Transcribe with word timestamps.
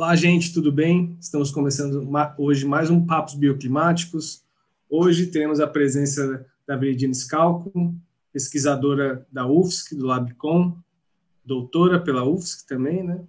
Olá, 0.00 0.16
gente, 0.16 0.54
tudo 0.54 0.72
bem? 0.72 1.14
Estamos 1.20 1.50
começando 1.50 2.08
hoje 2.38 2.64
mais 2.64 2.88
um 2.88 3.04
Papos 3.04 3.34
Bioclimáticos. 3.34 4.42
Hoje 4.88 5.26
temos 5.26 5.60
a 5.60 5.66
presença 5.66 6.46
da 6.66 6.74
Veridiane 6.74 7.14
Scalco, 7.14 7.94
pesquisadora 8.32 9.26
da 9.30 9.46
UFSC, 9.46 9.94
do 9.94 10.06
LabCom, 10.06 10.74
doutora 11.44 12.00
pela 12.00 12.24
UFSC 12.24 12.66
também, 12.66 13.02
né? 13.02 13.20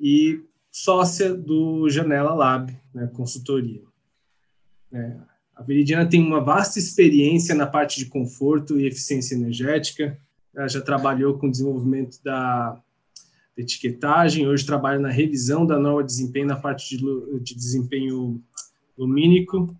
E 0.00 0.42
sócia 0.72 1.32
do 1.32 1.88
Janela 1.88 2.34
Lab, 2.34 2.76
né, 2.92 3.08
consultoria. 3.14 3.82
É, 4.92 5.16
a 5.54 5.62
Veridiana 5.62 6.10
tem 6.10 6.20
uma 6.20 6.40
vasta 6.40 6.80
experiência 6.80 7.54
na 7.54 7.68
parte 7.68 8.00
de 8.00 8.06
conforto 8.06 8.76
e 8.76 8.88
eficiência 8.88 9.36
energética. 9.36 10.18
Ela 10.52 10.66
já 10.66 10.80
trabalhou 10.80 11.38
com 11.38 11.46
o 11.46 11.50
desenvolvimento 11.52 12.18
da 12.24 12.76
etiquetagem, 13.56 14.46
hoje 14.48 14.64
trabalha 14.64 14.98
na 14.98 15.10
revisão 15.10 15.66
da 15.66 15.76
de 15.76 16.06
desempenho 16.06 16.46
na 16.46 16.56
parte 16.56 16.96
de, 16.96 17.04
de 17.40 17.54
desempenho 17.54 18.42
lumínico. 18.96 19.76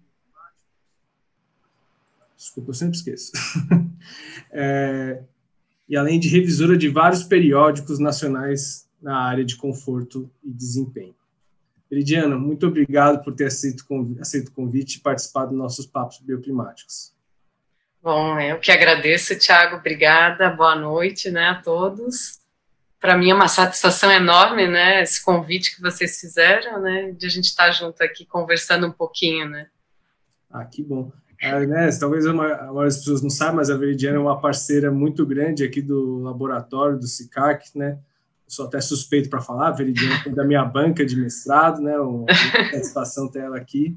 Desculpa, 2.36 2.70
eu 2.70 2.74
sempre 2.74 2.96
esqueço. 2.96 3.32
é, 4.50 5.22
e 5.88 5.96
além 5.96 6.18
de 6.18 6.28
revisora 6.28 6.76
de 6.76 6.88
vários 6.88 7.22
periódicos 7.22 7.98
nacionais 7.98 8.88
na 9.00 9.18
área 9.18 9.44
de 9.44 9.56
conforto 9.56 10.30
e 10.42 10.50
desempenho. 10.50 11.14
Veridiana, 11.90 12.36
muito 12.38 12.66
obrigado 12.66 13.22
por 13.22 13.34
ter 13.34 13.46
aceito, 13.46 13.84
aceito 14.20 14.48
o 14.48 14.52
convite 14.52 14.96
e 14.96 15.00
participado 15.00 15.50
dos 15.50 15.58
nossos 15.58 15.86
papos 15.86 16.18
bioclimáticos. 16.20 17.12
Bom, 18.02 18.40
eu 18.40 18.58
que 18.58 18.72
agradeço, 18.72 19.38
Tiago, 19.38 19.76
obrigada, 19.76 20.50
boa 20.50 20.74
noite 20.74 21.30
né, 21.30 21.50
a 21.50 21.62
todos. 21.62 22.41
Para 23.02 23.18
mim 23.18 23.30
é 23.30 23.34
uma 23.34 23.48
satisfação 23.48 24.10
enorme, 24.10 24.66
né, 24.66 25.02
esse 25.02 25.22
convite 25.22 25.76
que 25.76 25.82
vocês 25.82 26.18
fizeram, 26.18 26.80
né, 26.80 27.10
de 27.10 27.26
a 27.26 27.28
gente 27.28 27.46
estar 27.46 27.70
junto 27.72 28.02
aqui 28.02 28.24
conversando 28.24 28.86
um 28.86 28.92
pouquinho, 28.92 29.46
né. 29.48 29.66
Ah, 30.50 30.64
que 30.64 30.82
bom. 30.82 31.12
Ah, 31.42 31.60
né, 31.60 31.90
talvez 31.98 32.26
a 32.26 32.32
maioria 32.32 32.84
das 32.84 32.98
pessoas 32.98 33.20
não 33.20 33.28
saibam, 33.28 33.56
mas 33.56 33.68
a 33.68 33.76
Veridiana 33.76 34.16
é 34.16 34.20
uma 34.20 34.40
parceira 34.40 34.90
muito 34.90 35.26
grande 35.26 35.64
aqui 35.64 35.82
do 35.82 36.20
laboratório, 36.20 36.98
do 36.98 37.06
SICAC, 37.06 37.76
né, 37.76 37.98
sou 38.52 38.66
até 38.66 38.80
suspeito 38.82 39.30
para 39.30 39.40
falar, 39.40 39.70
Veridiana 39.70 40.22
foi 40.22 40.30
da 40.30 40.44
minha 40.44 40.62
banca 40.62 41.06
de 41.06 41.16
mestrado, 41.16 41.80
né? 41.80 41.98
Uma 41.98 42.26
participação 42.26 43.30
dela 43.30 43.56
aqui. 43.56 43.96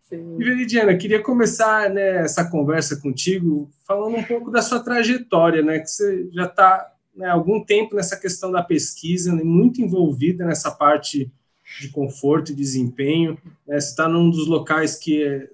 Sim. 0.00 0.36
E 0.40 0.44
Veridiana, 0.44 0.96
queria 0.96 1.22
começar 1.22 1.88
né, 1.88 2.18
essa 2.18 2.50
conversa 2.50 3.00
contigo 3.00 3.70
falando 3.86 4.16
um 4.16 4.24
pouco 4.24 4.50
da 4.50 4.60
sua 4.60 4.80
trajetória, 4.80 5.62
né? 5.62 5.78
Que 5.78 5.86
você 5.86 6.28
já 6.32 6.46
está 6.46 6.92
né, 7.16 7.28
algum 7.28 7.64
tempo 7.64 7.96
nessa 7.96 8.16
questão 8.16 8.52
da 8.52 8.62
pesquisa, 8.62 9.34
né, 9.34 9.42
muito 9.42 9.80
envolvida 9.80 10.44
nessa 10.44 10.70
parte 10.70 11.32
de 11.80 11.88
conforto 11.88 12.52
e 12.52 12.54
desempenho. 12.54 13.38
Né, 13.66 13.80
você 13.80 13.88
está 13.88 14.08
num 14.08 14.30
dos 14.30 14.46
locais 14.46 14.96
que 14.96 15.24
é, 15.24 15.48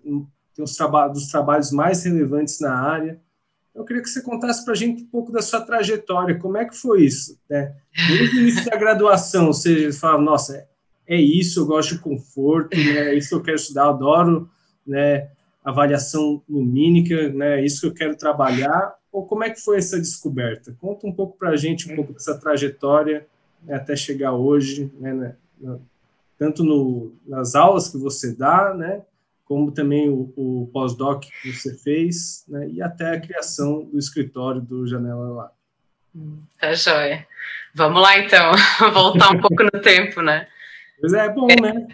tem 0.55 0.65
os 0.65 0.77
traba 0.77 1.09
dos 1.09 1.29
trabalhos 1.29 1.71
mais 1.71 2.05
relevantes 2.05 2.61
na 2.61 2.75
área. 2.75 3.21
Eu 3.75 3.85
queria 3.85 4.03
que 4.03 4.11
você 4.11 4.21
contasse 4.21 4.65
para 4.65 4.75
a 4.75 4.77
gente 4.77 5.05
um 5.05 5.07
pouco 5.07 5.33
da 5.33 5.41
sua 5.41 5.63
trajetória, 5.63 6.39
como 6.39 6.59
é 6.59 6.65
que 6.67 6.77
foi 6.77 7.05
isso, 7.05 7.39
né? 7.49 7.75
Desde 8.07 8.37
o 8.37 8.41
início 8.43 8.71
da 8.71 8.77
graduação, 8.77 9.47
você 9.47 9.91
fala, 9.93 10.21
nossa, 10.21 10.67
é 11.07 11.17
isso, 11.17 11.61
eu 11.61 11.67
gosto 11.67 11.95
de 11.95 12.01
conforto, 12.01 12.77
né? 12.77 13.11
é 13.11 13.15
isso 13.15 13.31
que 13.31 13.35
eu 13.35 13.43
quero 13.43 13.57
estudar, 13.57 13.85
eu 13.85 13.91
adoro 13.91 14.51
né, 14.87 15.29
avaliação 15.65 16.43
lumínica, 16.49 17.29
né? 17.31 17.61
é 17.61 17.65
isso 17.65 17.81
que 17.81 17.87
eu 17.87 17.95
quero 17.95 18.17
trabalhar, 18.17 18.95
ou 19.13 19.27
como 19.27 19.45
é 19.45 19.51
que 19.51 19.61
foi 19.61 19.79
essa 19.79 19.99
descoberta? 19.99 20.75
Conta 20.81 21.07
um 21.07 21.13
pouco 21.13 21.37
para 21.37 21.51
a 21.51 21.57
gente, 21.57 21.91
um 21.91 21.95
pouco 21.95 22.13
dessa 22.13 22.39
trajetória 22.39 23.27
né, 23.63 23.75
até 23.75 23.95
chegar 23.95 24.33
hoje, 24.33 24.91
né, 24.99 25.13
né, 25.61 25.79
tanto 26.39 26.65
no, 26.65 27.13
nas 27.27 27.55
aulas 27.55 27.89
que 27.89 27.99
você 27.99 28.35
dá, 28.35 28.75
né, 28.75 29.03
como 29.45 29.71
também 29.71 30.09
o, 30.09 30.33
o 30.37 30.71
pós-doc 30.73 31.25
que 31.43 31.53
você 31.53 31.75
fez, 31.75 32.45
né, 32.49 32.69
e 32.69 32.83
até 32.83 33.11
a 33.11 33.21
criação 33.21 33.85
do 33.85 33.99
escritório 33.99 34.61
do 34.61 34.87
Janela 34.87 35.29
lá. 35.29 35.53
Tá 36.61 36.75
joia. 36.75 37.27
Vamos 37.75 38.03
lá, 38.03 38.19
então, 38.19 38.53
voltar 38.93 39.31
um 39.31 39.41
pouco 39.41 39.63
no 39.63 39.81
tempo, 39.81 40.21
né? 40.21 40.47
Pois 41.01 41.13
é, 41.13 41.27
é 41.27 41.29
bom, 41.29 41.47
né? 41.47 41.87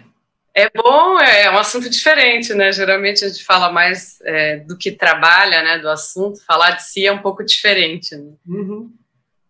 É 0.53 0.69
bom, 0.69 1.19
é 1.19 1.49
um 1.51 1.57
assunto 1.57 1.89
diferente, 1.89 2.53
né? 2.53 2.71
Geralmente 2.71 3.23
a 3.23 3.29
gente 3.29 3.43
fala 3.43 3.71
mais 3.71 4.19
é, 4.21 4.57
do 4.57 4.77
que 4.77 4.91
trabalha, 4.91 5.61
né, 5.61 5.77
do 5.77 5.89
assunto, 5.89 6.43
falar 6.45 6.71
de 6.71 6.83
si 6.83 7.05
é 7.05 7.11
um 7.11 7.21
pouco 7.21 7.43
diferente. 7.43 8.15
Né? 8.15 8.33
Uhum. 8.47 8.93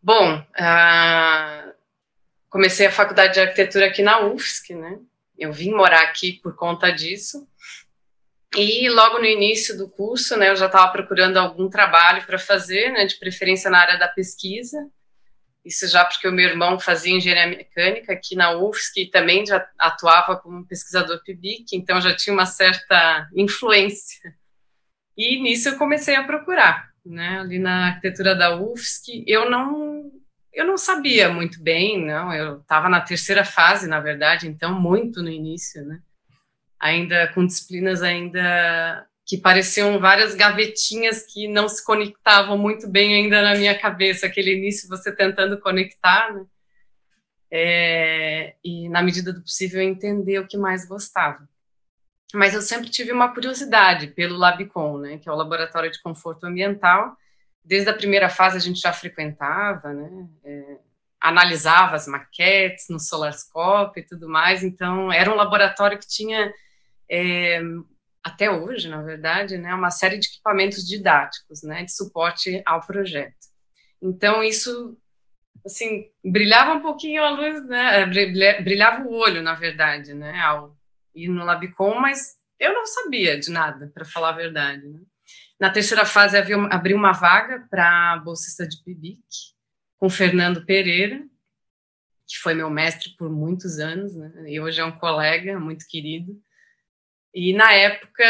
Bom, 0.01 0.37
uh, 0.39 1.73
comecei 2.49 2.87
a 2.87 2.91
faculdade 2.91 3.33
de 3.33 3.39
arquitetura 3.39 3.87
aqui 3.87 4.01
na 4.01 4.19
UFSC, 4.21 4.75
né? 4.75 4.99
Eu 5.37 5.53
vim 5.53 5.71
morar 5.71 6.03
aqui 6.03 6.33
por 6.33 6.55
conta 6.55 6.91
disso. 6.91 7.47
E 8.55 8.89
logo 8.89 9.19
no 9.19 9.25
início 9.25 9.77
do 9.77 9.87
curso, 9.87 10.35
né, 10.35 10.49
eu 10.49 10.55
já 10.55 10.65
estava 10.65 10.91
procurando 10.91 11.37
algum 11.37 11.69
trabalho 11.69 12.25
para 12.25 12.39
fazer, 12.39 12.91
né, 12.91 13.05
de 13.05 13.15
preferência 13.15 13.69
na 13.69 13.79
área 13.79 13.97
da 13.97 14.07
pesquisa. 14.07 14.89
Isso 15.69 15.87
já 15.87 16.03
porque 16.03 16.27
o 16.27 16.31
meu 16.31 16.49
irmão 16.49 16.79
fazia 16.79 17.15
engenharia 17.15 17.55
mecânica 17.57 18.13
aqui 18.13 18.35
na 18.35 18.57
UFSC 18.57 19.03
e 19.03 19.09
também 19.09 19.45
já 19.45 19.65
atuava 19.77 20.35
como 20.35 20.65
pesquisador 20.65 21.21
PIBIC, 21.23 21.75
então 21.75 22.01
já 22.01 22.15
tinha 22.15 22.33
uma 22.33 22.45
certa 22.45 23.29
influência. 23.35 24.33
E 25.15 25.41
nisso 25.41 25.69
eu 25.69 25.77
comecei 25.77 26.15
a 26.15 26.23
procurar, 26.23 26.89
né, 27.05 27.39
ali 27.39 27.59
na 27.59 27.87
arquitetura 27.87 28.35
da 28.35 28.55
UFSC. 28.55 29.23
Eu 29.27 29.49
não 29.49 30.11
eu 30.51 30.65
não 30.65 30.77
sabia 30.77 31.29
muito 31.29 31.61
bem, 31.61 32.03
não, 32.03 32.33
eu 32.33 32.59
estava 32.59 32.89
na 32.89 32.99
terceira 32.99 33.45
fase, 33.45 33.87
na 33.87 33.99
verdade, 33.99 34.47
então 34.47 34.77
muito 34.77 35.21
no 35.21 35.29
início, 35.29 35.85
né? 35.85 36.01
ainda 36.79 37.27
com 37.33 37.45
disciplinas 37.45 38.01
ainda 38.01 39.05
que 39.29 39.37
pareciam 39.37 39.99
várias 39.99 40.33
gavetinhas 40.33 41.21
que 41.21 41.47
não 41.47 41.69
se 41.69 41.85
conectavam 41.85 42.57
muito 42.57 42.87
bem 42.87 43.13
ainda 43.13 43.43
na 43.43 43.53
minha 43.53 43.77
cabeça, 43.77 44.25
aquele 44.25 44.55
início 44.55 44.89
você 44.89 45.15
tentando 45.15 45.59
conectar, 45.59 46.33
né? 46.33 46.45
É, 47.51 48.55
e 48.63 48.89
na 48.89 49.03
medida 49.03 49.31
do 49.31 49.43
possível 49.43 49.83
entender 49.83 50.39
o 50.39 50.47
que 50.47 50.57
mais 50.57 50.87
gostava. 50.87 51.47
Mas 52.33 52.55
eu 52.55 52.61
sempre 52.63 52.89
tive 52.89 53.11
uma 53.11 53.31
curiosidade 53.31 54.07
pelo 54.07 54.35
Labicon, 54.35 54.97
né, 54.97 55.19
que 55.19 55.29
é 55.29 55.31
o 55.31 55.35
Laboratório 55.35 55.91
de 55.91 56.01
Conforto 56.01 56.45
Ambiental. 56.45 57.15
Desde 57.63 57.87
a 57.87 57.93
primeira 57.93 58.29
fase 58.29 58.57
a 58.57 58.59
gente 58.59 58.79
já 58.79 58.91
frequentava, 58.91 59.93
né, 59.93 60.27
é, 60.43 60.77
analisava 61.21 61.95
as 61.95 62.07
maquetes 62.07 62.87
no 62.89 62.99
Solarscope 62.99 63.99
e 63.99 64.05
tudo 64.05 64.27
mais. 64.27 64.63
Então 64.63 65.11
era 65.11 65.31
um 65.31 65.35
laboratório 65.35 65.99
que 65.99 66.07
tinha 66.07 66.51
é, 67.07 67.61
até 68.23 68.51
hoje, 68.51 68.89
na 68.89 69.01
verdade, 69.01 69.57
né, 69.57 69.73
uma 69.73 69.91
série 69.91 70.17
de 70.17 70.27
equipamentos 70.27 70.85
didáticos, 70.85 71.63
né, 71.63 71.83
de 71.83 71.95
suporte 71.95 72.61
ao 72.65 72.85
projeto. 72.85 73.35
Então, 74.01 74.43
isso, 74.43 74.97
assim, 75.65 76.09
brilhava 76.23 76.73
um 76.73 76.81
pouquinho 76.81 77.23
a 77.23 77.29
luz, 77.29 77.65
né, 77.65 78.05
brilhava 78.61 79.03
o 79.03 79.13
olho, 79.13 79.41
na 79.41 79.55
verdade, 79.55 80.13
né, 80.13 80.39
ao 80.41 80.77
ir 81.15 81.29
no 81.29 81.45
Labicom, 81.45 81.99
mas 81.99 82.37
eu 82.59 82.73
não 82.73 82.85
sabia 82.85 83.39
de 83.39 83.49
nada, 83.49 83.89
para 83.93 84.05
falar 84.05 84.29
a 84.29 84.37
verdade, 84.37 84.87
né. 84.87 84.99
Na 85.59 85.69
terceira 85.69 86.05
fase, 86.05 86.37
havia, 86.37 86.57
abriu 86.67 86.97
uma 86.97 87.11
vaga 87.11 87.67
para 87.69 88.17
bolsista 88.17 88.67
de 88.67 88.81
PIBIC, 88.83 89.21
com 89.97 90.09
Fernando 90.09 90.65
Pereira, 90.65 91.21
que 92.27 92.37
foi 92.37 92.53
meu 92.53 92.69
mestre 92.69 93.15
por 93.17 93.29
muitos 93.29 93.79
anos, 93.79 94.15
né, 94.15 94.31
e 94.47 94.59
hoje 94.59 94.79
é 94.81 94.85
um 94.85 94.97
colega 94.97 95.59
muito 95.59 95.85
querido, 95.87 96.33
e 97.33 97.53
na 97.53 97.71
época 97.73 98.25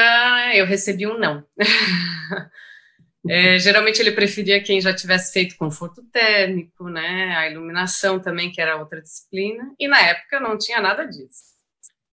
eu 0.55 0.65
recebi 0.65 1.07
um 1.07 1.17
não. 1.17 1.45
é, 3.29 3.57
geralmente 3.59 3.99
ele 4.01 4.11
preferia 4.11 4.61
quem 4.61 4.81
já 4.81 4.93
tivesse 4.93 5.33
feito 5.33 5.57
conforto 5.57 6.03
térmico, 6.11 6.89
né, 6.89 7.35
a 7.37 7.49
iluminação 7.49 8.19
também, 8.19 8.51
que 8.51 8.61
era 8.61 8.77
outra 8.77 9.01
disciplina, 9.01 9.73
e 9.79 9.87
na 9.87 9.99
época 10.01 10.39
não 10.39 10.57
tinha 10.57 10.81
nada 10.81 11.05
disso. 11.05 11.49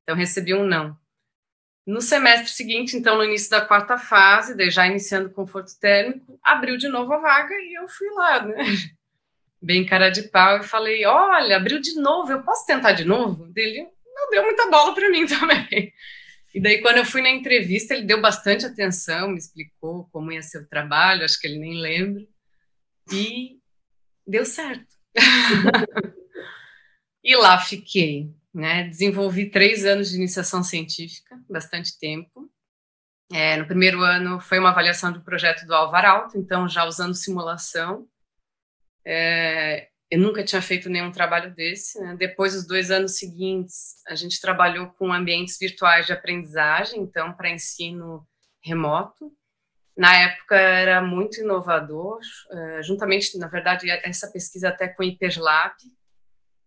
Então 0.04 0.16
recebi 0.16 0.54
um 0.54 0.66
não. 0.66 0.98
No 1.86 2.00
semestre 2.00 2.50
seguinte, 2.50 2.96
então 2.96 3.18
no 3.18 3.26
início 3.26 3.50
da 3.50 3.60
quarta 3.60 3.98
fase, 3.98 4.56
já 4.70 4.88
iniciando 4.88 5.30
conforto 5.30 5.78
térmico, 5.80 6.40
abriu 6.42 6.78
de 6.78 6.88
novo 6.88 7.14
a 7.14 7.18
vaga 7.18 7.54
e 7.56 7.78
eu 7.78 7.88
fui 7.90 8.10
lá, 8.12 8.46
né? 8.46 8.56
Bem 9.62 9.86
cara 9.86 10.10
de 10.10 10.24
pau 10.24 10.60
e 10.60 10.64
falei: 10.64 11.06
"Olha, 11.06 11.58
abriu 11.58 11.80
de 11.82 11.96
novo, 11.96 12.32
eu 12.32 12.42
posso 12.42 12.66
tentar 12.66 12.94
de 12.94 13.04
novo?" 13.04 13.48
Dele 13.48 13.88
não 14.16 14.30
deu 14.30 14.44
muita 14.44 14.70
bola 14.70 14.94
para 14.94 15.10
mim 15.10 15.26
também. 15.28 15.94
E 16.54 16.62
daí, 16.62 16.82
quando 16.82 16.98
eu 16.98 17.06
fui 17.06 17.22
na 17.22 17.30
entrevista, 17.30 17.94
ele 17.94 18.06
deu 18.06 18.22
bastante 18.22 18.66
atenção, 18.66 19.30
me 19.30 19.38
explicou 19.38 20.08
como 20.12 20.32
ia 20.32 20.42
ser 20.42 20.60
o 20.60 20.68
trabalho, 20.68 21.26
acho 21.26 21.40
que 21.40 21.48
ele 21.48 21.58
nem 21.58 21.80
lembra. 21.80 22.24
E 23.12 23.58
deu 24.26 24.46
certo. 24.46 24.96
e 27.24 27.36
lá 27.36 27.60
fiquei. 27.60 28.32
Né? 28.54 28.88
Desenvolvi 28.88 29.50
três 29.50 29.84
anos 29.84 30.12
de 30.12 30.18
iniciação 30.18 30.64
científica, 30.64 31.36
bastante 31.50 31.98
tempo. 31.98 32.52
É, 33.32 33.58
no 33.58 33.66
primeiro 33.66 34.02
ano 34.02 34.40
foi 34.40 34.60
uma 34.60 34.70
avaliação 34.70 35.12
do 35.12 35.24
projeto 35.24 35.66
do 35.66 35.74
Alvar 35.74 36.06
Alto, 36.06 36.38
então 36.38 36.70
já 36.70 36.86
usando 36.86 37.16
simulação. 37.16 38.08
É, 39.04 39.90
eu 40.14 40.20
nunca 40.20 40.44
tinha 40.44 40.62
feito 40.62 40.92
nenhum 40.92 41.12
trabalho 41.12 41.52
desse. 41.56 42.00
Né? 42.00 42.16
Depois, 42.16 42.54
os 42.54 42.68
dois 42.68 42.92
anos 42.92 43.18
seguintes, 43.18 43.96
a 44.08 44.14
gente 44.14 44.40
trabalhou 44.40 44.92
com 44.92 45.12
ambientes 45.12 45.58
virtuais 45.60 46.06
de 46.06 46.14
aprendizagem, 46.14 47.02
então, 47.02 47.34
para 47.34 47.50
ensino 47.50 48.24
remoto. 48.64 49.34
Na 49.98 50.16
época, 50.16 50.56
era 50.56 51.02
muito 51.02 51.42
inovador, 51.42 52.20
uh, 52.20 52.84
juntamente, 52.84 53.36
na 53.40 53.48
verdade, 53.48 53.90
essa 53.90 54.30
pesquisa 54.32 54.70
até 54.70 54.88
com 54.88 55.02
o 55.02 55.06
Hiperlab, 55.06 55.74
que 55.80 55.88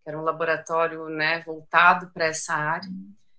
era 0.04 0.18
um 0.18 0.24
laboratório 0.24 1.08
né, 1.08 1.40
voltado 1.46 2.10
para 2.12 2.26
essa 2.26 2.52
área. 2.52 2.88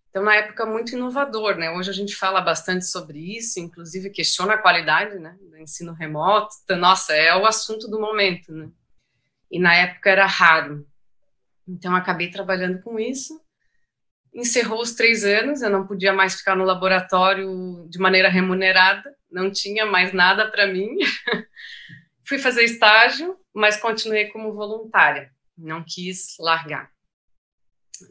Então, 0.09 0.23
na 0.23 0.35
época, 0.35 0.65
muito 0.65 0.95
inovador, 0.95 1.57
né? 1.57 1.69
Hoje 1.71 1.89
a 1.89 1.93
gente 1.93 2.15
fala 2.15 2.39
bastante 2.39 2.85
sobre 2.85 3.37
isso, 3.37 3.59
inclusive 3.59 4.09
questiona 4.09 4.53
a 4.53 4.57
qualidade 4.57 5.19
né, 5.19 5.37
do 5.41 5.57
ensino 5.57 5.91
remoto. 5.91 6.55
Então, 6.63 6.77
nossa, 6.77 7.13
é 7.13 7.35
o 7.35 7.45
assunto 7.45 7.89
do 7.89 7.99
momento, 7.99 8.53
né? 8.53 8.69
E 9.51 9.59
na 9.59 9.73
época 9.73 10.09
era 10.09 10.25
raro. 10.25 10.85
Então, 11.67 11.95
acabei 11.95 12.29
trabalhando 12.29 12.81
com 12.81 12.99
isso. 12.99 13.41
Encerrou 14.33 14.81
os 14.81 14.93
três 14.93 15.23
anos, 15.23 15.61
eu 15.61 15.69
não 15.69 15.87
podia 15.87 16.13
mais 16.13 16.35
ficar 16.35 16.55
no 16.55 16.63
laboratório 16.63 17.87
de 17.89 17.97
maneira 17.97 18.29
remunerada, 18.29 19.15
não 19.31 19.51
tinha 19.51 19.85
mais 19.85 20.13
nada 20.13 20.49
para 20.51 20.67
mim. 20.67 20.95
Fui 22.27 22.37
fazer 22.37 22.63
estágio, 22.63 23.37
mas 23.53 23.77
continuei 23.77 24.27
como 24.27 24.53
voluntária, 24.53 25.31
não 25.57 25.83
quis 25.83 26.35
largar. 26.39 26.91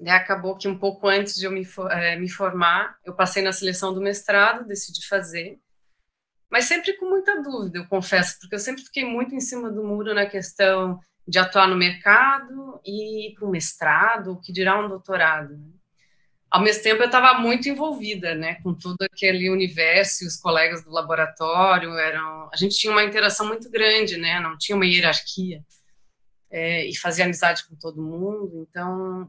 E 0.00 0.10
acabou 0.10 0.56
que 0.56 0.66
um 0.66 0.76
pouco 0.76 1.06
antes 1.06 1.36
de 1.36 1.44
eu 1.44 1.52
me, 1.52 1.66
é, 1.90 2.16
me 2.16 2.28
formar, 2.28 2.96
eu 3.04 3.14
passei 3.14 3.42
na 3.42 3.52
seleção 3.52 3.94
do 3.94 4.00
mestrado, 4.00 4.66
decidi 4.66 5.06
fazer, 5.06 5.60
mas 6.50 6.64
sempre 6.64 6.94
com 6.94 7.08
muita 7.08 7.40
dúvida, 7.42 7.78
eu 7.78 7.86
confesso, 7.86 8.38
porque 8.40 8.54
eu 8.54 8.58
sempre 8.58 8.82
fiquei 8.82 9.04
muito 9.04 9.34
em 9.34 9.40
cima 9.40 9.70
do 9.70 9.84
muro 9.84 10.14
na 10.14 10.26
questão 10.26 10.98
de 11.26 11.38
atuar 11.38 11.66
no 11.66 11.76
mercado 11.76 12.80
e 12.84 13.28
ir 13.28 13.34
para 13.34 13.46
um 13.46 13.50
mestrado, 13.50 14.32
o 14.32 14.40
que 14.40 14.52
dirá 14.52 14.78
um 14.78 14.88
doutorado. 14.88 15.56
Né? 15.56 15.70
Ao 16.48 16.62
mesmo 16.62 16.82
tempo, 16.82 17.02
eu 17.02 17.06
estava 17.06 17.38
muito 17.38 17.68
envolvida, 17.68 18.34
né, 18.34 18.54
com 18.62 18.72
todo 18.72 19.02
aquele 19.02 19.50
universo, 19.50 20.24
os 20.24 20.36
colegas 20.36 20.84
do 20.84 20.90
laboratório 20.90 21.92
eram, 21.98 22.48
a 22.52 22.56
gente 22.56 22.78
tinha 22.78 22.92
uma 22.92 23.02
interação 23.02 23.46
muito 23.48 23.68
grande, 23.68 24.16
né, 24.16 24.38
não 24.38 24.56
tinha 24.56 24.76
uma 24.76 24.86
hierarquia 24.86 25.64
é, 26.48 26.86
e 26.86 26.96
fazia 26.96 27.24
amizade 27.24 27.66
com 27.66 27.74
todo 27.74 28.00
mundo. 28.00 28.66
Então, 28.70 29.28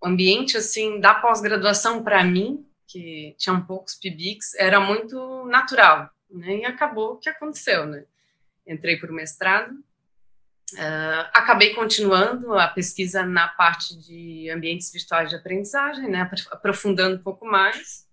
o 0.00 0.08
ambiente 0.08 0.56
assim 0.56 0.98
da 0.98 1.14
pós-graduação 1.14 2.02
para 2.02 2.24
mim, 2.24 2.64
que 2.86 3.34
tinha 3.36 3.60
poucos 3.60 3.94
PIBICs, 3.94 4.54
era 4.54 4.80
muito 4.80 5.44
natural, 5.44 6.08
né, 6.30 6.56
e 6.56 6.64
acabou 6.64 7.12
o 7.12 7.16
que 7.18 7.28
aconteceu, 7.28 7.84
né. 7.84 8.04
Entrei 8.66 8.96
para 8.96 9.12
o 9.12 9.14
mestrado 9.14 9.76
Uh, 10.74 11.24
acabei 11.32 11.74
continuando 11.74 12.52
a 12.52 12.68
pesquisa 12.68 13.24
na 13.24 13.48
parte 13.48 13.96
de 13.96 14.50
ambientes 14.50 14.92
virtuais 14.92 15.30
de 15.30 15.36
aprendizagem, 15.36 16.10
né, 16.10 16.30
aprofundando 16.50 17.16
um 17.16 17.22
pouco 17.22 17.46
mais. 17.46 18.06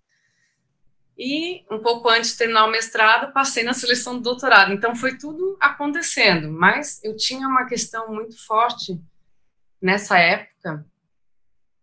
E 1.18 1.64
um 1.70 1.78
pouco 1.78 2.08
antes 2.08 2.32
de 2.32 2.38
terminar 2.38 2.66
o 2.66 2.70
mestrado, 2.70 3.32
passei 3.32 3.62
na 3.62 3.72
seleção 3.72 4.16
do 4.16 4.22
doutorado. 4.22 4.72
Então 4.72 4.94
foi 4.94 5.16
tudo 5.16 5.56
acontecendo, 5.60 6.50
mas 6.50 7.02
eu 7.04 7.16
tinha 7.16 7.46
uma 7.46 7.66
questão 7.66 8.12
muito 8.12 8.42
forte 8.46 9.00
nessa 9.80 10.18
época, 10.18 10.84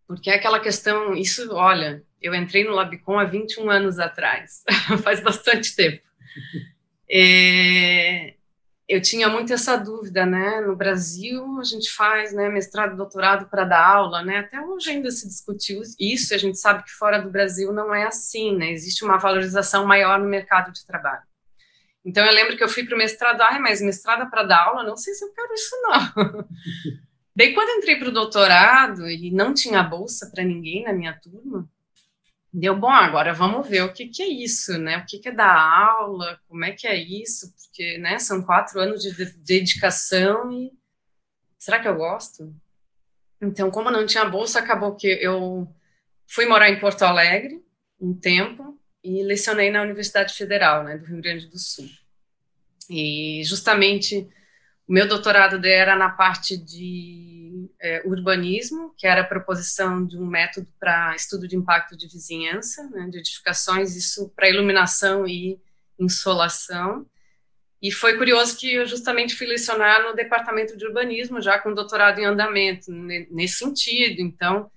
porque 0.08 0.30
é 0.30 0.36
aquela 0.36 0.60
questão, 0.60 1.16
isso, 1.16 1.54
olha, 1.54 2.04
eu 2.22 2.34
entrei 2.34 2.64
no 2.64 2.74
Labicon 2.74 3.20
há 3.20 3.26
21 3.26 3.70
anos 3.70 4.00
atrás, 4.00 4.64
faz 5.04 5.20
bastante 5.20 5.76
tempo. 5.76 6.04
É, 7.10 8.36
eu 8.88 9.02
tinha 9.02 9.30
muito 9.30 9.54
essa 9.54 9.78
dúvida, 9.78 10.26
né? 10.26 10.62
No 10.62 10.76
Brasil, 10.76 11.60
a 11.60 11.64
gente 11.64 11.90
faz 11.92 12.34
né, 12.34 12.50
mestrado, 12.50 12.98
doutorado 12.98 13.50
para 13.50 13.64
dar 13.64 13.86
aula, 13.86 14.22
né? 14.22 14.40
Até 14.40 14.60
hoje 14.60 14.92
ainda 14.92 15.10
se 15.10 15.28
discutiu 15.28 15.82
isso, 16.00 16.34
a 16.34 16.38
gente 16.38 16.58
sabe 16.60 16.84
que 16.84 16.92
fora 16.92 17.20
do 17.20 17.30
Brasil 17.30 17.72
não 17.72 17.94
é 17.94 18.04
assim, 18.06 18.56
né? 18.56 18.72
Existe 18.72 19.04
uma 19.06 19.18
valorização 19.18 19.86
maior 19.86 20.20
no 20.20 20.26
mercado 20.26 20.72
de 20.74 20.86
trabalho. 20.86 21.24
Então, 22.06 22.26
eu 22.26 22.34
lembro 22.34 22.58
que 22.58 22.64
eu 22.64 22.68
fui 22.68 22.84
para 22.84 22.96
o 22.96 22.98
mestrado, 22.98 23.42
ai, 23.42 23.60
mas 23.60 23.82
mestrado 23.82 24.30
para 24.30 24.44
dar 24.44 24.66
aula, 24.68 24.84
não 24.84 24.98
sei 24.98 25.14
se 25.14 25.24
eu 25.24 25.32
quero 25.32 25.54
isso, 25.54 25.76
não. 25.82 26.48
Daí, 27.36 27.54
quando 27.54 27.78
entrei 27.78 27.96
para 27.96 28.10
o 28.10 28.14
doutorado 28.14 29.10
e 29.10 29.32
não 29.32 29.54
tinha 29.54 29.82
bolsa 29.82 30.30
para 30.30 30.44
ninguém 30.44 30.84
na 30.84 30.94
minha 30.94 31.14
turma, 31.14 31.68
Deu 32.56 32.78
bom, 32.78 32.92
agora 32.92 33.34
vamos 33.34 33.68
ver 33.68 33.82
o 33.82 33.92
que, 33.92 34.08
que 34.08 34.22
é 34.22 34.28
isso, 34.28 34.78
né? 34.78 35.00
O 35.00 35.06
que, 35.08 35.18
que 35.18 35.30
é 35.30 35.32
dar 35.32 35.58
aula, 35.98 36.40
como 36.48 36.64
é 36.64 36.72
que 36.72 36.86
é 36.86 36.96
isso, 36.96 37.52
porque 37.56 37.98
né, 37.98 38.20
são 38.20 38.44
quatro 38.44 38.80
anos 38.80 39.02
de 39.02 39.12
dedicação 39.38 40.52
e 40.52 40.72
será 41.58 41.80
que 41.80 41.88
eu 41.88 41.96
gosto? 41.96 42.54
Então, 43.42 43.72
como 43.72 43.90
não 43.90 44.06
tinha 44.06 44.24
bolsa, 44.26 44.60
acabou 44.60 44.96
que 44.96 45.08
eu 45.08 45.68
fui 46.28 46.46
morar 46.46 46.70
em 46.70 46.80
Porto 46.80 47.02
Alegre 47.02 47.60
um 48.00 48.14
tempo 48.14 48.80
e 49.04 49.24
lecionei 49.24 49.72
na 49.72 49.82
Universidade 49.82 50.36
Federal, 50.36 50.84
né, 50.84 50.98
do 50.98 51.06
Rio 51.06 51.22
Grande 51.22 51.48
do 51.48 51.58
Sul. 51.58 51.90
E 52.88 53.42
justamente 53.44 54.30
o 54.88 54.94
meu 54.94 55.08
doutorado 55.08 55.66
era 55.66 55.96
na 55.96 56.10
parte 56.10 56.56
de 56.56 57.43
é, 57.84 58.02
urbanismo, 58.06 58.94
que 58.98 59.06
era 59.06 59.22
a 59.22 59.26
proposição 59.26 60.06
de 60.06 60.18
um 60.18 60.26
método 60.26 60.68
para 60.80 61.14
estudo 61.18 61.46
de 61.46 61.58
impacto 61.58 61.98
de 61.98 62.08
vizinhança, 62.08 62.90
né, 62.90 63.10
de 63.10 63.18
edificações, 63.18 63.98
isso 63.98 64.30
para 64.30 64.50
iluminação 64.50 65.28
e 65.28 65.60
insolação. 66.00 67.06
E 67.82 67.92
foi 67.92 68.18
curioso 68.18 68.58
que 68.58 68.74
eu 68.74 68.86
justamente 68.86 69.36
fui 69.36 69.46
lecionar 69.46 70.02
no 70.02 70.16
departamento 70.16 70.78
de 70.78 70.86
urbanismo, 70.86 71.42
já 71.42 71.60
com 71.60 71.74
doutorado 71.74 72.20
em 72.20 72.26
andamento, 72.26 72.90
nesse 72.90 73.56
sentido. 73.56 74.22
Então, 74.22 74.72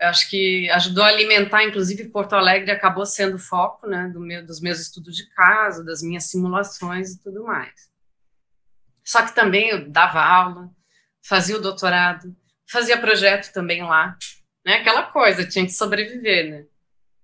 acho 0.00 0.30
que 0.30 0.70
ajudou 0.70 1.02
a 1.02 1.08
alimentar, 1.08 1.64
inclusive 1.64 2.10
Porto 2.10 2.34
Alegre 2.34 2.70
acabou 2.70 3.04
sendo 3.04 3.40
foco 3.40 3.88
né, 3.88 4.08
do 4.14 4.20
meu, 4.20 4.46
dos 4.46 4.60
meus 4.60 4.78
estudos 4.78 5.16
de 5.16 5.26
caso, 5.30 5.84
das 5.84 6.00
minhas 6.00 6.30
simulações 6.30 7.14
e 7.14 7.20
tudo 7.20 7.42
mais. 7.42 7.92
Só 9.02 9.26
que 9.26 9.34
também 9.34 9.70
eu 9.70 9.90
dava 9.90 10.22
aula, 10.22 10.70
fazia 11.24 11.56
o 11.56 11.60
doutorado, 11.60 12.36
fazia 12.70 12.98
projeto 12.98 13.52
também 13.52 13.82
lá, 13.82 14.16
né? 14.64 14.74
Aquela 14.74 15.04
coisa, 15.04 15.46
tinha 15.46 15.64
que 15.64 15.72
sobreviver, 15.72 16.50
né? 16.50 16.66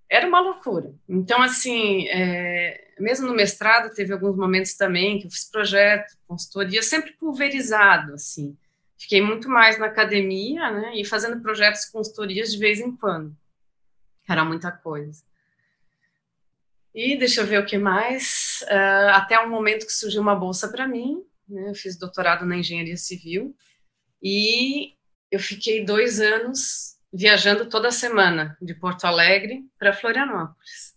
Era 0.09 0.27
uma 0.27 0.41
loucura. 0.41 0.93
Então, 1.07 1.41
assim, 1.41 2.07
é, 2.09 2.93
mesmo 2.99 3.27
no 3.27 3.33
mestrado, 3.33 3.93
teve 3.93 4.11
alguns 4.11 4.35
momentos 4.35 4.73
também 4.73 5.19
que 5.19 5.27
eu 5.27 5.31
fiz 5.31 5.49
projeto, 5.49 6.17
consultoria, 6.27 6.83
sempre 6.83 7.13
pulverizado, 7.13 8.13
assim. 8.13 8.57
Fiquei 8.97 9.21
muito 9.21 9.47
mais 9.47 9.79
na 9.79 9.85
academia, 9.85 10.69
né? 10.71 10.91
E 10.95 11.05
fazendo 11.05 11.41
projetos, 11.41 11.85
consultorias 11.85 12.51
de 12.51 12.57
vez 12.57 12.79
em 12.79 12.95
quando. 12.95 13.35
Era 14.27 14.43
muita 14.43 14.71
coisa. 14.71 15.23
E 16.93 17.17
deixa 17.17 17.41
eu 17.41 17.47
ver 17.47 17.59
o 17.59 17.65
que 17.65 17.77
mais. 17.77 18.63
Uh, 18.63 19.09
até 19.13 19.39
um 19.39 19.49
momento 19.49 19.85
que 19.85 19.93
surgiu 19.93 20.21
uma 20.21 20.35
bolsa 20.35 20.67
para 20.69 20.87
mim, 20.87 21.23
né? 21.47 21.69
Eu 21.69 21.75
fiz 21.75 21.97
doutorado 21.97 22.45
na 22.45 22.57
engenharia 22.57 22.97
civil 22.97 23.55
e 24.21 24.93
eu 25.31 25.39
fiquei 25.39 25.83
dois 25.83 26.19
anos 26.19 26.97
viajando 27.13 27.67
toda 27.67 27.91
semana 27.91 28.57
de 28.61 28.73
Porto 28.73 29.05
Alegre 29.05 29.63
para 29.77 29.93
Florianópolis 29.93 30.91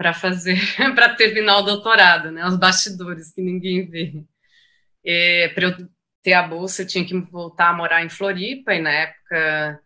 para 0.00 0.14
fazer, 0.14 0.56
para 0.96 1.14
terminar 1.14 1.58
o 1.58 1.62
doutorado, 1.62 2.30
né? 2.30 2.46
Os 2.46 2.56
bastidores 2.56 3.34
que 3.34 3.42
ninguém 3.42 3.86
vê. 3.86 4.24
para 5.54 5.64
eu 5.64 5.88
ter 6.22 6.32
a 6.32 6.42
bolsa, 6.42 6.80
eu 6.80 6.86
tinha 6.86 7.04
que 7.04 7.14
voltar 7.30 7.68
a 7.68 7.74
morar 7.74 8.02
em 8.02 8.08
Floripa 8.08 8.72
e 8.72 8.80
na 8.80 8.90
época 8.90 9.78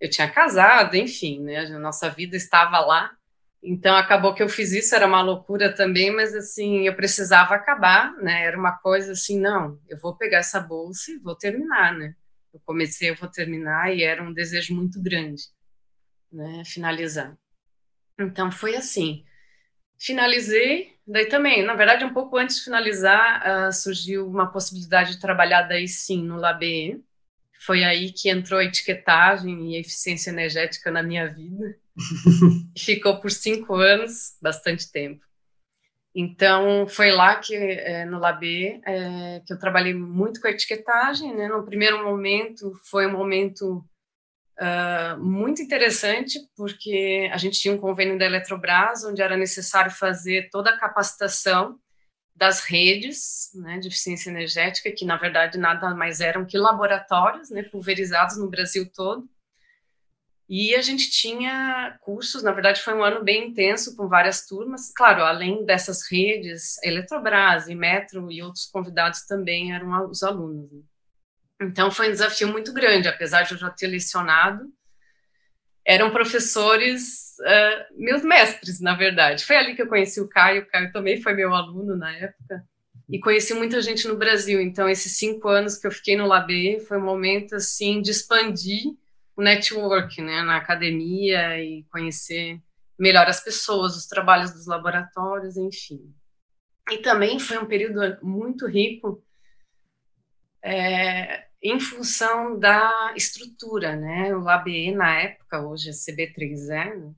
eu 0.00 0.10
tinha 0.10 0.28
casado, 0.28 0.96
enfim, 0.96 1.38
né? 1.44 1.58
A 1.58 1.78
nossa 1.78 2.10
vida 2.10 2.36
estava 2.36 2.80
lá. 2.80 3.12
Então 3.62 3.94
acabou 3.94 4.34
que 4.34 4.42
eu 4.42 4.48
fiz 4.48 4.72
isso, 4.72 4.94
era 4.94 5.06
uma 5.06 5.22
loucura 5.22 5.72
também, 5.72 6.10
mas 6.10 6.34
assim, 6.34 6.86
eu 6.86 6.96
precisava 6.96 7.54
acabar, 7.54 8.12
né? 8.16 8.44
Era 8.44 8.58
uma 8.58 8.72
coisa 8.72 9.12
assim, 9.12 9.38
não, 9.38 9.80
eu 9.88 9.96
vou 9.98 10.16
pegar 10.16 10.38
essa 10.38 10.58
bolsa 10.60 11.12
e 11.12 11.18
vou 11.18 11.36
terminar, 11.36 11.96
né? 11.96 12.14
Eu 12.52 12.60
comecei, 12.66 13.10
eu 13.10 13.14
vou 13.14 13.28
terminar 13.30 13.94
e 13.94 14.02
era 14.02 14.22
um 14.22 14.32
desejo 14.32 14.74
muito 14.74 15.00
grande, 15.00 15.44
né, 16.30 16.64
finalizar. 16.66 17.36
Então 18.18 18.50
foi 18.50 18.74
assim. 18.76 19.24
Finalizei, 19.98 20.96
daí 21.06 21.26
também, 21.26 21.64
na 21.64 21.74
verdade, 21.74 22.04
um 22.04 22.12
pouco 22.12 22.36
antes 22.36 22.56
de 22.56 22.64
finalizar, 22.64 23.68
uh, 23.68 23.72
surgiu 23.72 24.28
uma 24.28 24.50
possibilidade 24.50 25.12
de 25.12 25.20
trabalhar 25.20 25.62
daí 25.62 25.86
sim 25.86 26.22
no 26.24 26.36
LabE. 26.36 27.02
Foi 27.64 27.84
aí 27.84 28.12
que 28.12 28.28
entrou 28.28 28.58
a 28.58 28.64
etiquetagem 28.64 29.72
e 29.72 29.76
a 29.76 29.80
eficiência 29.80 30.30
energética 30.30 30.90
na 30.90 31.02
minha 31.02 31.32
vida. 31.32 31.76
Ficou 32.78 33.20
por 33.20 33.30
cinco 33.30 33.74
anos, 33.74 34.36
bastante 34.40 34.90
tempo. 34.90 35.24
Então, 36.14 36.86
foi 36.88 37.10
lá 37.10 37.36
que, 37.36 37.54
é, 37.54 38.04
no 38.04 38.18
Labê, 38.18 38.80
é, 38.86 39.40
que 39.46 39.52
eu 39.52 39.58
trabalhei 39.58 39.94
muito 39.94 40.40
com 40.40 40.46
a 40.46 40.50
etiquetagem. 40.50 41.34
Né? 41.34 41.48
No 41.48 41.64
primeiro 41.64 42.04
momento, 42.04 42.72
foi 42.90 43.06
um 43.06 43.12
momento 43.12 43.84
uh, 44.60 45.18
muito 45.18 45.62
interessante, 45.62 46.38
porque 46.56 47.30
a 47.32 47.38
gente 47.38 47.58
tinha 47.58 47.74
um 47.74 47.78
convênio 47.78 48.18
da 48.18 48.26
Eletrobras, 48.26 49.04
onde 49.04 49.22
era 49.22 49.36
necessário 49.36 49.90
fazer 49.90 50.48
toda 50.50 50.70
a 50.70 50.78
capacitação 50.78 51.78
das 52.34 52.60
redes 52.60 53.50
né, 53.54 53.78
de 53.78 53.88
eficiência 53.88 54.30
energética, 54.30 54.90
que 54.90 55.04
na 55.04 55.16
verdade 55.16 55.58
nada 55.58 55.94
mais 55.94 56.20
eram 56.20 56.46
que 56.46 56.56
laboratórios 56.56 57.50
né, 57.50 57.62
pulverizados 57.62 58.38
no 58.38 58.48
Brasil 58.48 58.90
todo. 58.92 59.28
E 60.48 60.74
a 60.74 60.82
gente 60.82 61.10
tinha 61.10 61.96
cursos, 62.00 62.42
na 62.42 62.52
verdade 62.52 62.82
foi 62.82 62.94
um 62.94 63.02
ano 63.02 63.24
bem 63.24 63.48
intenso, 63.48 63.96
com 63.96 64.08
várias 64.08 64.44
turmas. 64.46 64.92
Claro, 64.94 65.22
além 65.22 65.64
dessas 65.64 66.10
redes, 66.10 66.76
Eletrobras 66.82 67.68
e 67.68 67.74
Metro 67.74 68.30
e 68.30 68.42
outros 68.42 68.66
convidados 68.66 69.22
também 69.22 69.72
eram 69.72 70.10
os 70.10 70.22
alunos. 70.22 70.70
Né. 70.70 70.80
Então 71.62 71.90
foi 71.90 72.08
um 72.08 72.12
desafio 72.12 72.48
muito 72.48 72.72
grande, 72.72 73.08
apesar 73.08 73.42
de 73.42 73.52
eu 73.52 73.58
já 73.58 73.70
ter 73.70 73.86
lecionado. 73.86 74.64
Eram 75.84 76.10
professores, 76.10 77.34
uh, 77.40 78.02
meus 78.02 78.22
mestres, 78.22 78.80
na 78.80 78.94
verdade. 78.94 79.44
Foi 79.44 79.56
ali 79.56 79.74
que 79.74 79.82
eu 79.82 79.88
conheci 79.88 80.20
o 80.20 80.28
Caio, 80.28 80.62
o 80.62 80.66
Caio 80.66 80.92
também 80.92 81.20
foi 81.20 81.34
meu 81.34 81.54
aluno 81.54 81.96
na 81.96 82.12
época. 82.12 82.64
E 83.08 83.18
conheci 83.18 83.52
muita 83.54 83.80
gente 83.80 84.06
no 84.06 84.16
Brasil. 84.16 84.60
Então, 84.60 84.88
esses 84.88 85.16
cinco 85.18 85.48
anos 85.48 85.76
que 85.76 85.86
eu 85.86 85.90
fiquei 85.90 86.16
no 86.16 86.26
LAB 86.26 86.80
foi 86.86 86.98
um 86.98 87.04
momento, 87.04 87.56
assim, 87.56 88.00
de 88.00 88.10
expandir 88.10 88.84
o 89.36 89.42
network, 89.42 90.20
né, 90.20 90.42
na 90.42 90.56
academia 90.56 91.58
e 91.62 91.84
conhecer 91.84 92.60
melhor 92.98 93.26
as 93.26 93.42
pessoas, 93.42 93.96
os 93.96 94.06
trabalhos 94.06 94.52
dos 94.52 94.66
laboratórios, 94.66 95.56
enfim. 95.56 96.14
E 96.90 96.98
também 96.98 97.38
foi 97.38 97.58
um 97.58 97.66
período 97.66 98.18
muito 98.22 98.66
rico 98.66 99.24
é, 100.62 101.46
em 101.62 101.80
função 101.80 102.58
da 102.58 103.12
estrutura, 103.16 103.96
né? 103.96 104.34
O 104.36 104.48
ABE, 104.48 104.92
na 104.92 105.20
época, 105.20 105.60
hoje 105.60 105.90
é 105.90 105.92
CB3E, 105.92 106.68
né? 106.68 107.14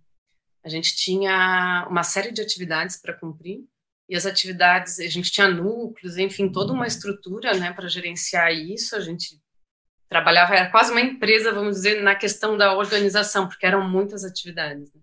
a 0.64 0.68
gente 0.68 0.96
tinha 0.96 1.86
uma 1.90 2.02
série 2.02 2.32
de 2.32 2.40
atividades 2.40 2.96
para 2.96 3.12
cumprir, 3.12 3.64
e 4.08 4.14
as 4.14 4.26
atividades, 4.26 4.98
a 4.98 5.08
gente 5.08 5.30
tinha 5.30 5.48
núcleos, 5.48 6.18
enfim, 6.18 6.50
toda 6.50 6.72
uma 6.72 6.86
estrutura, 6.86 7.54
né, 7.54 7.72
para 7.72 7.88
gerenciar 7.88 8.52
isso, 8.52 8.94
a 8.94 9.00
gente 9.00 9.40
trabalhava, 10.14 10.54
era 10.54 10.70
quase 10.70 10.92
uma 10.92 11.00
empresa, 11.00 11.52
vamos 11.52 11.74
dizer, 11.74 12.00
na 12.00 12.14
questão 12.14 12.56
da 12.56 12.72
organização, 12.76 13.48
porque 13.48 13.66
eram 13.66 13.88
muitas 13.90 14.24
atividades. 14.24 14.92
Né? 14.94 15.00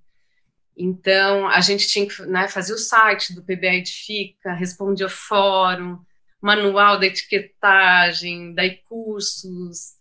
Então, 0.77 1.49
a 1.49 1.59
gente 1.59 1.85
tinha 1.89 2.07
que 2.07 2.21
né, 2.21 2.47
fazer 2.47 2.73
o 2.73 2.77
site 2.77 3.35
do 3.35 3.43
PBA 3.43 3.75
Edifica, 3.75 4.53
respondia 4.53 5.09
fórum, 5.09 5.99
manual 6.41 6.97
da 6.97 7.07
etiquetagem, 7.07 8.53
daí 8.53 8.77
cursos. 8.87 9.97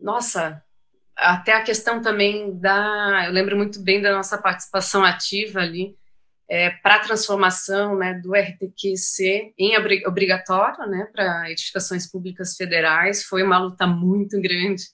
Nossa, 0.00 0.62
até 1.14 1.52
a 1.52 1.62
questão 1.62 2.00
também 2.00 2.58
da. 2.58 3.24
Eu 3.26 3.32
lembro 3.32 3.54
muito 3.54 3.82
bem 3.82 4.00
da 4.00 4.14
nossa 4.14 4.38
participação 4.38 5.04
ativa 5.04 5.60
ali 5.60 5.94
é, 6.48 6.70
para 6.70 6.96
a 6.96 7.00
transformação 7.00 7.96
né, 7.96 8.14
do 8.14 8.32
RTQC 8.34 9.52
em 9.58 9.76
obrigatório 10.06 10.86
né, 10.88 11.06
para 11.12 11.50
edificações 11.50 12.10
públicas 12.10 12.56
federais. 12.56 13.22
Foi 13.24 13.42
uma 13.42 13.58
luta 13.58 13.86
muito 13.86 14.40
grande, 14.40 14.84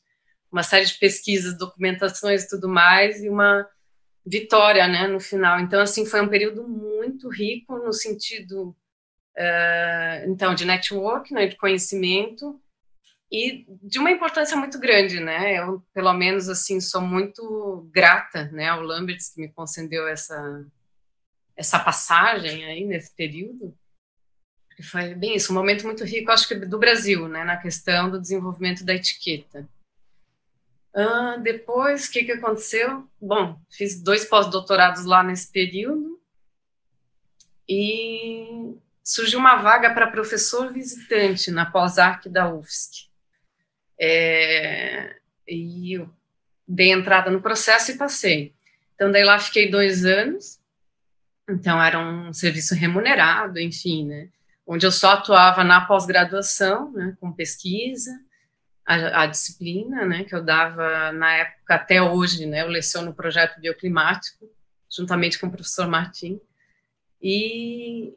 uma 0.51 0.65
série 0.65 0.85
de 0.85 0.95
pesquisas, 0.95 1.57
documentações 1.57 2.43
e 2.43 2.49
tudo 2.49 2.69
mais, 2.69 3.23
e 3.23 3.29
uma 3.29 3.67
vitória 4.27 4.89
né, 4.89 5.07
no 5.07 5.21
final. 5.21 5.61
Então, 5.61 5.81
assim, 5.81 6.05
foi 6.05 6.21
um 6.21 6.29
período 6.29 6.67
muito 6.67 7.29
rico 7.29 7.79
no 7.79 7.93
sentido 7.93 8.75
uh, 9.37 10.31
então 10.31 10.55
de 10.55 10.65
network, 10.65 11.33
né, 11.33 11.47
de 11.47 11.57
conhecimento 11.57 12.61
e 13.31 13.67
de 13.83 13.99
uma 13.99 14.11
importância 14.11 14.57
muito 14.57 14.79
grande, 14.79 15.19
né? 15.19 15.59
Eu, 15.59 15.83
pelo 15.93 16.13
menos, 16.13 16.49
assim, 16.49 16.81
sou 16.81 17.01
muito 17.01 17.89
grata, 17.93 18.45
né, 18.53 18.69
ao 18.69 18.81
Lamberts 18.81 19.33
que 19.33 19.41
me 19.41 19.53
concedeu 19.53 20.07
essa 20.07 20.65
essa 21.57 21.79
passagem 21.79 22.65
aí 22.65 22.85
nesse 22.85 23.15
período. 23.15 23.77
Foi 24.91 25.15
bem 25.15 25.37
isso, 25.37 25.53
um 25.53 25.55
momento 25.55 25.85
muito 25.85 26.05
rico, 26.05 26.31
acho 26.31 26.49
que 26.49 26.55
do 26.55 26.79
Brasil, 26.79 27.29
né, 27.29 27.45
na 27.45 27.57
questão 27.57 28.11
do 28.11 28.21
desenvolvimento 28.21 28.85
da 28.85 28.95
etiqueta. 28.95 29.69
Uh, 30.93 31.41
depois, 31.43 32.07
o 32.07 32.13
que, 32.13 32.25
que 32.25 32.33
aconteceu? 32.33 33.09
Bom, 33.21 33.59
fiz 33.71 34.01
dois 34.01 34.25
pós-doutorados 34.25 35.05
lá 35.05 35.23
nesse 35.23 35.51
período 35.51 36.21
e 37.69 38.75
surgiu 39.03 39.39
uma 39.39 39.57
vaga 39.57 39.93
para 39.93 40.11
professor 40.11 40.73
visitante 40.73 41.51
na 41.51 41.67
pós-arc 41.67 42.29
da 42.29 42.53
UFSC. 42.53 43.09
É, 43.99 45.17
e 45.47 45.95
eu 45.95 46.09
dei 46.67 46.91
entrada 46.91 47.31
no 47.31 47.43
processo 47.43 47.91
e 47.91 47.99
passei. 47.99 48.55
Então, 48.95 49.11
daí 49.11 49.25
lá 49.25 49.39
fiquei 49.39 49.71
dois 49.71 50.05
anos, 50.05 50.61
então 51.49 51.83
era 51.83 51.99
um 51.99 52.33
serviço 52.33 52.75
remunerado, 52.75 53.59
enfim, 53.61 54.07
né, 54.07 54.29
onde 54.67 54.87
eu 54.87 54.93
só 54.93 55.13
atuava 55.13 55.63
na 55.63 55.85
pós-graduação, 55.85 56.91
né, 56.93 57.17
com 57.21 57.33
pesquisa, 57.33 58.11
a, 58.87 59.23
a, 59.23 59.27
disciplina, 59.27 60.05
né, 60.05 60.25
que 60.25 60.35
eu 60.35 60.43
dava 60.43 61.13
na 61.13 61.33
época 61.35 61.75
até 61.75 62.03
hoje, 62.03 62.47
né, 62.47 62.63
eu 62.63 62.69
leciono 62.69 63.11
o 63.11 63.15
projeto 63.15 63.61
bioclimático, 63.61 64.51
juntamente 64.91 65.39
com 65.39 65.47
o 65.47 65.51
professor 65.51 65.89
Martim, 65.89 66.41
e 67.21 68.15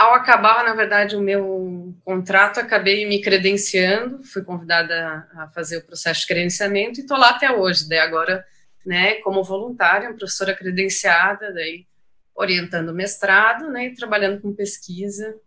ao 0.00 0.14
acabar, 0.14 0.64
na 0.64 0.74
verdade, 0.74 1.14
o 1.14 1.20
meu 1.20 1.94
contrato, 2.02 2.58
acabei 2.58 3.06
me 3.06 3.20
credenciando, 3.20 4.24
fui 4.24 4.42
convidada 4.42 5.28
a 5.34 5.48
fazer 5.48 5.76
o 5.76 5.84
processo 5.84 6.22
de 6.22 6.26
credenciamento 6.26 6.98
e 6.98 7.02
estou 7.02 7.18
lá 7.18 7.30
até 7.30 7.52
hoje. 7.52 7.86
Daí 7.86 7.98
agora, 7.98 8.42
né, 8.86 9.16
como 9.16 9.44
voluntária, 9.44 10.08
professora 10.14 10.54
credenciada, 10.54 11.52
daí 11.52 11.86
orientando 12.34 12.90
o 12.90 12.94
mestrado, 12.94 13.68
né, 13.70 13.86
e 13.86 13.94
trabalhando 13.94 14.40
com 14.40 14.54
pesquisa 14.54 15.38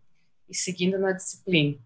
e 0.50 0.56
seguindo 0.56 0.98
na 1.00 1.12
disciplina. 1.12 1.78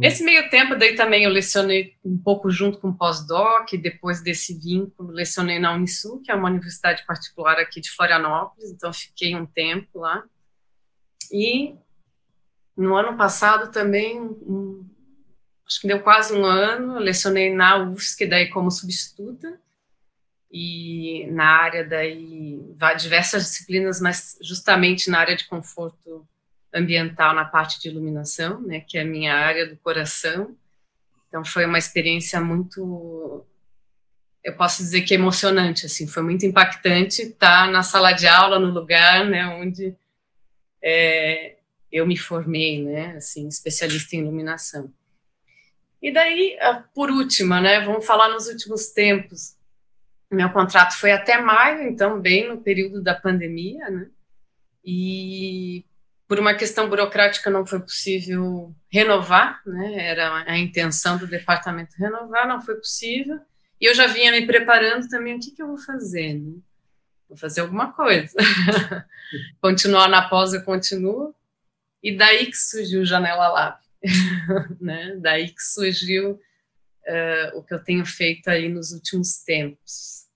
Esse 0.00 0.24
meio 0.24 0.48
tempo, 0.48 0.74
daí 0.74 0.94
também 0.94 1.24
eu 1.24 1.30
lecionei 1.30 1.96
um 2.02 2.16
pouco 2.16 2.50
junto 2.50 2.78
com 2.78 2.88
o 2.88 2.96
pós-doc, 2.96 3.70
depois 3.72 4.22
desse 4.22 4.58
vínculo, 4.58 5.10
lecionei 5.10 5.58
na 5.58 5.74
Unisul, 5.74 6.22
que 6.22 6.30
é 6.30 6.34
uma 6.34 6.48
universidade 6.48 7.04
particular 7.04 7.58
aqui 7.58 7.80
de 7.80 7.90
Florianópolis, 7.90 8.70
então 8.70 8.90
fiquei 8.92 9.34
um 9.34 9.44
tempo 9.44 10.00
lá. 10.00 10.24
E 11.30 11.74
no 12.74 12.96
ano 12.96 13.18
passado 13.18 13.70
também, 13.70 14.18
um, 14.18 14.88
acho 15.66 15.80
que 15.80 15.88
deu 15.88 16.00
quase 16.00 16.32
um 16.32 16.44
ano, 16.44 16.98
lecionei 16.98 17.52
na 17.52 17.76
UFSC, 17.76 18.26
daí 18.26 18.48
como 18.48 18.70
substituta, 18.70 19.60
e 20.58 21.26
na 21.32 21.44
área 21.44 21.84
daí, 21.84 22.58
diversas 22.98 23.44
disciplinas, 23.44 24.00
mas 24.00 24.38
justamente 24.40 25.10
na 25.10 25.18
área 25.18 25.36
de 25.36 25.46
conforto 25.46 26.26
ambiental, 26.72 27.34
na 27.34 27.44
parte 27.44 27.78
de 27.78 27.90
iluminação, 27.90 28.62
né, 28.62 28.80
que 28.80 28.96
é 28.96 29.02
a 29.02 29.04
minha 29.04 29.34
área 29.34 29.68
do 29.68 29.76
coração. 29.76 30.56
Então 31.28 31.44
foi 31.44 31.66
uma 31.66 31.76
experiência 31.76 32.40
muito 32.40 33.44
eu 34.42 34.56
posso 34.56 34.78
dizer 34.78 35.02
que 35.02 35.12
emocionante, 35.12 35.84
assim, 35.84 36.06
foi 36.06 36.22
muito 36.22 36.46
impactante 36.46 37.20
estar 37.20 37.68
na 37.68 37.82
sala 37.82 38.12
de 38.12 38.26
aula, 38.26 38.58
no 38.58 38.70
lugar, 38.70 39.26
né, 39.26 39.44
onde 39.48 39.94
é, 40.80 41.56
eu 41.92 42.06
me 42.06 42.16
formei, 42.16 42.82
né, 42.82 43.16
assim, 43.16 43.46
especialista 43.46 44.16
em 44.16 44.20
iluminação. 44.20 44.90
E 46.00 46.12
daí, 46.12 46.56
por 46.94 47.10
última, 47.10 47.60
né, 47.60 47.80
vamos 47.80 48.06
falar 48.06 48.28
nos 48.28 48.46
últimos 48.46 48.86
tempos. 48.86 49.55
Meu 50.30 50.50
contrato 50.50 50.96
foi 50.96 51.12
até 51.12 51.40
maio, 51.40 51.88
então 51.88 52.20
bem 52.20 52.48
no 52.48 52.60
período 52.60 53.02
da 53.02 53.14
pandemia, 53.14 53.88
né, 53.90 54.08
e 54.84 55.84
por 56.28 56.40
uma 56.40 56.54
questão 56.54 56.88
burocrática 56.88 57.48
não 57.48 57.64
foi 57.64 57.80
possível 57.80 58.74
renovar, 58.90 59.60
né, 59.64 60.08
era 60.08 60.44
a 60.46 60.58
intenção 60.58 61.16
do 61.16 61.26
departamento 61.26 61.96
renovar, 61.96 62.48
não 62.48 62.60
foi 62.60 62.74
possível, 62.74 63.40
e 63.80 63.86
eu 63.86 63.94
já 63.94 64.06
vinha 64.06 64.32
me 64.32 64.46
preparando 64.46 65.08
também, 65.08 65.36
o 65.36 65.40
que, 65.40 65.52
que 65.52 65.62
eu 65.62 65.68
vou 65.68 65.78
fazer, 65.78 66.34
né? 66.34 66.54
vou 67.28 67.36
fazer 67.36 67.60
alguma 67.60 67.92
coisa. 67.92 68.34
Continuar 69.60 70.08
na 70.08 70.28
pós, 70.28 70.54
eu 70.54 70.62
continuo. 70.62 71.34
E 72.02 72.16
daí 72.16 72.46
que 72.46 72.56
surgiu 72.56 73.04
Janela 73.04 73.48
Lab, 73.48 73.78
né? 74.80 75.16
Daí 75.20 75.48
que 75.48 75.62
surgiu 75.62 76.38
uh, 77.06 77.58
o 77.58 77.62
que 77.62 77.74
eu 77.74 77.82
tenho 77.82 78.04
feito 78.04 78.48
aí 78.48 78.68
nos 78.68 78.92
últimos 78.92 79.38
tempos. 79.44 80.26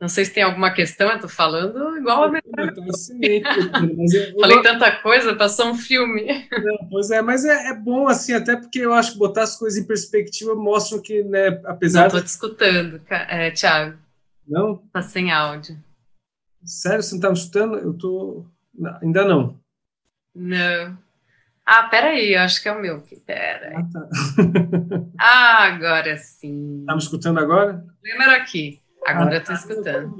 Não 0.00 0.08
sei 0.08 0.24
se 0.24 0.32
tem 0.32 0.42
alguma 0.42 0.72
questão, 0.72 1.08
eu 1.10 1.16
estou 1.16 1.28
falando 1.28 1.98
igual 1.98 2.24
a 2.24 2.32
Falei 4.40 4.62
tanta 4.62 4.90
coisa, 5.02 5.36
passou 5.36 5.66
um 5.66 5.74
filme. 5.74 6.48
Não, 6.50 6.88
pois 6.88 7.10
é, 7.10 7.20
mas 7.20 7.44
é, 7.44 7.68
é, 7.68 7.74
bom 7.74 8.08
assim, 8.08 8.32
até 8.32 8.56
porque 8.56 8.78
eu 8.78 8.94
acho 8.94 9.12
que 9.12 9.18
botar 9.18 9.42
as 9.42 9.58
coisas 9.58 9.78
em 9.78 9.86
perspectiva 9.86 10.54
mostra 10.54 10.98
que, 11.02 11.22
né, 11.22 11.48
apesar. 11.66 12.00
Não 12.00 12.06
estou 12.06 12.22
te 12.22 12.28
escutando, 12.28 13.02
é, 13.10 13.50
Thiago. 13.50 13.98
Não? 14.48 14.82
Está 14.86 15.02
sem 15.02 15.30
áudio. 15.30 15.76
Sério, 16.64 17.02
você 17.02 17.10
não 17.10 17.18
está 17.18 17.28
me 17.28 17.36
escutando? 17.36 17.76
Eu 17.76 17.92
tô. 17.92 18.46
Ainda 19.02 19.24
não. 19.24 19.60
Não. 20.34 20.98
Ah, 21.72 21.84
peraí, 21.84 22.34
eu 22.34 22.40
acho 22.40 22.60
que 22.60 22.68
é 22.68 22.72
o 22.72 22.80
meu. 22.80 23.00
Pera. 23.24 23.74
Ah, 23.76 23.88
tá. 23.92 24.08
ah, 25.20 25.64
agora 25.64 26.16
sim. 26.16 26.80
Está 26.80 26.94
me 26.94 26.98
escutando 26.98 27.38
agora? 27.38 27.84
Lembra 28.02 28.36
aqui. 28.36 28.80
Agora 29.06 29.30
ah, 29.30 29.34
eu 29.34 29.38
estou 29.38 29.54
escutando. 29.54 30.16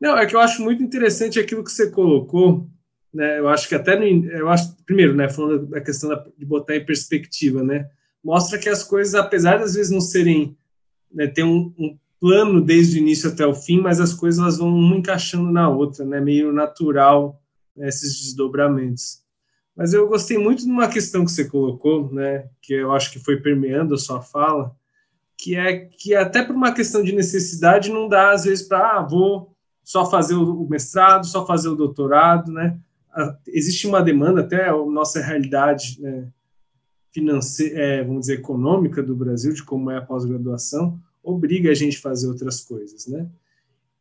Não, 0.00 0.18
é 0.18 0.26
que 0.26 0.34
eu 0.34 0.40
acho 0.40 0.62
muito 0.62 0.82
interessante 0.82 1.38
aquilo 1.38 1.62
que 1.62 1.70
você 1.70 1.90
colocou 1.90 2.68
né, 3.16 3.38
eu 3.38 3.48
acho 3.48 3.66
que 3.66 3.74
até 3.74 3.98
no, 3.98 4.04
eu 4.30 4.48
acho 4.50 4.76
primeiro, 4.84 5.14
né, 5.14 5.26
falando 5.28 5.66
da 5.68 5.80
questão 5.80 6.10
de 6.36 6.44
botar 6.44 6.76
em 6.76 6.84
perspectiva, 6.84 7.62
né, 7.62 7.88
mostra 8.22 8.58
que 8.58 8.68
as 8.68 8.84
coisas, 8.84 9.14
apesar 9.14 9.56
de 9.56 9.64
às 9.64 9.74
vezes 9.74 9.90
não 9.90 10.02
serem, 10.02 10.54
né, 11.10 11.26
ter 11.26 11.42
um, 11.42 11.72
um, 11.78 11.98
plano 12.18 12.62
desde 12.62 12.98
o 12.98 13.00
início 13.00 13.30
até 13.30 13.46
o 13.46 13.54
fim, 13.54 13.78
mas 13.78 14.00
as 14.00 14.14
coisas 14.14 14.40
elas 14.40 14.58
vão 14.58 14.68
uma 14.68 14.96
encaixando 14.96 15.50
na 15.50 15.68
outra, 15.68 16.04
né, 16.04 16.20
meio 16.20 16.52
natural 16.52 17.40
né, 17.74 17.88
esses 17.88 18.20
desdobramentos. 18.20 19.22
Mas 19.76 19.92
eu 19.92 20.08
gostei 20.08 20.38
muito 20.38 20.64
de 20.64 20.70
uma 20.70 20.88
questão 20.88 21.24
que 21.24 21.30
você 21.30 21.44
colocou, 21.44 22.10
né, 22.12 22.48
que 22.62 22.72
eu 22.72 22.92
acho 22.92 23.12
que 23.12 23.18
foi 23.18 23.36
permeando 23.36 23.94
a 23.94 23.98
sua 23.98 24.22
fala, 24.22 24.74
que 25.36 25.54
é 25.54 25.76
que 25.76 26.14
até 26.14 26.42
por 26.42 26.54
uma 26.54 26.72
questão 26.72 27.02
de 27.02 27.12
necessidade 27.12 27.90
não 27.90 28.08
dá 28.08 28.30
às 28.30 28.44
vezes 28.44 28.66
para 28.66 28.98
ah, 28.98 29.02
vou 29.02 29.54
só 29.84 30.08
fazer 30.10 30.34
o 30.34 30.66
mestrado, 30.68 31.26
só 31.26 31.46
fazer 31.46 31.68
o 31.68 31.76
doutorado, 31.76 32.50
né? 32.50 32.78
Existe 33.46 33.86
uma 33.86 34.02
demanda 34.02 34.40
até 34.40 34.68
a 34.68 34.76
nossa 34.76 35.20
realidade 35.20 36.00
né, 36.00 36.28
financeira, 37.12 37.78
é, 37.78 38.04
vamos 38.04 38.22
dizer 38.22 38.40
econômica 38.40 39.02
do 39.02 39.14
Brasil 39.14 39.52
de 39.52 39.62
como 39.62 39.90
é 39.90 39.98
a 39.98 40.02
pós-graduação 40.02 41.00
obriga 41.26 41.70
a 41.72 41.74
gente 41.74 41.98
a 41.98 42.00
fazer 42.00 42.28
outras 42.28 42.60
coisas, 42.60 43.08
né? 43.08 43.28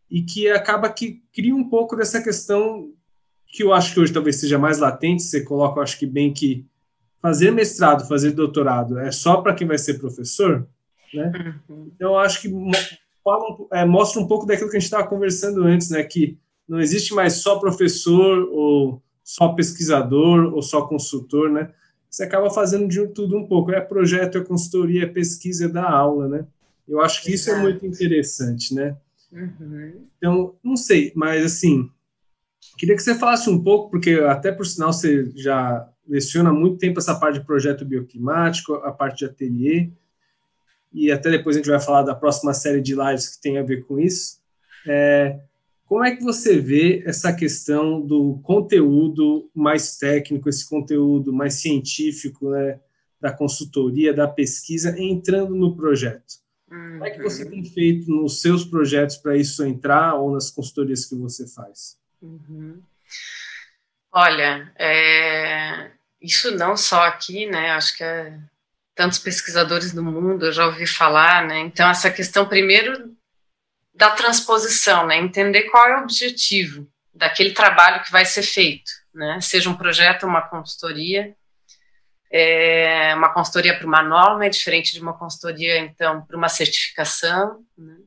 E 0.10 0.22
que 0.22 0.48
acaba 0.48 0.88
que 0.88 1.24
cria 1.34 1.56
um 1.56 1.68
pouco 1.68 1.96
dessa 1.96 2.22
questão 2.22 2.94
que 3.56 3.64
eu 3.64 3.74
acho 3.74 3.94
que 3.94 4.00
hoje 4.00 4.14
talvez 4.14 4.36
seja 4.38 4.58
mais 4.58 4.80
latente. 4.80 5.24
Você 5.24 5.42
coloca, 5.42 5.80
eu 5.80 5.84
acho 5.84 5.98
que 5.98 6.06
bem 6.06 6.34
que 6.34 6.66
fazer 7.22 7.52
mestrado, 7.52 8.08
fazer 8.08 8.32
doutorado 8.32 9.00
é 9.00 9.12
só 9.12 9.42
para 9.42 9.54
quem 9.54 9.68
vai 9.68 9.78
ser 9.78 9.96
professor 9.96 10.68
né? 11.16 11.62
Uhum. 11.70 11.92
Então, 11.96 12.12
eu 12.12 12.18
acho 12.18 12.42
que 12.42 12.50
fala, 13.24 13.58
é, 13.74 13.86
mostra 13.86 14.22
um 14.22 14.28
pouco 14.28 14.46
daquilo 14.46 14.70
que 14.70 14.78
a 14.78 14.80
gente 14.80 14.88
estava 14.88 15.08
conversando 15.08 15.64
antes, 15.64 15.90
né? 15.90 16.04
Que 16.04 16.38
não 16.68 16.80
existe 16.80 17.14
mais 17.14 17.34
só 17.34 17.60
professor 17.60 18.48
ou 18.52 19.02
só 19.24 19.50
pesquisador 19.50 20.54
ou 20.54 20.62
só 20.62 20.86
consultor, 20.86 21.50
né? 21.50 21.72
Você 22.10 22.24
acaba 22.24 22.50
fazendo 22.50 22.88
de 22.88 23.08
tudo 23.08 23.38
um 23.38 23.48
pouco. 23.48 23.72
É 23.72 23.82
projeto, 23.82 24.38
é 24.38 24.44
consultoria, 24.44 25.04
é 25.04 25.08
pesquisa, 25.08 25.66
é 25.66 25.70
da 25.70 25.90
aula, 25.90 26.28
né? 26.28 26.46
Eu 26.88 27.02
acho 27.02 27.24
que 27.24 27.32
Exato. 27.32 27.36
isso 27.36 27.60
é 27.60 27.62
muito 27.62 27.86
interessante, 27.86 28.74
né? 28.74 28.96
Uhum. 29.32 30.06
Então, 30.18 30.56
não 30.64 30.78
sei, 30.78 31.12
mas 31.16 31.44
assim, 31.44 31.90
queria 32.78 32.96
que 32.96 33.04
você 33.04 33.16
falasse 33.16 33.50
um 33.50 33.62
pouco, 33.62 33.90
porque 33.90 34.14
até 34.28 34.52
por 34.52 34.66
sinal 34.66 34.92
você 34.92 35.32
já 35.36 35.88
leciona 36.08 36.50
há 36.50 36.54
muito 36.54 36.78
tempo 36.78 37.00
essa 37.00 37.16
parte 37.16 37.40
de 37.40 37.46
projeto 37.46 37.86
bioclimático, 37.86 38.74
a 38.76 38.92
parte 38.92 39.20
de 39.20 39.26
ateliê 39.26 39.90
e 40.96 41.12
até 41.12 41.30
depois 41.30 41.58
a 41.58 41.60
gente 41.60 41.70
vai 41.70 41.80
falar 41.80 42.04
da 42.04 42.16
próxima 42.16 42.54
série 42.54 42.80
de 42.82 42.96
lives 42.96 43.28
que 43.28 43.42
tem 43.42 43.58
a 43.58 43.64
ver 43.64 43.84
com 43.86 44.00
isso. 44.00 44.40
É, 44.88 45.38
como 45.86 46.06
é 46.06 46.16
que 46.16 46.24
você 46.24 46.58
vê 46.58 47.04
essa 47.06 47.34
questão 47.34 48.00
do 48.00 48.40
conteúdo 48.42 49.50
mais 49.54 49.98
técnico, 49.98 50.48
esse 50.48 50.68
conteúdo 50.68 51.34
mais 51.34 51.56
científico, 51.56 52.50
né, 52.50 52.80
da 53.20 53.32
consultoria, 53.32 54.14
da 54.14 54.26
pesquisa, 54.26 54.96
entrando 54.98 55.54
no 55.54 55.76
projeto? 55.76 56.40
Uhum. 56.72 56.92
Como 56.94 57.06
é 57.06 57.12
que 57.12 57.22
você 57.22 57.46
tem 57.46 57.64
feito 57.66 58.10
nos 58.10 58.40
seus 58.40 58.64
projetos 58.64 59.18
para 59.18 59.36
isso 59.36 59.66
entrar 59.66 60.16
ou 60.16 60.32
nas 60.32 60.50
consultorias 60.50 61.06
que 61.06 61.16
você 61.16 61.46
faz? 61.46 61.98
Uhum. 62.22 62.82
Olha, 64.12 64.72
é, 64.78 65.92
isso 66.22 66.52
não 66.52 66.78
só 66.78 67.04
aqui, 67.04 67.46
né? 67.46 67.72
Acho 67.72 67.98
que 67.98 68.04
é 68.04 68.38
tantos 68.96 69.20
pesquisadores 69.20 69.92
do 69.92 70.02
mundo, 70.02 70.46
eu 70.46 70.54
já 70.54 70.66
ouvi 70.66 70.88
falar, 70.88 71.46
né? 71.46 71.60
Então, 71.60 71.90
essa 71.90 72.10
questão, 72.10 72.48
primeiro, 72.48 73.14
da 73.94 74.12
transposição, 74.12 75.06
né? 75.06 75.18
Entender 75.18 75.64
qual 75.64 75.86
é 75.88 76.00
o 76.00 76.04
objetivo 76.04 76.88
daquele 77.14 77.52
trabalho 77.52 78.04
que 78.04 78.12
vai 78.12 78.26
ser 78.26 78.44
feito, 78.44 78.90
né? 79.14 79.40
Seja 79.42 79.70
um 79.70 79.76
projeto, 79.76 80.26
uma 80.26 80.42
consultoria, 80.42 81.36
é, 82.32 83.14
uma 83.16 83.34
consultoria 83.34 83.78
para 83.78 83.88
uma 83.88 84.02
norma 84.02 84.46
é 84.46 84.50
diferente 84.50 84.94
de 84.94 85.02
uma 85.02 85.18
consultoria, 85.18 85.78
então, 85.80 86.26
para 86.26 86.38
uma 86.38 86.50
certificação, 86.50 87.64
né? 87.78 87.98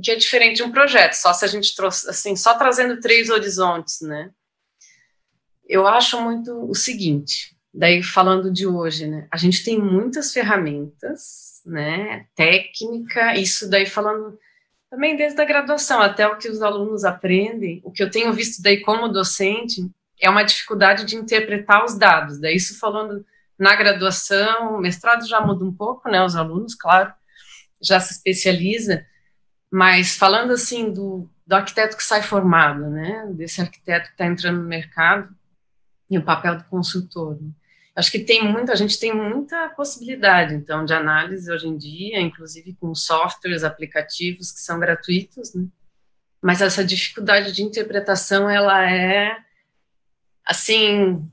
Que 0.00 0.10
é 0.10 0.16
diferente 0.16 0.56
de 0.56 0.62
um 0.62 0.72
projeto, 0.72 1.14
só 1.14 1.32
se 1.32 1.44
a 1.44 1.48
gente 1.48 1.74
trouxe, 1.74 2.08
assim, 2.08 2.36
só 2.36 2.56
trazendo 2.56 3.00
três 3.00 3.30
horizontes, 3.30 4.00
né? 4.00 4.30
Eu 5.68 5.86
acho 5.86 6.20
muito 6.20 6.70
o 6.70 6.74
seguinte, 6.74 7.56
Daí, 7.78 8.02
falando 8.02 8.50
de 8.50 8.66
hoje, 8.66 9.06
né, 9.06 9.28
a 9.30 9.36
gente 9.36 9.62
tem 9.62 9.78
muitas 9.78 10.32
ferramentas, 10.32 11.60
né, 11.66 12.24
técnica, 12.34 13.36
isso 13.36 13.68
daí 13.68 13.84
falando 13.84 14.38
também 14.88 15.14
desde 15.14 15.38
a 15.42 15.44
graduação, 15.44 16.00
até 16.00 16.26
o 16.26 16.38
que 16.38 16.48
os 16.48 16.62
alunos 16.62 17.04
aprendem, 17.04 17.82
o 17.84 17.92
que 17.92 18.02
eu 18.02 18.10
tenho 18.10 18.32
visto 18.32 18.62
daí 18.62 18.80
como 18.80 19.10
docente, 19.10 19.90
é 20.18 20.30
uma 20.30 20.42
dificuldade 20.42 21.04
de 21.04 21.16
interpretar 21.16 21.84
os 21.84 21.98
dados, 21.98 22.40
daí 22.40 22.56
isso 22.56 22.78
falando 22.78 23.26
na 23.58 23.76
graduação, 23.76 24.80
mestrado 24.80 25.28
já 25.28 25.42
muda 25.42 25.62
um 25.62 25.72
pouco, 25.72 26.08
né, 26.08 26.24
os 26.24 26.34
alunos, 26.34 26.74
claro, 26.74 27.12
já 27.78 28.00
se 28.00 28.14
especializa, 28.14 29.04
mas 29.70 30.16
falando 30.16 30.52
assim 30.52 30.92
do, 30.92 31.28
do 31.46 31.54
arquiteto 31.54 31.96
que 31.96 32.04
sai 32.04 32.22
formado, 32.22 32.88
né, 32.88 33.26
desse 33.32 33.60
arquiteto 33.60 34.06
que 34.08 34.12
está 34.12 34.26
entrando 34.26 34.62
no 34.62 34.68
mercado, 34.68 35.34
e 36.08 36.16
o 36.18 36.24
papel 36.24 36.58
do 36.58 36.64
consultor. 36.64 37.36
Né? 37.40 37.50
acho 37.96 38.12
que 38.12 38.18
tem 38.18 38.44
muita, 38.44 38.72
a 38.72 38.76
gente 38.76 39.00
tem 39.00 39.14
muita 39.14 39.70
possibilidade, 39.70 40.54
então, 40.54 40.84
de 40.84 40.92
análise 40.92 41.50
hoje 41.50 41.66
em 41.66 41.76
dia, 41.78 42.20
inclusive 42.20 42.76
com 42.78 42.94
softwares, 42.94 43.64
aplicativos 43.64 44.52
que 44.52 44.60
são 44.60 44.78
gratuitos, 44.78 45.54
né? 45.54 45.66
Mas 46.42 46.60
essa 46.60 46.84
dificuldade 46.84 47.50
de 47.52 47.62
interpretação, 47.62 48.48
ela 48.48 48.88
é, 48.88 49.36
assim, 50.44 51.28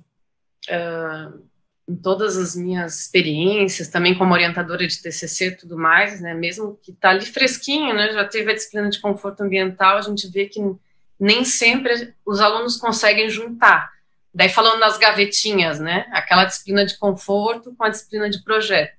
uh, 0.69 1.42
em 1.87 1.95
todas 1.95 2.37
as 2.37 2.55
minhas 2.55 3.01
experiências, 3.01 3.89
também 3.89 4.17
como 4.17 4.33
orientadora 4.33 4.87
de 4.87 5.01
TCC 5.01 5.47
e 5.47 5.55
tudo 5.57 5.77
mais, 5.77 6.21
né, 6.21 6.33
mesmo 6.33 6.79
que 6.81 6.91
está 6.91 7.09
ali 7.09 7.25
fresquinho, 7.25 7.93
né, 7.93 8.13
já 8.13 8.25
teve 8.25 8.51
a 8.51 8.55
disciplina 8.55 8.89
de 8.89 9.01
conforto 9.01 9.41
ambiental, 9.41 9.97
a 9.97 10.01
gente 10.01 10.27
vê 10.29 10.45
que 10.45 10.61
nem 11.19 11.43
sempre 11.43 12.13
os 12.25 12.39
alunos 12.39 12.77
conseguem 12.77 13.29
juntar 13.29 13.93
Daí 14.33 14.49
falando 14.49 14.79
nas 14.79 14.97
gavetinhas, 14.97 15.79
né? 15.79 16.07
Aquela 16.11 16.45
disciplina 16.45 16.83
de 16.85 16.97
conforto 16.97 17.73
com 17.75 17.83
a 17.83 17.89
disciplina 17.89 18.29
de 18.29 18.41
projeto. 18.41 18.97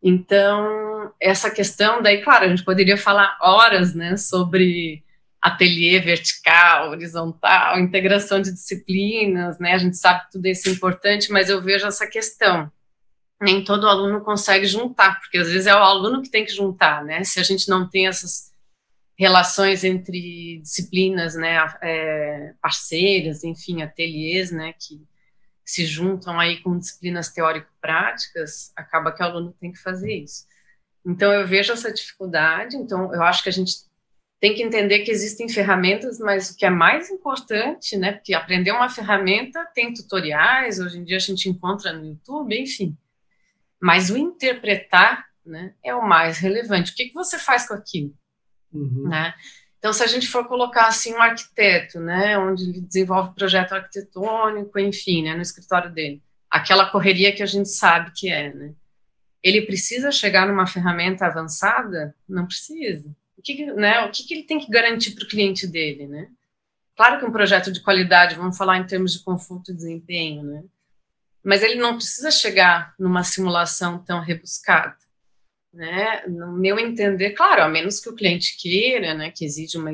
Então, 0.00 1.12
essa 1.20 1.50
questão, 1.50 2.00
daí, 2.00 2.22
claro, 2.22 2.44
a 2.44 2.48
gente 2.48 2.64
poderia 2.64 2.96
falar 2.96 3.36
horas, 3.40 3.94
né, 3.94 4.16
sobre 4.16 5.02
ateliê 5.42 5.98
vertical, 5.98 6.90
horizontal, 6.90 7.80
integração 7.80 8.40
de 8.40 8.52
disciplinas, 8.52 9.58
né? 9.58 9.72
A 9.72 9.78
gente 9.78 9.96
sabe 9.96 10.24
que 10.24 10.32
tudo 10.32 10.46
isso 10.46 10.68
é 10.68 10.72
importante, 10.72 11.32
mas 11.32 11.50
eu 11.50 11.60
vejo 11.60 11.84
essa 11.84 12.06
questão. 12.06 12.70
Nem 13.40 13.64
todo 13.64 13.88
aluno 13.88 14.20
consegue 14.20 14.66
juntar, 14.66 15.18
porque 15.18 15.38
às 15.38 15.48
vezes 15.48 15.66
é 15.66 15.74
o 15.74 15.78
aluno 15.78 16.22
que 16.22 16.30
tem 16.30 16.44
que 16.44 16.52
juntar, 16.52 17.04
né? 17.04 17.24
Se 17.24 17.40
a 17.40 17.42
gente 17.42 17.68
não 17.68 17.90
tem 17.90 18.06
essas 18.06 18.52
relações 19.18 19.82
entre 19.82 20.60
disciplinas, 20.62 21.34
né, 21.34 21.58
é, 21.82 22.54
parceiras, 22.60 23.44
enfim, 23.44 23.82
ateliês, 23.82 24.50
né, 24.50 24.72
que 24.72 25.06
se 25.64 25.86
juntam 25.86 26.40
aí 26.40 26.60
com 26.60 26.78
disciplinas 26.78 27.28
teórico-práticas, 27.28 28.72
acaba 28.74 29.12
que 29.12 29.22
o 29.22 29.26
aluno 29.26 29.54
tem 29.60 29.70
que 29.70 29.78
fazer 29.78 30.12
isso. 30.12 30.44
Então, 31.04 31.32
eu 31.32 31.46
vejo 31.46 31.72
essa 31.72 31.92
dificuldade, 31.92 32.76
então, 32.76 33.14
eu 33.14 33.22
acho 33.22 33.42
que 33.42 33.48
a 33.48 33.52
gente 33.52 33.74
tem 34.42 34.56
que 34.56 34.62
entender 34.64 35.04
que 35.04 35.10
existem 35.12 35.48
ferramentas, 35.48 36.18
mas 36.18 36.50
o 36.50 36.56
que 36.56 36.66
é 36.66 36.70
mais 36.70 37.08
importante, 37.08 37.96
né, 37.96 38.10
porque 38.10 38.34
aprender 38.34 38.72
uma 38.72 38.88
ferramenta 38.88 39.64
tem 39.72 39.94
tutoriais, 39.94 40.80
hoje 40.80 40.98
em 40.98 41.04
dia 41.04 41.16
a 41.16 41.20
gente 41.20 41.48
encontra 41.48 41.92
no 41.92 42.04
YouTube, 42.04 42.60
enfim, 42.60 42.98
mas 43.80 44.10
o 44.10 44.16
interpretar, 44.16 45.24
né, 45.46 45.74
é 45.80 45.94
o 45.94 46.04
mais 46.04 46.38
relevante. 46.38 46.90
O 46.90 46.94
que, 46.96 47.06
que 47.06 47.14
você 47.14 47.38
faz 47.38 47.68
com 47.68 47.74
aquilo? 47.74 48.12
Uhum. 48.72 49.08
Né? 49.08 49.32
Então, 49.78 49.92
se 49.92 50.02
a 50.02 50.08
gente 50.08 50.26
for 50.26 50.44
colocar 50.48 50.88
assim 50.88 51.14
um 51.14 51.22
arquiteto, 51.22 52.00
né, 52.00 52.36
onde 52.36 52.64
ele 52.64 52.80
desenvolve 52.80 53.36
projeto 53.36 53.74
arquitetônico, 53.74 54.76
enfim, 54.76 55.22
né, 55.22 55.36
no 55.36 55.42
escritório 55.42 55.92
dele, 55.92 56.20
aquela 56.50 56.90
correria 56.90 57.32
que 57.32 57.44
a 57.44 57.46
gente 57.46 57.68
sabe 57.68 58.10
que 58.12 58.28
é, 58.28 58.52
né? 58.52 58.74
Ele 59.40 59.62
precisa 59.62 60.10
chegar 60.10 60.48
numa 60.48 60.66
ferramenta 60.66 61.26
avançada? 61.26 62.12
Não 62.28 62.46
precisa. 62.46 63.08
O 63.42 63.44
que, 63.44 63.66
né, 63.72 64.04
o 64.04 64.10
que, 64.12 64.22
que 64.24 64.34
ele 64.34 64.44
tem 64.44 64.60
que 64.60 64.70
garantir 64.70 65.12
para 65.12 65.24
o 65.24 65.28
cliente 65.28 65.66
dele, 65.66 66.06
né? 66.06 66.28
Claro 66.96 67.18
que 67.18 67.26
um 67.26 67.32
projeto 67.32 67.72
de 67.72 67.80
qualidade, 67.80 68.36
vamos 68.36 68.56
falar 68.56 68.78
em 68.78 68.86
termos 68.86 69.12
de 69.12 69.24
conforto 69.24 69.72
e 69.72 69.74
desempenho, 69.74 70.44
né? 70.44 70.62
Mas 71.42 71.62
ele 71.62 71.74
não 71.74 71.96
precisa 71.96 72.30
chegar 72.30 72.94
numa 72.98 73.24
simulação 73.24 73.98
tão 73.98 74.20
rebuscada 74.20 74.96
né, 75.72 76.22
no 76.26 76.52
meu 76.52 76.78
entender, 76.78 77.30
claro, 77.30 77.62
a 77.62 77.68
menos 77.68 77.98
que 77.98 78.08
o 78.08 78.14
cliente 78.14 78.56
queira, 78.58 79.14
né, 79.14 79.30
que 79.30 79.44
exige 79.44 79.78
uma, 79.78 79.90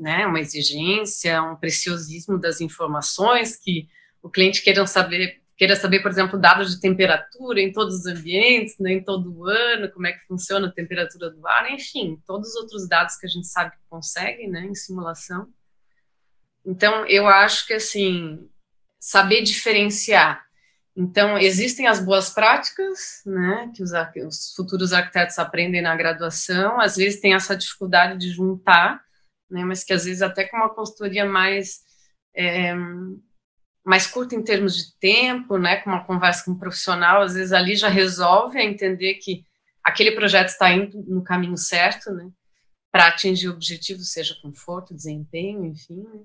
né, 0.00 0.26
uma 0.26 0.40
exigência, 0.40 1.42
um 1.42 1.54
preciosismo 1.54 2.38
das 2.38 2.60
informações, 2.60 3.56
que 3.56 3.88
o 4.20 4.28
cliente 4.28 4.60
queira 4.60 4.84
saber, 4.86 5.39
queira 5.60 5.76
saber, 5.76 6.00
por 6.00 6.10
exemplo, 6.10 6.40
dados 6.40 6.74
de 6.74 6.80
temperatura 6.80 7.60
em 7.60 7.70
todos 7.70 7.96
os 7.96 8.06
ambientes, 8.06 8.78
né, 8.78 8.94
em 8.94 9.04
todo 9.04 9.30
o 9.30 9.44
ano, 9.44 9.92
como 9.92 10.06
é 10.06 10.12
que 10.12 10.26
funciona 10.26 10.68
a 10.68 10.72
temperatura 10.72 11.28
do 11.28 11.46
ar, 11.46 11.70
enfim, 11.70 12.18
todos 12.26 12.48
os 12.48 12.56
outros 12.56 12.88
dados 12.88 13.16
que 13.16 13.26
a 13.26 13.28
gente 13.28 13.46
sabe 13.46 13.72
que 13.72 13.82
consegue, 13.90 14.48
né, 14.48 14.64
em 14.64 14.74
simulação. 14.74 15.52
Então, 16.64 17.04
eu 17.04 17.28
acho 17.28 17.66
que, 17.66 17.74
assim, 17.74 18.48
saber 18.98 19.42
diferenciar. 19.42 20.42
Então, 20.96 21.36
existem 21.36 21.86
as 21.86 22.00
boas 22.00 22.30
práticas, 22.30 23.20
né, 23.26 23.70
que 23.76 23.82
os, 23.82 23.92
os 24.26 24.54
futuros 24.56 24.94
arquitetos 24.94 25.38
aprendem 25.38 25.82
na 25.82 25.94
graduação, 25.94 26.80
às 26.80 26.96
vezes 26.96 27.20
tem 27.20 27.34
essa 27.34 27.54
dificuldade 27.54 28.18
de 28.18 28.30
juntar, 28.30 29.04
né, 29.50 29.62
mas 29.62 29.84
que 29.84 29.92
às 29.92 30.06
vezes 30.06 30.22
até 30.22 30.44
com 30.48 30.56
uma 30.56 30.74
consultoria 30.74 31.26
mais 31.26 31.80
é, 32.34 32.74
mais 33.90 34.06
curta 34.06 34.36
em 34.36 34.42
termos 34.42 34.76
de 34.76 34.96
tempo, 35.00 35.58
né, 35.58 35.78
com 35.78 35.90
uma 35.90 36.04
conversa 36.04 36.44
com 36.44 36.52
um 36.52 36.58
profissional, 36.58 37.22
às 37.22 37.34
vezes 37.34 37.52
ali 37.52 37.74
já 37.74 37.88
resolve 37.88 38.56
a 38.56 38.64
entender 38.64 39.14
que 39.14 39.44
aquele 39.82 40.12
projeto 40.12 40.50
está 40.50 40.70
indo 40.70 41.02
no 41.08 41.24
caminho 41.24 41.56
certo, 41.56 42.12
né, 42.12 42.30
para 42.92 43.08
atingir 43.08 43.48
o 43.48 43.52
objetivo, 43.52 43.98
seja 44.02 44.38
conforto, 44.40 44.94
desempenho, 44.94 45.64
enfim. 45.64 46.04
Né. 46.04 46.20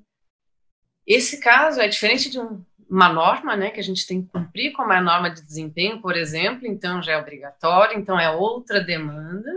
Esse 1.08 1.40
caso 1.40 1.82
é 1.82 1.88
diferente 1.88 2.30
de 2.30 2.40
um, 2.40 2.64
uma 2.88 3.10
norma, 3.10 3.56
né, 3.58 3.72
que 3.72 3.80
a 3.80 3.84
gente 3.84 4.06
tem 4.06 4.22
que 4.22 4.30
cumprir, 4.30 4.72
como 4.74 4.94
é 4.94 4.98
a 4.98 5.02
norma 5.02 5.32
de 5.32 5.42
desempenho, 5.42 6.00
por 6.00 6.16
exemplo, 6.16 6.68
então 6.68 7.02
já 7.02 7.14
é 7.14 7.18
obrigatório, 7.18 7.98
então 7.98 8.20
é 8.20 8.30
outra 8.30 8.80
demanda, 8.80 9.52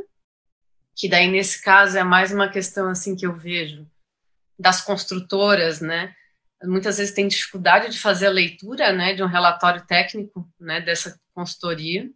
que 0.97 1.11
daí 1.11 1.31
nesse 1.31 1.63
caso 1.63 1.99
é 1.99 2.03
mais 2.03 2.33
uma 2.33 2.49
questão 2.49 2.89
assim 2.89 3.15
que 3.15 3.27
eu 3.27 3.37
vejo 3.37 3.87
das 4.59 4.81
construtoras, 4.81 5.83
né, 5.83 6.15
muitas 6.65 6.99
vezes 6.99 7.15
tem 7.15 7.29
dificuldade 7.29 7.91
de 7.91 7.99
fazer 7.99 8.27
a 8.27 8.31
leitura, 8.31 8.93
né, 8.93 9.15
de 9.15 9.23
um 9.23 9.27
relatório 9.27 9.85
técnico, 9.87 10.49
né, 10.59 10.81
dessa 10.81 11.19
consultoria, 11.33 12.11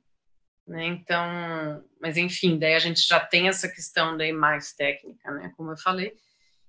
né, 0.67 0.87
então, 0.87 1.85
mas 2.01 2.17
enfim, 2.17 2.59
daí 2.59 2.75
a 2.75 2.79
gente 2.79 3.07
já 3.07 3.21
tem 3.21 3.49
essa 3.49 3.69
questão 3.69 4.17
daí 4.17 4.33
mais 4.33 4.73
técnica, 4.73 5.31
né, 5.33 5.53
como 5.57 5.71
eu 5.71 5.77
falei, 5.77 6.13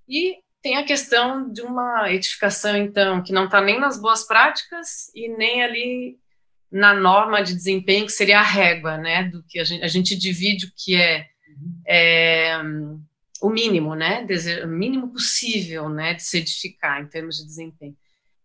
e 0.07 0.37
tem 0.61 0.77
a 0.77 0.85
questão 0.85 1.51
de 1.51 1.61
uma 1.61 2.11
edificação, 2.11 2.77
então, 2.77 3.21
que 3.21 3.33
não 3.33 3.45
está 3.45 3.59
nem 3.59 3.79
nas 3.79 3.99
boas 3.99 4.25
práticas 4.25 5.11
e 5.13 5.27
nem 5.27 5.63
ali 5.63 6.17
na 6.71 6.93
norma 6.93 7.43
de 7.43 7.53
desempenho, 7.53 8.05
que 8.05 8.11
seria 8.11 8.39
a 8.39 8.43
régua, 8.43 8.97
né, 8.97 9.23
do 9.23 9.43
que 9.43 9.59
a 9.59 9.63
gente, 9.63 9.83
a 9.83 9.87
gente 9.87 10.15
divide 10.15 10.67
o 10.67 10.71
que 10.75 10.95
é, 10.95 11.27
é 11.85 12.57
o 13.43 13.49
mínimo, 13.49 13.93
né, 13.93 14.25
o 14.63 14.67
mínimo 14.67 15.11
possível, 15.11 15.89
né, 15.89 16.13
de 16.13 16.23
se 16.23 16.37
edificar 16.37 17.01
em 17.01 17.07
termos 17.07 17.35
de 17.35 17.45
desempenho. 17.45 17.97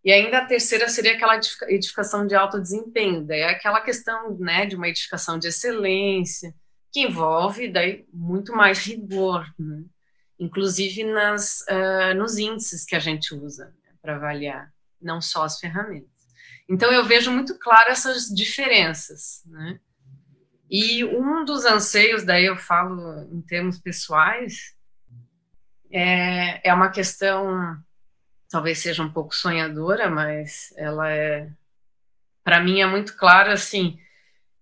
E 0.03 0.11
ainda 0.11 0.39
a 0.39 0.45
terceira 0.45 0.89
seria 0.89 1.13
aquela 1.13 1.39
edificação 1.69 2.27
de 2.27 2.35
alto 2.35 2.59
desempenho, 2.59 3.25
daí 3.25 3.39
é 3.39 3.49
aquela 3.49 3.79
questão, 3.79 4.37
né, 4.37 4.65
de 4.65 4.75
uma 4.75 4.89
edificação 4.89 5.39
de 5.39 5.47
excelência, 5.47 6.53
que 6.91 6.99
envolve 6.99 7.69
daí 7.69 8.05
muito 8.11 8.51
mais 8.51 8.79
rigor, 8.79 9.45
né? 9.57 9.85
inclusive 10.37 11.05
nas, 11.05 11.61
uh, 11.61 12.13
nos 12.17 12.37
índices 12.37 12.83
que 12.83 12.95
a 12.95 12.99
gente 12.99 13.33
usa 13.33 13.67
né, 13.67 13.93
para 14.01 14.17
avaliar, 14.17 14.69
não 15.01 15.21
só 15.21 15.43
as 15.43 15.59
ferramentas. 15.59 16.09
Então 16.67 16.91
eu 16.91 17.05
vejo 17.05 17.31
muito 17.31 17.57
claro 17.57 17.89
essas 17.89 18.25
diferenças, 18.25 19.43
né? 19.45 19.79
E 20.69 21.03
um 21.03 21.43
dos 21.43 21.65
anseios, 21.65 22.23
daí 22.23 22.45
eu 22.45 22.55
falo 22.55 23.23
em 23.33 23.41
termos 23.41 23.79
pessoais, 23.79 24.77
é, 25.91 26.67
é 26.69 26.73
uma 26.73 26.89
questão, 26.89 27.77
talvez 28.49 28.79
seja 28.79 29.03
um 29.03 29.11
pouco 29.11 29.35
sonhadora, 29.35 30.09
mas 30.09 30.73
ela 30.77 31.11
é, 31.11 31.49
para 32.43 32.59
mim 32.59 32.81
é 32.81 32.85
muito 32.85 33.15
claro 33.15 33.51
assim 33.51 33.99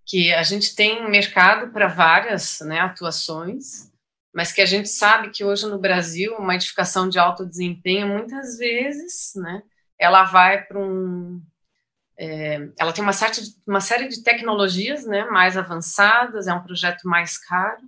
que 0.06 0.32
a 0.32 0.42
gente 0.42 0.74
tem 0.74 1.08
mercado 1.10 1.70
para 1.70 1.86
várias 1.86 2.60
né, 2.60 2.80
atuações, 2.80 3.92
mas 4.34 4.52
que 4.52 4.62
a 4.62 4.66
gente 4.66 4.88
sabe 4.88 5.30
que 5.30 5.44
hoje 5.44 5.66
no 5.66 5.78
Brasil 5.78 6.34
uma 6.38 6.54
edificação 6.54 7.08
de 7.08 7.18
alto 7.18 7.44
desempenho 7.44 8.08
muitas 8.08 8.56
vezes, 8.56 9.32
né, 9.36 9.62
ela 9.98 10.24
vai 10.24 10.62
para 10.64 10.78
um 10.78 11.42
é, 12.20 12.68
ela 12.78 12.92
tem 12.92 13.04
uma, 13.04 13.12
uma 13.64 13.80
série 13.80 14.08
de 14.08 14.24
tecnologias 14.24 15.06
né, 15.06 15.24
mais 15.26 15.56
avançadas, 15.56 16.48
é 16.48 16.52
um 16.52 16.62
projeto 16.64 17.04
mais 17.04 17.38
caro, 17.38 17.82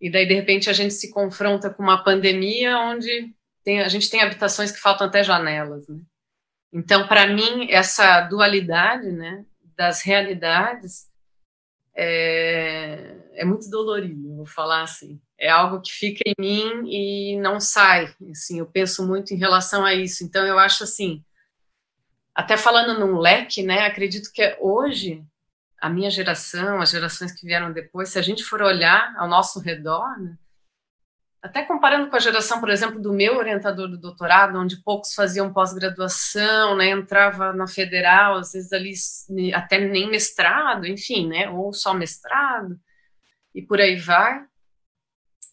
e 0.00 0.10
daí, 0.10 0.26
de 0.26 0.34
repente, 0.34 0.68
a 0.68 0.72
gente 0.72 0.92
se 0.94 1.10
confronta 1.10 1.70
com 1.70 1.82
uma 1.82 2.02
pandemia 2.02 2.78
onde 2.78 3.34
tem, 3.64 3.80
a 3.80 3.88
gente 3.88 4.10
tem 4.10 4.20
habitações 4.20 4.70
que 4.70 4.80
faltam 4.80 5.06
até 5.06 5.22
janelas. 5.22 5.88
Né? 5.88 6.00
Então, 6.72 7.08
para 7.08 7.26
mim, 7.26 7.70
essa 7.70 8.20
dualidade 8.22 9.10
né, 9.10 9.44
das 9.76 10.02
realidades 10.02 11.06
é, 11.94 13.16
é 13.32 13.44
muito 13.44 13.70
dolorido, 13.70 14.36
vou 14.36 14.46
falar 14.46 14.82
assim. 14.82 15.20
É 15.38 15.48
algo 15.48 15.80
que 15.80 15.92
fica 15.92 16.22
em 16.26 16.34
mim 16.38 16.90
e 16.90 17.36
não 17.40 17.58
sai. 17.58 18.14
Assim, 18.30 18.58
eu 18.58 18.66
penso 18.66 19.06
muito 19.06 19.32
em 19.32 19.38
relação 19.38 19.84
a 19.84 19.94
isso. 19.94 20.22
Então, 20.22 20.46
eu 20.46 20.58
acho 20.58 20.84
assim, 20.84 21.24
até 22.34 22.56
falando 22.56 23.00
num 23.00 23.18
leque, 23.18 23.62
né, 23.62 23.86
acredito 23.86 24.30
que 24.30 24.56
hoje 24.60 25.24
a 25.80 25.88
minha 25.88 26.10
geração, 26.10 26.80
as 26.80 26.90
gerações 26.90 27.32
que 27.32 27.46
vieram 27.46 27.72
depois, 27.72 28.08
se 28.08 28.18
a 28.18 28.22
gente 28.22 28.42
for 28.44 28.62
olhar 28.62 29.14
ao 29.16 29.28
nosso 29.28 29.60
redor, 29.60 30.18
né, 30.18 30.36
até 31.42 31.62
comparando 31.62 32.10
com 32.10 32.16
a 32.16 32.20
geração, 32.20 32.58
por 32.58 32.70
exemplo, 32.70 33.00
do 33.00 33.12
meu 33.12 33.36
orientador 33.36 33.88
do 33.88 33.98
doutorado, 33.98 34.58
onde 34.58 34.82
poucos 34.82 35.14
faziam 35.14 35.52
pós-graduação, 35.52 36.76
né, 36.76 36.90
entrava 36.90 37.52
na 37.52 37.68
federal, 37.68 38.38
às 38.38 38.52
vezes 38.52 38.72
ali 38.72 39.54
até 39.54 39.78
nem 39.78 40.10
mestrado, 40.10 40.86
enfim, 40.86 41.28
né, 41.28 41.48
ou 41.48 41.72
só 41.72 41.94
mestrado, 41.94 42.78
e 43.54 43.62
por 43.62 43.80
aí 43.80 43.96
vai. 43.96 44.44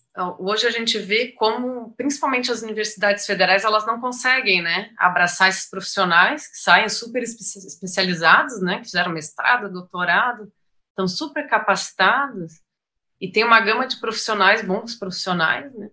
Então, 0.10 0.36
hoje 0.40 0.68
a 0.68 0.72
gente 0.72 0.98
vê 1.00 1.32
como, 1.32 1.73
principalmente 1.96 2.52
as 2.52 2.62
universidades 2.62 3.26
federais, 3.26 3.64
elas 3.64 3.86
não 3.86 4.00
conseguem, 4.00 4.62
né, 4.62 4.92
abraçar 4.98 5.50
esses 5.50 5.70
profissionais 5.70 6.48
que 6.48 6.58
saem 6.58 6.90
super 6.90 7.22
especializados, 7.24 8.62
né, 8.62 8.80
que 8.80 8.86
fizeram 8.86 9.12
mestrado, 9.12 9.72
doutorado, 9.72 10.52
estão 10.90 11.08
super 11.08 11.48
capacitados 11.48 12.62
e 13.20 13.32
tem 13.32 13.44
uma 13.44 13.60
gama 13.60 13.88
de 13.88 14.00
profissionais, 14.00 14.66
bons 14.66 14.96
profissionais, 14.96 15.74
né, 15.74 15.90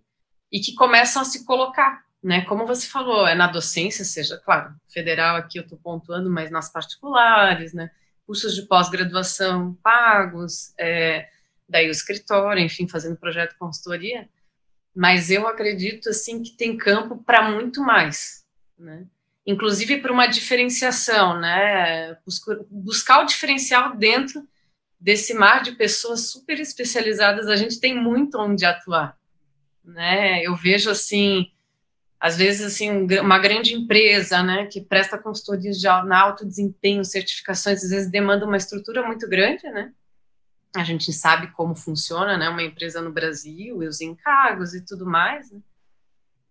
e 0.52 0.60
que 0.60 0.74
começam 0.74 1.22
a 1.22 1.24
se 1.24 1.44
colocar, 1.44 2.02
né, 2.22 2.44
como 2.46 2.66
você 2.66 2.86
falou, 2.86 3.26
é 3.26 3.34
na 3.34 3.46
docência, 3.46 4.04
seja, 4.04 4.38
claro, 4.38 4.74
federal 4.92 5.36
aqui 5.36 5.58
eu 5.58 5.62
estou 5.62 5.78
pontuando, 5.78 6.30
mas 6.30 6.50
nas 6.50 6.70
particulares, 6.70 7.72
né, 7.72 7.90
cursos 8.26 8.54
de 8.54 8.62
pós-graduação 8.62 9.74
pagos, 9.82 10.72
é, 10.78 11.28
daí 11.68 11.88
o 11.88 11.90
escritório, 11.90 12.62
enfim, 12.62 12.86
fazendo 12.88 13.16
projeto 13.16 13.56
consultoria, 13.58 14.28
mas 14.94 15.30
eu 15.30 15.46
acredito, 15.46 16.08
assim, 16.08 16.42
que 16.42 16.56
tem 16.56 16.76
campo 16.76 17.16
para 17.16 17.50
muito 17.50 17.80
mais, 17.82 18.44
né? 18.78 19.06
Inclusive 19.46 19.98
para 19.98 20.12
uma 20.12 20.26
diferenciação, 20.26 21.38
né? 21.38 22.16
Buscar 22.70 23.20
o 23.22 23.26
diferencial 23.26 23.96
dentro 23.96 24.46
desse 24.98 25.32
mar 25.32 25.62
de 25.62 25.72
pessoas 25.72 26.30
super 26.30 26.60
especializadas, 26.60 27.48
a 27.48 27.56
gente 27.56 27.80
tem 27.80 27.94
muito 27.98 28.38
onde 28.38 28.64
atuar, 28.66 29.16
né? 29.82 30.42
Eu 30.42 30.54
vejo, 30.54 30.90
assim, 30.90 31.50
às 32.20 32.36
vezes, 32.36 32.60
assim, 32.60 33.06
uma 33.18 33.38
grande 33.38 33.74
empresa, 33.74 34.42
né, 34.42 34.66
que 34.66 34.78
presta 34.78 35.16
consultorias 35.16 35.78
de 35.78 35.88
alto 35.88 36.44
desempenho, 36.44 37.02
certificações, 37.02 37.82
às 37.82 37.88
vezes 37.88 38.10
demanda 38.10 38.44
uma 38.44 38.58
estrutura 38.58 39.06
muito 39.06 39.26
grande, 39.26 39.62
né? 39.70 39.90
A 40.74 40.84
gente 40.84 41.12
sabe 41.12 41.48
como 41.48 41.74
funciona, 41.74 42.36
né, 42.36 42.48
uma 42.48 42.62
empresa 42.62 43.00
no 43.00 43.12
Brasil, 43.12 43.82
e 43.82 43.88
os 43.88 44.00
encargos 44.00 44.74
e 44.74 44.84
tudo 44.84 45.04
mais, 45.04 45.50
né? 45.50 45.60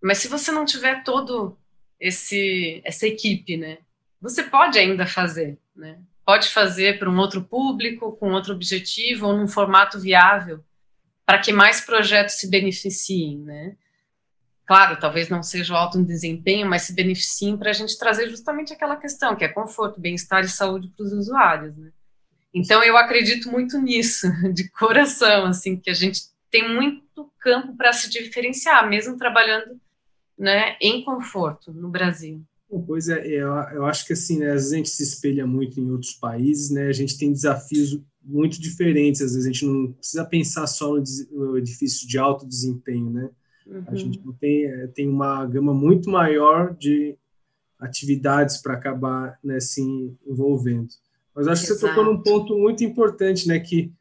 Mas 0.02 0.20
se 0.20 0.28
você 0.28 0.52
não 0.52 0.66
tiver 0.66 1.04
todo 1.04 1.58
esse 2.00 2.82
essa 2.86 3.08
equipe, 3.08 3.58
né, 3.58 3.80
você 4.22 4.44
pode 4.44 4.78
ainda 4.78 5.06
fazer, 5.06 5.58
né? 5.76 6.00
Pode 6.26 6.50
fazer 6.50 7.00
para 7.00 7.10
um 7.10 7.18
outro 7.18 7.44
público, 7.44 8.12
com 8.18 8.32
outro 8.32 8.54
objetivo 8.54 9.28
ou 9.28 9.36
num 9.36 9.48
formato 9.48 10.00
viável, 10.00 10.64
para 11.26 11.40
que 11.40 11.52
mais 11.52 11.82
projetos 11.82 12.36
se 12.36 12.50
beneficiem, 12.50 13.40
né? 13.40 13.76
Claro, 14.66 15.00
talvez 15.00 15.30
não 15.30 15.42
seja 15.42 15.74
o 15.74 15.78
alto 15.78 16.04
desempenho, 16.04 16.70
mas 16.70 16.84
se 16.84 16.94
beneficiem 16.94 17.58
para 17.58 17.72
a 17.72 17.74
gente 17.74 17.98
trazer 17.98 18.30
justamente 18.30 18.72
aquela 18.72 18.96
questão, 18.96 19.36
que 19.36 19.44
é 19.44 19.48
conforto, 19.48 20.00
bem-estar 20.00 20.44
e 20.44 20.50
saúde 20.50 20.90
para 20.90 21.04
os 21.04 21.12
usuários, 21.12 21.76
né? 21.76 21.92
Então 22.54 22.84
eu 22.84 22.98
acredito 22.98 23.52
muito 23.52 23.80
nisso, 23.80 24.28
de 24.54 24.70
coração, 24.72 25.46
assim, 25.46 25.78
que 25.78 25.90
a 25.90 25.94
gente 25.94 26.22
tem 26.50 26.68
muito 26.74 27.32
campo 27.40 27.76
para 27.76 27.94
se 27.94 28.10
diferenciar, 28.10 28.90
mesmo 28.90 29.18
trabalhando, 29.18 29.80
né, 30.38 30.76
em 30.82 31.04
conforto 31.04 31.72
no 31.72 31.90
Brasil. 31.90 32.42
Pois 32.88 33.10
é, 33.10 33.26
eu, 33.28 33.48
eu 33.74 33.86
acho 33.86 34.06
que 34.06 34.14
assim, 34.14 34.40
né, 34.40 34.48
às 34.48 34.62
vezes 34.62 34.74
a 34.74 34.78
gente 34.78 34.90
se 34.90 35.04
espelha 35.04 35.46
muito 35.46 35.80
em 35.80 35.92
outros 35.92 36.14
países, 36.14 36.70
né, 36.70 36.88
a 36.88 36.94
gente 36.94 37.18
tem 37.18 37.32
desafios 37.32 38.00
muito 38.24 38.62
diferentes, 38.62 39.22
às 39.22 39.34
vezes 39.34 39.48
a 39.48 39.52
gente 39.52 39.66
não 39.66 39.92
precisa 39.94 40.26
pensar 40.26 40.68
só 40.68 40.96
no 41.32 41.58
edifício 41.58 42.08
de 42.08 42.18
alto 42.18 42.48
desempenho, 42.48 43.10
né, 43.10 43.30
uhum. 43.66 43.84
a 43.88 43.96
gente 43.96 44.20
tem, 44.40 44.66
é, 44.66 44.88
tem 44.88 45.10
uma 45.10 45.46
gama 45.46 45.74
muito 45.74 46.10
maior 46.10 46.76
de 46.76 47.16
atividades 47.80 48.58
para 48.58 48.74
acabar 48.74 49.40
né, 49.44 49.60
se 49.60 49.82
envolvendo. 50.28 50.90
Mas 51.40 51.48
acho 51.48 51.64
Exato. 51.64 51.80
que 51.80 51.80
você 51.80 51.88
tocou 51.88 52.04
num 52.04 52.22
ponto 52.22 52.58
muito 52.58 52.84
importante, 52.84 53.48
né? 53.48 53.58
Que 53.60 53.94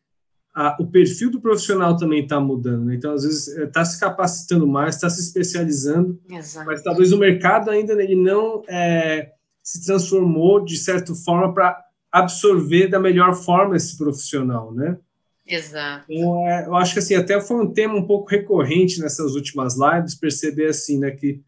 a, 0.52 0.76
o 0.80 0.88
perfil 0.88 1.30
do 1.30 1.40
profissional 1.40 1.96
também 1.96 2.24
está 2.24 2.40
mudando. 2.40 2.86
Né? 2.86 2.96
Então, 2.96 3.12
às 3.12 3.22
vezes, 3.22 3.46
está 3.46 3.84
se 3.84 4.00
capacitando 4.00 4.66
mais, 4.66 4.96
está 4.96 5.08
se 5.08 5.20
especializando, 5.20 6.20
Exato. 6.28 6.66
mas 6.66 6.82
talvez 6.82 7.12
o 7.12 7.18
mercado 7.18 7.70
ainda 7.70 7.92
ele 7.92 8.16
não 8.16 8.64
é, 8.68 9.30
se 9.62 9.86
transformou 9.86 10.64
de 10.64 10.76
certa 10.76 11.14
forma 11.14 11.54
para 11.54 11.80
absorver 12.10 12.88
da 12.88 12.98
melhor 12.98 13.34
forma 13.34 13.76
esse 13.76 13.96
profissional, 13.96 14.74
né? 14.74 14.98
Exato. 15.46 16.06
Então, 16.10 16.48
é, 16.48 16.66
eu 16.66 16.74
acho 16.74 16.92
que 16.92 16.98
assim 16.98 17.14
até 17.14 17.40
foi 17.40 17.56
um 17.58 17.72
tema 17.72 17.94
um 17.94 18.04
pouco 18.04 18.28
recorrente 18.28 19.00
nessas 19.00 19.36
últimas 19.36 19.76
lives 19.78 20.16
perceber 20.16 20.70
assim, 20.70 20.98
né, 20.98 21.12
que 21.12 21.40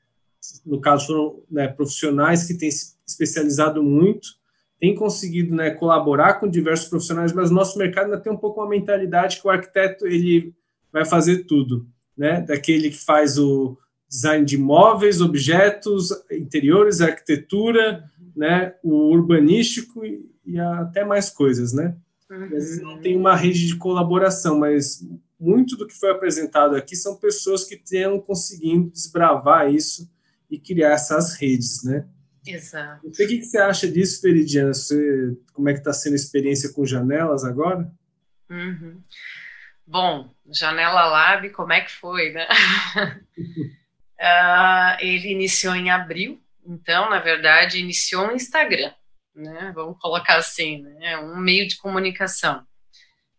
no 0.65 0.81
caso 0.81 1.09
foram 1.09 1.43
né, 1.51 1.67
profissionais 1.67 2.45
que 2.45 2.55
têm 2.55 2.71
se 2.71 2.95
especializado 3.05 3.83
muito, 3.83 4.40
têm 4.81 4.95
conseguido 4.95 5.55
né, 5.55 5.71
colaborar 5.71 6.41
com 6.41 6.49
diversos 6.49 6.89
profissionais, 6.89 7.33
mas 7.33 7.51
o 7.51 7.55
nosso 7.55 7.79
mercado 7.79 8.07
ainda 8.07 8.19
tem 8.19 8.33
um 8.33 8.37
pouco 8.37 8.61
uma 8.61 8.69
mentalidade 8.69 9.41
que 9.41 9.47
o 9.47 9.51
arquiteto 9.51 10.07
ele 10.07 10.55
vai 10.91 11.05
fazer 11.05 11.45
tudo, 11.45 11.87
né? 12.17 12.41
Daquele 12.41 12.91
que 12.91 13.05
faz 13.05 13.39
o 13.39 13.77
design 14.09 14.45
de 14.45 14.57
imóveis, 14.57 15.21
objetos, 15.21 16.11
interiores, 16.33 17.01
arquitetura, 17.01 18.03
né? 18.35 18.75
O 18.83 19.11
urbanístico 19.11 20.05
e, 20.05 20.27
e 20.47 20.59
até 20.59 21.05
mais 21.05 21.29
coisas, 21.29 21.73
né? 21.73 21.95
Uhum. 22.31 22.49
Não 22.83 23.01
tem 23.01 23.17
uma 23.17 23.37
rede 23.37 23.67
de 23.67 23.77
colaboração, 23.77 24.59
mas 24.59 25.07
muito 25.39 25.77
do 25.77 25.87
que 25.87 25.99
foi 25.99 26.11
apresentado 26.11 26.75
aqui 26.75 26.97
são 26.97 27.17
pessoas 27.17 27.65
que 27.65 27.77
tenham 27.77 28.19
conseguindo 28.19 28.91
desbravar 28.91 29.73
isso 29.73 30.11
e 30.51 30.59
criar 30.59 30.93
essas 30.93 31.35
redes, 31.35 31.85
né? 31.85 32.07
Exato. 32.47 33.07
o 33.07 33.11
que, 33.11 33.43
você 33.43 33.59
acha 33.59 33.91
disso, 33.91 34.23
Veridiana? 34.23 34.73
Você, 34.73 35.37
como 35.53 35.69
é 35.69 35.73
que 35.73 35.81
está 35.81 35.93
sendo 35.93 36.15
a 36.15 36.17
experiência 36.17 36.73
com 36.73 36.87
janelas 36.87 37.45
agora? 37.45 37.91
Uhum. 38.49 39.03
Bom, 39.87 40.33
Janela 40.49 41.07
Lab, 41.07 41.51
como 41.51 41.73
é 41.73 41.81
que 41.81 41.91
foi, 41.91 42.33
né? 42.33 42.47
uh, 44.21 44.97
ele 45.05 45.33
iniciou 45.33 45.75
em 45.75 45.91
abril, 45.91 46.41
então, 46.65 47.11
na 47.11 47.19
verdade, 47.19 47.81
iniciou 47.81 48.29
no 48.29 48.35
Instagram, 48.35 48.93
né? 49.35 49.73
Vamos 49.75 49.99
colocar 50.01 50.37
assim, 50.37 50.83
né? 50.83 51.19
Um 51.19 51.37
meio 51.37 51.67
de 51.67 51.77
comunicação. 51.77 52.65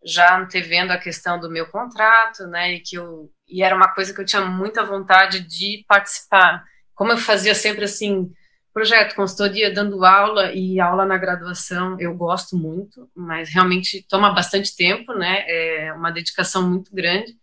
Já 0.03 0.37
antevendo 0.37 0.91
a 0.91 0.97
questão 0.97 1.39
do 1.39 1.49
meu 1.49 1.67
contrato, 1.67 2.47
né? 2.47 2.73
E 2.73 2.79
que 2.79 2.97
eu 2.97 3.31
e 3.47 3.61
era 3.61 3.75
uma 3.75 3.93
coisa 3.93 4.13
que 4.13 4.21
eu 4.21 4.25
tinha 4.25 4.43
muita 4.45 4.83
vontade 4.83 5.41
de 5.41 5.83
participar. 5.87 6.63
Como 6.95 7.11
eu 7.11 7.17
fazia 7.17 7.53
sempre 7.53 7.83
assim, 7.83 8.31
projeto, 8.73 9.15
consultoria, 9.15 9.73
dando 9.73 10.05
aula 10.05 10.53
e 10.53 10.79
aula 10.79 11.05
na 11.05 11.17
graduação, 11.17 11.97
eu 11.99 12.15
gosto 12.15 12.57
muito, 12.57 13.09
mas 13.15 13.49
realmente 13.49 14.05
toma 14.07 14.33
bastante 14.33 14.75
tempo, 14.75 15.13
né? 15.13 15.43
É 15.47 15.93
uma 15.93 16.11
dedicação 16.11 16.67
muito 16.69 16.93
grande. 16.93 17.35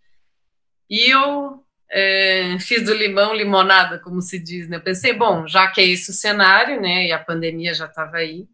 E 0.89 1.11
eu 1.11 1.63
é, 1.91 2.59
fiz 2.61 2.85
do 2.85 2.95
limão 2.95 3.35
limonada, 3.35 3.99
como 3.99 4.21
se 4.21 4.39
diz, 4.39 4.69
né? 4.69 4.77
Eu 4.77 4.83
pensei, 4.83 5.13
bom, 5.13 5.47
já 5.47 5.69
que 5.69 5.81
é 5.81 5.87
esse 5.87 6.11
o 6.11 6.15
cenário, 6.15 6.81
né? 6.81 7.07
E 7.07 7.13
a 7.13 7.19
pandemia 7.19 7.75
já 7.75 7.87
estava 7.87 8.17
aí, 8.17 8.47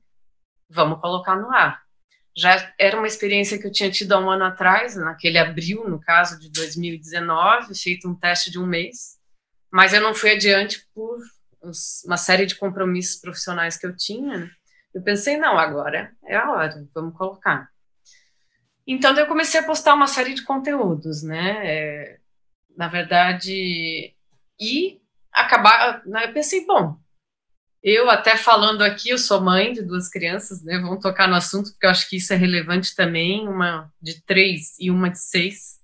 vamos 0.69 1.01
colocar 1.01 1.37
no 1.37 1.51
ar. 1.53 1.83
Já 2.37 2.73
era 2.79 2.97
uma 2.97 3.07
experiência 3.07 3.59
que 3.59 3.67
eu 3.67 3.73
tinha 3.73 3.91
tido 3.91 4.13
há 4.13 4.19
um 4.19 4.29
ano 4.29 4.45
atrás, 4.45 4.97
naquele 4.97 5.39
abril, 5.39 5.89
no 5.89 6.01
caso 6.01 6.39
de 6.41 6.51
2019, 6.51 7.75
feito 7.77 8.09
um 8.09 8.15
teste 8.15 8.51
de 8.51 8.59
um 8.59 8.67
mês, 8.67 9.17
mas 9.71 9.93
eu 9.93 10.01
não 10.01 10.15
fui 10.15 10.31
adiante 10.33 10.85
por 10.93 11.19
uma 12.07 12.17
série 12.17 12.47
de 12.47 12.57
compromissos 12.57 13.21
profissionais 13.21 13.77
que 13.77 13.87
eu 13.87 13.97
tinha, 13.97 14.39
né? 14.39 14.51
eu 14.95 15.03
pensei, 15.03 15.37
não, 15.37 15.59
agora 15.59 16.13
é 16.25 16.37
a 16.37 16.51
hora, 16.53 16.87
vamos 16.95 17.17
colocar. 17.17 17.69
Então, 18.87 19.17
eu 19.17 19.27
comecei 19.27 19.61
a 19.61 19.65
postar 19.65 19.95
uma 19.95 20.07
série 20.07 20.35
de 20.35 20.43
conteúdos, 20.43 21.23
né? 21.23 21.61
É, 21.65 22.19
na 22.77 22.89
verdade, 22.89 24.15
e 24.61 25.01
acabar, 25.33 26.05
né, 26.07 26.27
eu 26.27 26.33
pensei, 26.33 26.65
bom, 26.67 26.97
eu 27.83 28.09
até 28.09 28.37
falando 28.37 28.83
aqui, 28.83 29.11
eu 29.11 29.19
sou 29.19 29.41
mãe 29.41 29.73
de 29.73 29.83
duas 29.83 30.09
crianças, 30.09 30.63
né? 30.63 30.79
Vamos 30.79 31.03
tocar 31.03 31.29
no 31.29 31.35
assunto, 31.35 31.71
porque 31.71 31.87
eu 31.87 31.91
acho 31.91 32.09
que 32.09 32.17
isso 32.17 32.33
é 32.33 32.37
relevante 32.37 32.95
também, 32.95 33.49
uma 33.49 33.91
de 34.01 34.23
três 34.25 34.79
e 34.79 34.91
uma 34.91 35.11
de 35.11 35.19
seis. 35.19 35.81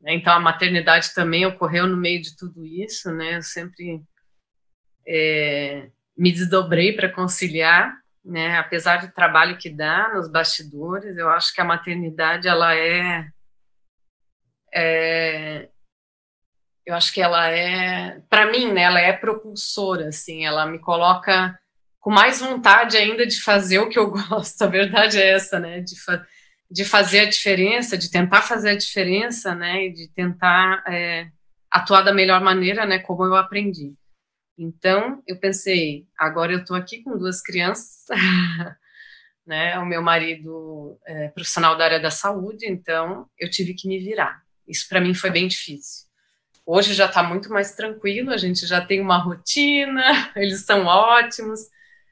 Né? 0.00 0.14
Então, 0.14 0.32
a 0.32 0.40
maternidade 0.40 1.14
também 1.14 1.46
ocorreu 1.46 1.86
no 1.86 1.96
meio 1.96 2.20
de 2.22 2.36
tudo 2.36 2.64
isso, 2.64 3.12
né? 3.12 3.36
Eu 3.36 3.42
sempre 3.42 4.02
é, 5.08 5.88
me 6.16 6.30
desdobrei 6.30 6.92
para 6.92 7.08
conciliar, 7.08 7.96
né? 8.24 8.58
Apesar 8.58 9.06
do 9.06 9.12
trabalho 9.12 9.56
que 9.56 9.70
dá 9.70 10.12
nos 10.14 10.30
bastidores, 10.30 11.16
eu 11.16 11.30
acho 11.30 11.54
que 11.54 11.60
a 11.60 11.64
maternidade 11.64 12.46
ela 12.46 12.76
é, 12.76 13.26
é 14.72 15.68
eu 16.88 16.94
acho 16.94 17.12
que 17.12 17.20
ela 17.20 17.50
é, 17.50 18.20
para 18.30 18.50
mim, 18.50 18.72
né, 18.72 18.82
ela 18.82 18.98
é 18.98 19.12
propulsora, 19.12 20.08
assim, 20.08 20.46
ela 20.46 20.64
me 20.64 20.78
coloca 20.78 21.58
com 22.00 22.10
mais 22.10 22.40
vontade 22.40 22.96
ainda 22.96 23.26
de 23.26 23.42
fazer 23.42 23.78
o 23.78 23.90
que 23.90 23.98
eu 23.98 24.08
gosto. 24.10 24.62
A 24.62 24.66
verdade 24.66 25.20
é 25.20 25.32
essa, 25.32 25.60
né, 25.60 25.80
de, 25.80 26.00
fa 26.00 26.24
de 26.70 26.84
fazer 26.86 27.20
a 27.20 27.28
diferença, 27.28 27.96
de 27.98 28.10
tentar 28.10 28.42
fazer 28.42 28.70
a 28.70 28.76
diferença, 28.76 29.54
né, 29.54 29.86
e 29.86 29.92
de 29.92 30.08
tentar 30.08 30.82
é, 30.88 31.28
atuar 31.70 32.02
da 32.02 32.12
melhor 32.14 32.40
maneira, 32.40 32.86
né, 32.86 32.98
como 32.98 33.24
eu 33.24 33.36
aprendi. 33.36 33.94
Então, 34.58 35.22
eu 35.24 35.38
pensei, 35.38 36.08
agora 36.18 36.52
eu 36.52 36.58
estou 36.58 36.76
aqui 36.76 37.00
com 37.02 37.16
duas 37.16 37.40
crianças, 37.40 38.04
né? 39.46 39.78
O 39.78 39.86
meu 39.86 40.02
marido 40.02 40.98
é 41.06 41.28
profissional 41.28 41.78
da 41.78 41.84
área 41.84 42.00
da 42.00 42.10
saúde, 42.10 42.66
então 42.66 43.30
eu 43.38 43.48
tive 43.48 43.72
que 43.72 43.86
me 43.86 44.00
virar. 44.00 44.42
Isso 44.66 44.88
para 44.88 45.00
mim 45.00 45.14
foi 45.14 45.30
bem 45.30 45.46
difícil. 45.46 46.08
Hoje 46.66 46.92
já 46.92 47.06
está 47.06 47.22
muito 47.22 47.48
mais 47.50 47.72
tranquilo, 47.76 48.30
a 48.32 48.36
gente 48.36 48.66
já 48.66 48.84
tem 48.84 49.00
uma 49.00 49.16
rotina, 49.16 50.02
eles 50.34 50.64
são 50.64 50.84
ótimos. 50.86 51.60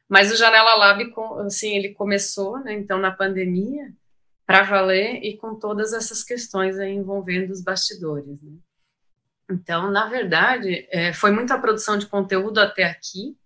Mas 0.09 0.31
o 0.31 0.37
Janela 0.37 0.77
Lab, 0.77 1.13
assim, 1.45 1.77
ele 1.77 1.95
começou, 1.95 2.61
né? 2.61 2.73
Então, 2.75 2.97
na 2.97 3.11
pandemia, 3.11 3.93
para 4.47 4.63
valer 4.63 5.21
e 5.25 5.37
com 5.37 5.57
todas 5.59 5.93
essas 5.93 6.23
questões 6.23 6.79
envolvendo 6.79 7.51
os 7.51 7.61
bastidores. 7.61 8.41
Né? 8.41 8.53
Então, 9.51 9.91
na 9.91 10.09
verdade, 10.09 10.89
é, 10.91 11.13
foi 11.13 11.31
muita 11.31 11.59
produção 11.59 11.97
de 11.97 12.07
conteúdo 12.07 12.59
até 12.59 12.85
aqui. 12.85 13.37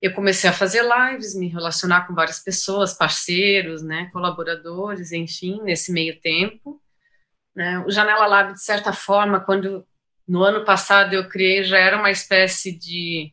Eu 0.00 0.12
comecei 0.14 0.48
a 0.48 0.52
fazer 0.52 0.82
lives, 0.82 1.34
me 1.34 1.48
relacionar 1.48 2.06
com 2.06 2.14
várias 2.14 2.38
pessoas, 2.38 2.94
parceiros, 2.94 3.82
né, 3.82 4.08
colaboradores, 4.12 5.10
enfim, 5.10 5.60
nesse 5.62 5.92
meio 5.92 6.20
tempo. 6.20 6.80
Né. 7.54 7.78
O 7.80 7.90
Janela 7.90 8.26
Lab, 8.26 8.52
de 8.52 8.62
certa 8.62 8.92
forma, 8.92 9.40
quando 9.40 9.86
no 10.28 10.42
ano 10.42 10.64
passado 10.64 11.14
eu 11.14 11.28
criei, 11.28 11.64
já 11.64 11.78
era 11.78 11.98
uma 11.98 12.10
espécie 12.10 12.70
de 12.72 13.32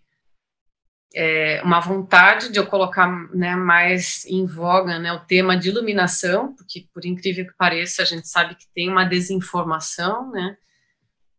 é, 1.14 1.62
uma 1.64 1.80
vontade 1.80 2.52
de 2.52 2.58
eu 2.58 2.66
colocar 2.66 3.08
né, 3.34 3.56
mais 3.56 4.26
em 4.26 4.46
voga 4.46 4.98
né, 4.98 5.14
o 5.14 5.20
tema 5.20 5.56
de 5.56 5.70
iluminação, 5.70 6.56
porque, 6.56 6.88
por 6.92 7.06
incrível 7.06 7.46
que 7.46 7.54
pareça, 7.54 8.02
a 8.02 8.06
gente 8.06 8.28
sabe 8.28 8.56
que 8.56 8.66
tem 8.74 8.90
uma 8.90 9.04
desinformação, 9.04 10.32
né, 10.32 10.58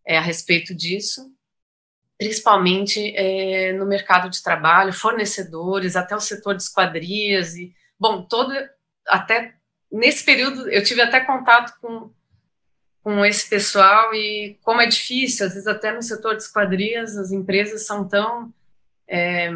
é, 0.06 0.18
a 0.18 0.20
respeito 0.20 0.74
disso, 0.74 1.32
principalmente 2.18 3.14
é, 3.16 3.72
no 3.72 3.86
mercado 3.86 4.30
de 4.30 4.42
trabalho, 4.42 4.92
fornecedores, 4.92 5.96
até 5.96 6.14
o 6.14 6.20
setor 6.20 6.56
de 6.56 6.62
esquadrias 6.62 7.56
e, 7.56 7.74
bom, 7.98 8.22
todo, 8.22 8.52
até 9.06 9.54
nesse 9.90 10.24
período 10.24 10.68
eu 10.68 10.82
tive 10.82 11.00
até 11.00 11.20
contato 11.20 11.78
com, 11.80 12.10
com 13.02 13.24
esse 13.24 13.48
pessoal 13.48 14.14
e 14.14 14.58
como 14.62 14.80
é 14.80 14.86
difícil, 14.86 15.46
às 15.46 15.54
vezes 15.54 15.66
até 15.66 15.92
no 15.92 16.02
setor 16.02 16.36
de 16.36 16.42
esquadrias 16.42 17.16
as 17.16 17.32
empresas 17.32 17.86
são 17.86 18.06
tão 18.06 18.52
é, 19.06 19.50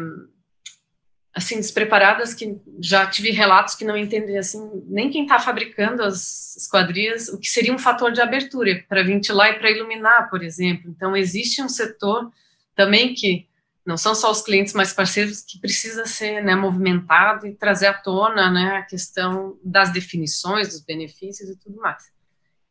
assim 1.33 1.57
despreparadas 1.57 2.33
que 2.33 2.59
já 2.81 3.05
tive 3.05 3.31
relatos 3.31 3.75
que 3.75 3.85
não 3.85 3.95
entendem 3.95 4.37
assim 4.37 4.83
nem 4.87 5.09
quem 5.11 5.23
está 5.23 5.39
fabricando 5.39 6.03
as 6.03 6.55
esquadrias 6.55 7.27
o 7.29 7.37
que 7.37 7.47
seria 7.47 7.73
um 7.73 7.77
fator 7.77 8.11
de 8.11 8.19
abertura 8.19 8.83
para 8.87 9.03
ventilar 9.03 9.51
e 9.51 9.59
para 9.59 9.71
iluminar 9.71 10.29
por 10.29 10.43
exemplo. 10.43 10.89
Então 10.89 11.15
existe 11.15 11.61
um 11.61 11.69
setor 11.69 12.31
também 12.75 13.13
que 13.13 13.47
não 13.85 13.95
são 13.95 14.15
só 14.15 14.31
os 14.31 14.41
clientes 14.41 14.73
mas 14.73 14.91
parceiros 14.91 15.41
que 15.41 15.59
precisa 15.59 16.05
ser 16.05 16.43
né, 16.43 16.55
movimentado 16.55 17.45
e 17.45 17.53
trazer 17.53 17.87
à 17.87 17.93
tona 17.93 18.49
né, 18.51 18.77
a 18.77 18.81
questão 18.83 19.57
das 19.63 19.91
definições 19.91 20.69
dos 20.69 20.81
benefícios 20.81 21.49
e 21.49 21.59
tudo 21.59 21.77
mais. 21.79 22.11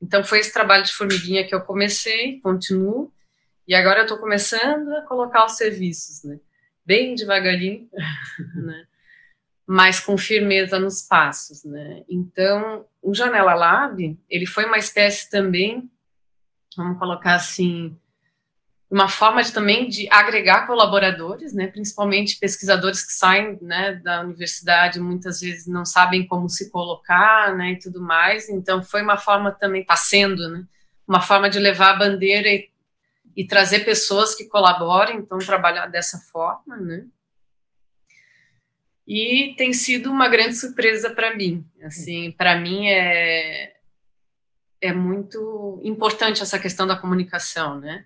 Então 0.03 0.25
foi 0.25 0.41
esse 0.41 0.53
trabalho 0.53 0.85
de 0.85 0.93
formiguinha 0.93 1.47
que 1.47 1.55
eu 1.55 1.61
comecei 1.61 2.41
continuo 2.41 3.13
e 3.69 3.75
agora 3.75 4.01
eu 4.01 4.05
estou 4.05 4.19
começando 4.19 4.93
a 4.97 5.03
colocar 5.03 5.45
os 5.45 5.53
serviços 5.53 6.25
né 6.25 6.41
bem 6.89 7.15
devagarinho, 7.15 7.87
né? 8.57 8.87
mas 9.67 10.01
com 10.01 10.17
firmeza 10.17 10.79
nos 10.79 11.03
passos, 11.03 11.63
né? 11.63 12.03
Então, 12.09 12.87
o 13.03 13.15
Janela 13.15 13.55
Lab, 13.55 14.19
ele 14.31 14.47
foi 14.47 14.65
uma 14.65 14.79
espécie 14.79 15.29
também, 15.29 15.91
vamos 16.75 16.99
colocar 16.99 17.35
assim, 17.35 17.95
uma 18.91 19.07
forma 19.07 19.43
de, 19.43 19.53
também 19.53 19.87
de 19.87 20.09
agregar 20.11 20.67
colaboradores, 20.67 21.53
né, 21.53 21.67
principalmente 21.67 22.39
pesquisadores 22.39 23.05
que 23.05 23.13
saem 23.13 23.59
né, 23.61 23.97
da 23.97 24.23
universidade 24.23 24.99
muitas 24.99 25.41
vezes 25.41 25.67
não 25.67 25.85
sabem 25.85 26.27
como 26.27 26.49
se 26.49 26.71
colocar, 26.71 27.55
né, 27.55 27.73
e 27.73 27.79
tudo 27.79 28.01
mais. 28.01 28.49
Então 28.49 28.83
foi 28.83 29.03
uma 29.03 29.19
forma 29.19 29.53
também 29.53 29.83
está 29.83 29.97
sendo, 29.97 30.49
né, 30.49 30.65
uma 31.07 31.21
forma 31.21 31.51
de 31.51 31.59
levar 31.59 31.91
a 31.91 31.99
bandeira 31.99 32.49
e, 32.49 32.71
e 33.39 33.47
trazer 33.47 33.85
pessoas 33.85 34.35
que 34.35 34.49
colaborem, 34.49 35.19
então 35.19 35.39
trabalhar 35.39 35.87
dessa 35.87 36.19
forma, 36.19 36.77
né. 36.77 37.07
E 39.07 39.55
tem 39.57 39.73
sido 39.73 40.11
uma 40.11 40.29
grande 40.29 40.57
surpresa 40.57 41.11
para 41.11 41.35
mim. 41.35 41.65
Assim, 41.83 42.33
para 42.33 42.59
mim 42.59 42.89
é 42.89 43.75
é 44.81 44.93
muito 44.93 45.81
importante 45.83 46.43
essa 46.43 46.59
questão 46.59 46.87
da 46.87 46.97
comunicação, 46.97 47.81
né? 47.81 48.05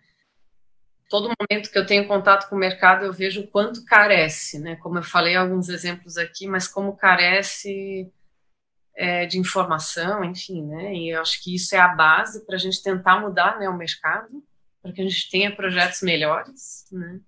todo 1.13 1.29
momento 1.29 1.71
que 1.71 1.79
eu 1.79 1.85
tenho 1.85 2.09
contato 2.09 2.49
com 2.49 2.57
o 2.57 2.59
mercado, 2.59 3.05
eu 3.05 3.13
vejo 3.13 3.43
o 3.43 3.47
quanto 3.47 3.85
carece, 3.85 4.59
né? 4.59 4.77
Como 4.77 4.97
eu 4.97 5.03
falei 5.03 5.37
alguns 5.37 5.69
exemplos 5.69 6.17
aqui, 6.17 6.47
mas 6.47 6.67
como 6.67 6.97
carece 6.97 8.11
é, 8.97 9.27
de 9.27 9.39
informação, 9.39 10.25
enfim, 10.25 10.65
né? 10.67 10.95
E 10.95 11.11
eu 11.11 11.21
acho 11.21 11.43
que 11.43 11.55
isso 11.55 11.75
é 11.75 11.79
a 11.79 11.89
base 11.89 12.47
para 12.47 12.57
a 12.57 12.59
gente 12.59 12.83
tentar 12.83 13.21
mudar 13.21 13.59
né, 13.59 13.69
o 13.69 13.77
mercado, 13.77 14.43
para 14.83 14.93
que 14.93 15.01
a 15.01 15.05
gente 15.05 15.31
tenha 15.31 15.55
projetos 15.55 16.03
melhores, 16.03 16.87
né? 16.91 17.21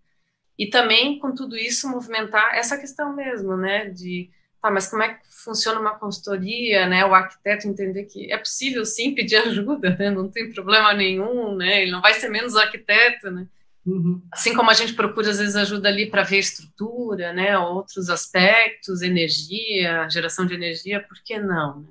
E 0.58 0.68
também, 0.68 1.18
com 1.18 1.34
tudo 1.34 1.56
isso, 1.56 1.88
movimentar 1.88 2.54
essa 2.54 2.78
questão 2.78 3.14
mesmo, 3.14 3.56
né? 3.56 3.90
De, 3.90 4.30
tá, 4.60 4.70
mas 4.70 4.88
como 4.88 5.02
é 5.02 5.14
que 5.14 5.20
funciona 5.28 5.80
uma 5.80 5.98
consultoria, 5.98 6.86
né? 6.86 7.04
O 7.04 7.14
arquiteto 7.14 7.68
entender 7.68 8.04
que 8.04 8.32
é 8.32 8.38
possível, 8.38 8.84
sim, 8.84 9.14
pedir 9.14 9.36
ajuda, 9.48 9.96
né? 9.96 10.10
Não 10.10 10.28
tem 10.28 10.52
problema 10.52 10.92
nenhum, 10.92 11.56
né? 11.56 11.82
Ele 11.82 11.90
não 11.90 12.00
vai 12.00 12.14
ser 12.14 12.28
menos 12.28 12.56
arquiteto, 12.56 13.30
né? 13.30 13.46
Uhum. 13.86 14.22
Assim 14.32 14.54
como 14.54 14.70
a 14.70 14.74
gente 14.74 14.94
procura, 14.94 15.30
às 15.30 15.38
vezes, 15.38 15.56
ajuda 15.56 15.88
ali 15.88 16.06
para 16.06 16.22
ver 16.22 16.38
estrutura, 16.38 17.32
né, 17.34 17.58
outros 17.58 18.08
aspectos, 18.08 19.02
energia, 19.02 20.08
geração 20.08 20.46
de 20.46 20.54
energia, 20.54 21.02
por 21.06 21.22
que 21.22 21.38
não? 21.38 21.80
Né? 21.80 21.88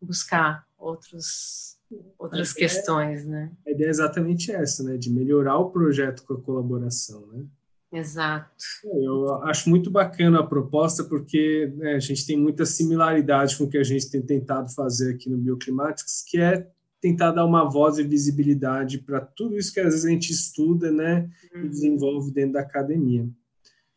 Buscar 0.00 0.66
outros, 0.76 1.71
outras 2.18 2.52
questões, 2.52 3.26
né? 3.26 3.50
A 3.66 3.70
ideia 3.70 3.88
é 3.88 3.90
exatamente 3.90 4.52
essa, 4.52 4.82
né, 4.82 4.96
de 4.96 5.10
melhorar 5.10 5.58
o 5.58 5.70
projeto 5.70 6.22
com 6.24 6.34
a 6.34 6.40
colaboração, 6.40 7.26
né? 7.32 7.44
Exato. 7.92 8.50
Eu 8.84 9.42
acho 9.44 9.68
muito 9.68 9.90
bacana 9.90 10.40
a 10.40 10.46
proposta, 10.46 11.04
porque 11.04 11.70
né, 11.76 11.94
a 11.94 12.00
gente 12.00 12.26
tem 12.26 12.38
muita 12.38 12.64
similaridade 12.64 13.56
com 13.56 13.64
o 13.64 13.68
que 13.68 13.76
a 13.76 13.84
gente 13.84 14.10
tem 14.10 14.22
tentado 14.22 14.72
fazer 14.72 15.14
aqui 15.14 15.28
no 15.28 15.36
Bioclimatics, 15.36 16.24
que 16.26 16.38
é 16.40 16.66
tentar 17.02 17.32
dar 17.32 17.44
uma 17.44 17.68
voz 17.68 17.98
e 17.98 18.02
visibilidade 18.02 18.98
para 18.98 19.20
tudo 19.20 19.58
isso 19.58 19.74
que 19.74 19.80
às 19.80 19.86
vezes 19.86 20.06
a 20.06 20.08
gente 20.08 20.30
estuda, 20.30 20.90
né, 20.90 21.28
uhum. 21.54 21.64
e 21.64 21.68
desenvolve 21.68 22.32
dentro 22.32 22.54
da 22.54 22.60
academia. 22.60 23.28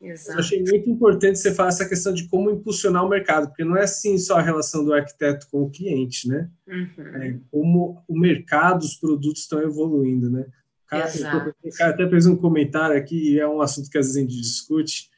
Exato. 0.06 0.38
Eu 0.38 0.40
achei 0.40 0.64
muito 0.64 0.90
importante 0.90 1.40
você 1.40 1.54
falar 1.54 1.70
essa 1.70 1.88
questão 1.88 2.14
de 2.14 2.28
como 2.28 2.52
impulsionar 2.52 3.06
o 3.06 3.10
mercado, 3.10 3.48
porque 3.48 3.64
não 3.64 3.76
é 3.76 3.84
assim 3.84 4.18
só 4.18 4.38
a 4.38 4.42
relação 4.42 4.84
do 4.86 4.94
arquiteto 4.94 5.48
com 5.50 5.64
o 5.64 5.70
cliente, 5.70 6.28
né? 6.28 6.50
Uhum. 6.68 7.06
É 7.22 7.40
como 7.52 8.04
o 8.08 8.18
mercado, 8.18 8.84
os 8.84 8.96
produtos 8.96 9.42
estão 9.42 9.62
evoluindo, 9.62 10.30
né? 10.30 10.46
O 10.86 10.88
cara, 10.88 11.56
o 11.64 11.70
cara 11.72 11.92
até 11.92 12.10
fez 12.10 12.26
um 12.28 12.36
comentário 12.36 12.96
aqui, 12.96 13.34
e 13.34 13.40
é 13.40 13.48
um 13.48 13.62
assunto 13.62 13.90
que 13.90 13.98
às 13.98 14.06
vezes 14.06 14.18
a 14.18 14.22
gente 14.22 14.42
discute, 14.42 15.10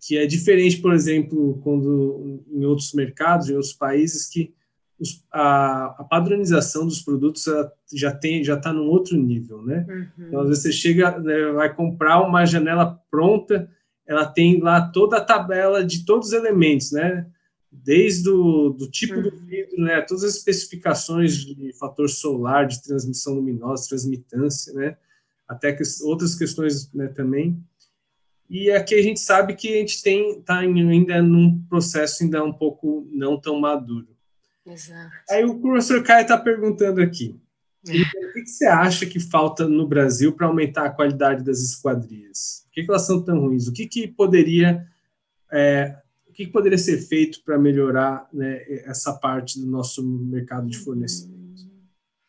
que 0.00 0.16
é 0.16 0.26
diferente, 0.26 0.78
por 0.78 0.92
exemplo, 0.92 1.60
quando 1.62 2.42
em 2.50 2.64
outros 2.64 2.92
mercados, 2.92 3.48
em 3.48 3.54
outros 3.54 3.72
países, 3.72 4.28
que 4.28 4.54
os, 4.98 5.24
a, 5.32 5.96
a, 5.98 6.04
padronização 6.04 6.86
dos 6.86 7.02
produtos 7.02 7.44
já 7.92 8.12
tem 8.12 8.44
já 8.44 8.54
está 8.54 8.72
num 8.72 8.86
outro 8.86 9.16
nível, 9.16 9.60
né? 9.62 9.84
Uhum. 9.88 10.26
Então, 10.26 10.40
às 10.40 10.48
vezes 10.48 10.62
você 10.62 10.72
chega, 10.72 11.18
né, 11.18 11.52
vai 11.52 11.74
comprar 11.74 12.20
uma 12.20 12.44
janela 12.44 12.98
pronta, 13.10 13.68
ela 14.06 14.26
tem 14.26 14.60
lá 14.60 14.80
toda 14.88 15.18
a 15.18 15.24
tabela 15.24 15.84
de 15.84 16.04
todos 16.04 16.28
os 16.28 16.32
elementos, 16.32 16.92
né? 16.92 17.26
Desde 17.70 18.28
o 18.28 18.70
do 18.70 18.90
tipo 18.90 19.14
uhum. 19.14 19.22
do 19.22 19.30
vidro, 19.30 19.82
né? 19.82 20.00
Todas 20.02 20.24
as 20.24 20.36
especificações 20.36 21.36
de 21.36 21.72
fator 21.78 22.08
solar, 22.08 22.66
de 22.66 22.82
transmissão 22.82 23.34
luminosa, 23.34 23.88
transmitância, 23.88 24.72
né? 24.74 24.96
Até 25.48 25.72
que, 25.72 25.82
outras 26.02 26.34
questões 26.34 26.92
né, 26.92 27.08
também. 27.08 27.62
E 28.48 28.70
aqui 28.70 28.94
a 28.94 29.02
gente 29.02 29.20
sabe 29.20 29.54
que 29.54 29.68
a 29.68 29.76
gente 29.78 30.02
tem 30.02 30.38
está 30.38 30.58
ainda 30.58 31.22
num 31.22 31.62
processo 31.68 32.22
ainda 32.22 32.44
um 32.44 32.52
pouco 32.52 33.08
não 33.10 33.40
tão 33.40 33.58
maduro. 33.58 34.08
Exato. 34.66 35.10
Aí 35.30 35.44
o 35.44 35.58
professor 35.58 36.02
Caio 36.02 36.22
está 36.22 36.36
perguntando 36.36 37.00
aqui. 37.00 37.40
O 37.84 38.32
que, 38.32 38.46
você 38.46 38.66
acha 38.66 39.06
que 39.06 39.18
falta 39.18 39.66
no 39.66 39.86
Brasil 39.86 40.32
para 40.32 40.46
aumentar 40.46 40.86
a 40.86 40.90
qualidade 40.90 41.44
das 41.44 41.58
esquadrias? 41.58 42.62
Por 42.64 42.72
que, 42.72 42.84
que 42.84 42.90
elas 42.90 43.06
são 43.06 43.22
tão 43.22 43.40
ruins? 43.40 43.66
O 43.66 43.72
que, 43.72 43.86
que 43.86 44.06
poderia 44.06 44.86
é, 45.52 45.96
o 46.32 46.32
que, 46.32 46.46
que 46.46 46.52
poderia 46.52 46.78
ser 46.78 46.96
feito 46.96 47.42
para 47.44 47.58
melhorar 47.58 48.26
né, 48.32 48.62
essa 48.86 49.12
parte 49.12 49.60
do 49.60 49.66
nosso 49.66 50.02
mercado 50.02 50.66
de 50.66 50.78
fornecimento? 50.78 51.42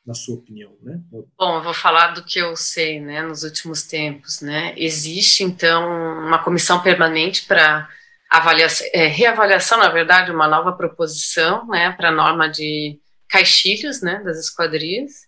Na 0.05 0.13
sua 0.13 0.35
opinião, 0.35 0.75
né? 0.81 0.99
Bom, 1.09 1.55
eu 1.55 1.63
vou 1.63 1.73
falar 1.73 2.07
do 2.07 2.25
que 2.25 2.37
eu 2.37 2.57
sei, 2.57 2.99
né, 2.99 3.21
nos 3.21 3.43
últimos 3.43 3.83
tempos, 3.83 4.41
né? 4.41 4.73
Existe 4.75 5.45
então 5.45 5.87
uma 6.27 6.43
comissão 6.43 6.83
permanente 6.83 7.45
para 7.45 7.87
avaliação, 8.29 8.85
é, 8.93 9.07
reavaliação, 9.07 9.77
na 9.77 9.87
verdade, 9.87 10.29
uma 10.29 10.45
nova 10.45 10.73
proposição 10.73 11.65
né, 11.67 11.93
para 11.93 12.09
a 12.09 12.11
norma 12.11 12.49
de 12.49 12.99
caixilhos 13.29 14.01
né, 14.01 14.21
das 14.25 14.37
esquadrias, 14.37 15.25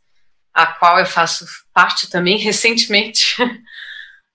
a 0.56 0.66
qual 0.66 0.98
eu 0.98 1.06
faço 1.06 1.46
parte 1.74 2.10
também 2.10 2.38
recentemente. 2.40 3.36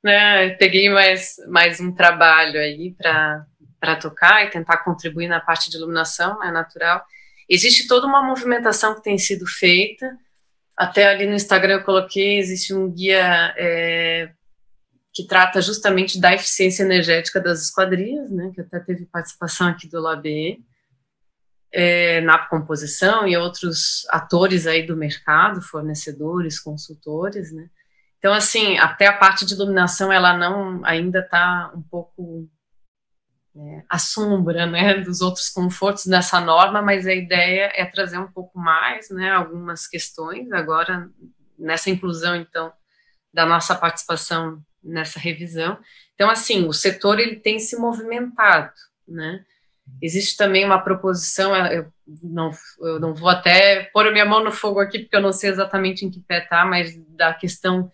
né, 0.05 0.51
peguei 0.51 0.91
mais, 0.91 1.37
mais 1.49 1.81
um 1.81 1.93
trabalho 1.93 2.61
aí 2.61 2.95
para 2.99 3.97
tocar 3.97 4.45
e 4.45 4.51
tentar 4.51 4.79
contribuir 4.79 5.29
na 5.29 5.41
parte 5.41 5.71
de 5.71 5.79
iluminação 5.79 6.39
né, 6.39 6.51
natural. 6.51 7.03
Existe 7.49 7.89
toda 7.89 8.07
uma 8.07 8.23
movimentação 8.23 8.95
que 8.95 9.03
tem 9.03 9.17
sido 9.17 9.47
feita. 9.47 10.15
Até 10.77 11.09
ali 11.09 11.27
no 11.27 11.35
Instagram 11.35 11.75
eu 11.75 11.85
coloquei, 11.85 12.39
existe 12.39 12.73
um 12.75 12.91
guia 12.91 13.55
é, 13.57 14.31
que 15.13 15.27
trata 15.27 15.61
justamente 15.61 16.21
da 16.21 16.35
eficiência 16.35 16.83
energética 16.83 17.41
das 17.41 17.63
esquadrias, 17.63 18.31
né, 18.31 18.53
que 18.55 18.61
até 18.61 18.79
teve 18.79 19.07
participação 19.07 19.69
aqui 19.69 19.89
do 19.89 20.01
LABE, 20.01 20.63
é, 21.73 22.21
na 22.21 22.39
composição 22.39 23.27
e 23.27 23.37
outros 23.37 24.07
atores 24.11 24.67
aí 24.67 24.87
do 24.87 24.97
mercado, 24.97 25.63
fornecedores, 25.63 26.59
consultores, 26.59 27.53
né. 27.53 27.69
Então, 28.19 28.35
assim, 28.35 28.79
até 28.79 29.07
a 29.07 29.17
parte 29.17 29.47
de 29.47 29.55
iluminação, 29.55 30.13
ela 30.13 30.37
não 30.37 30.85
ainda 30.85 31.21
está 31.21 31.73
um 31.75 31.81
pouco 31.81 32.47
é, 33.57 33.83
à 33.89 33.99
sombra, 33.99 34.67
né, 34.67 34.95
dos 34.99 35.23
outros 35.23 35.49
confortos 35.49 36.07
nessa 36.07 36.39
norma, 36.39 36.83
mas 36.83 37.07
a 37.07 37.15
ideia 37.15 37.73
é 37.75 37.85
trazer 37.87 38.19
um 38.19 38.31
pouco 38.31 38.59
mais, 38.59 39.09
né, 39.11 39.31
algumas 39.31 39.87
questões 39.87 40.53
agora 40.53 41.09
nessa 41.59 41.89
inclusão, 41.89 42.37
então, 42.37 42.73
da 43.33 43.47
nossa 43.47 43.75
participação 43.75 44.63
nessa 44.83 45.19
revisão. 45.19 45.79
Então, 46.15 46.31
assim, 46.31 46.67
o 46.67 46.73
setor 46.73 47.19
ele 47.19 47.37
tem 47.37 47.59
se 47.59 47.77
movimentado, 47.77 48.73
né? 49.07 49.45
Existe 50.03 50.37
também 50.37 50.65
uma 50.65 50.81
proposição, 50.81 51.55
eu 51.55 51.87
não, 52.23 52.51
eu 52.81 52.99
não 52.99 53.15
vou 53.15 53.29
até 53.29 53.85
pôr 53.93 54.11
minha 54.13 54.25
mão 54.25 54.43
no 54.43 54.51
fogo 54.51 54.81
aqui, 54.81 55.01
porque 55.01 55.17
eu 55.17 55.23
não 55.23 55.33
sei 55.33 55.51
exatamente 55.51 56.05
em 56.05 56.11
que 56.11 56.21
pé 56.21 56.43
está, 56.43 56.65
mas 56.65 56.97
da 57.09 57.35
questão 57.35 57.91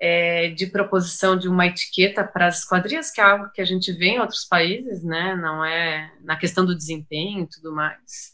é, 0.00 0.48
de 0.48 0.66
proposição 0.66 1.36
de 1.36 1.48
uma 1.48 1.66
etiqueta 1.66 2.24
para 2.24 2.46
as 2.46 2.60
esquadrias, 2.60 3.10
que 3.10 3.20
é 3.20 3.24
algo 3.24 3.50
que 3.52 3.60
a 3.60 3.64
gente 3.64 3.92
vê 3.92 4.06
em 4.06 4.20
outros 4.20 4.44
países, 4.44 5.04
né? 5.04 5.36
Não 5.36 5.64
é 5.64 6.10
na 6.22 6.36
questão 6.36 6.64
do 6.64 6.76
desempenho 6.76 7.44
e 7.44 7.48
tudo 7.48 7.72
mais. 7.74 8.32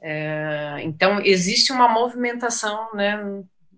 É, 0.00 0.78
então, 0.82 1.20
existe 1.20 1.72
uma 1.72 1.86
movimentação 1.86 2.94
né, 2.94 3.22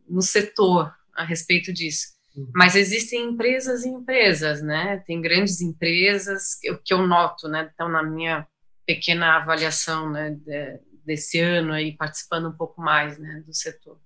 no 0.08 0.22
setor 0.22 0.94
a 1.14 1.24
respeito 1.24 1.72
disso. 1.72 2.12
Mas 2.54 2.76
existem 2.76 3.30
empresas 3.30 3.84
e 3.84 3.88
empresas, 3.88 4.62
né? 4.62 5.02
Tem 5.06 5.20
grandes 5.20 5.60
empresas, 5.60 6.58
o 6.70 6.78
que 6.78 6.94
eu 6.94 7.06
noto, 7.06 7.46
né? 7.46 7.70
Então, 7.72 7.88
na 7.88 8.02
minha 8.02 8.46
pequena 8.86 9.36
avaliação, 9.36 10.10
né, 10.10 10.30
de, 10.30 10.80
desse 11.04 11.38
ano 11.38 11.72
aí, 11.72 11.96
participando 11.96 12.48
um 12.48 12.56
pouco 12.56 12.80
mais, 12.80 13.18
né, 13.18 13.42
do 13.46 13.54
setor. 13.54 14.00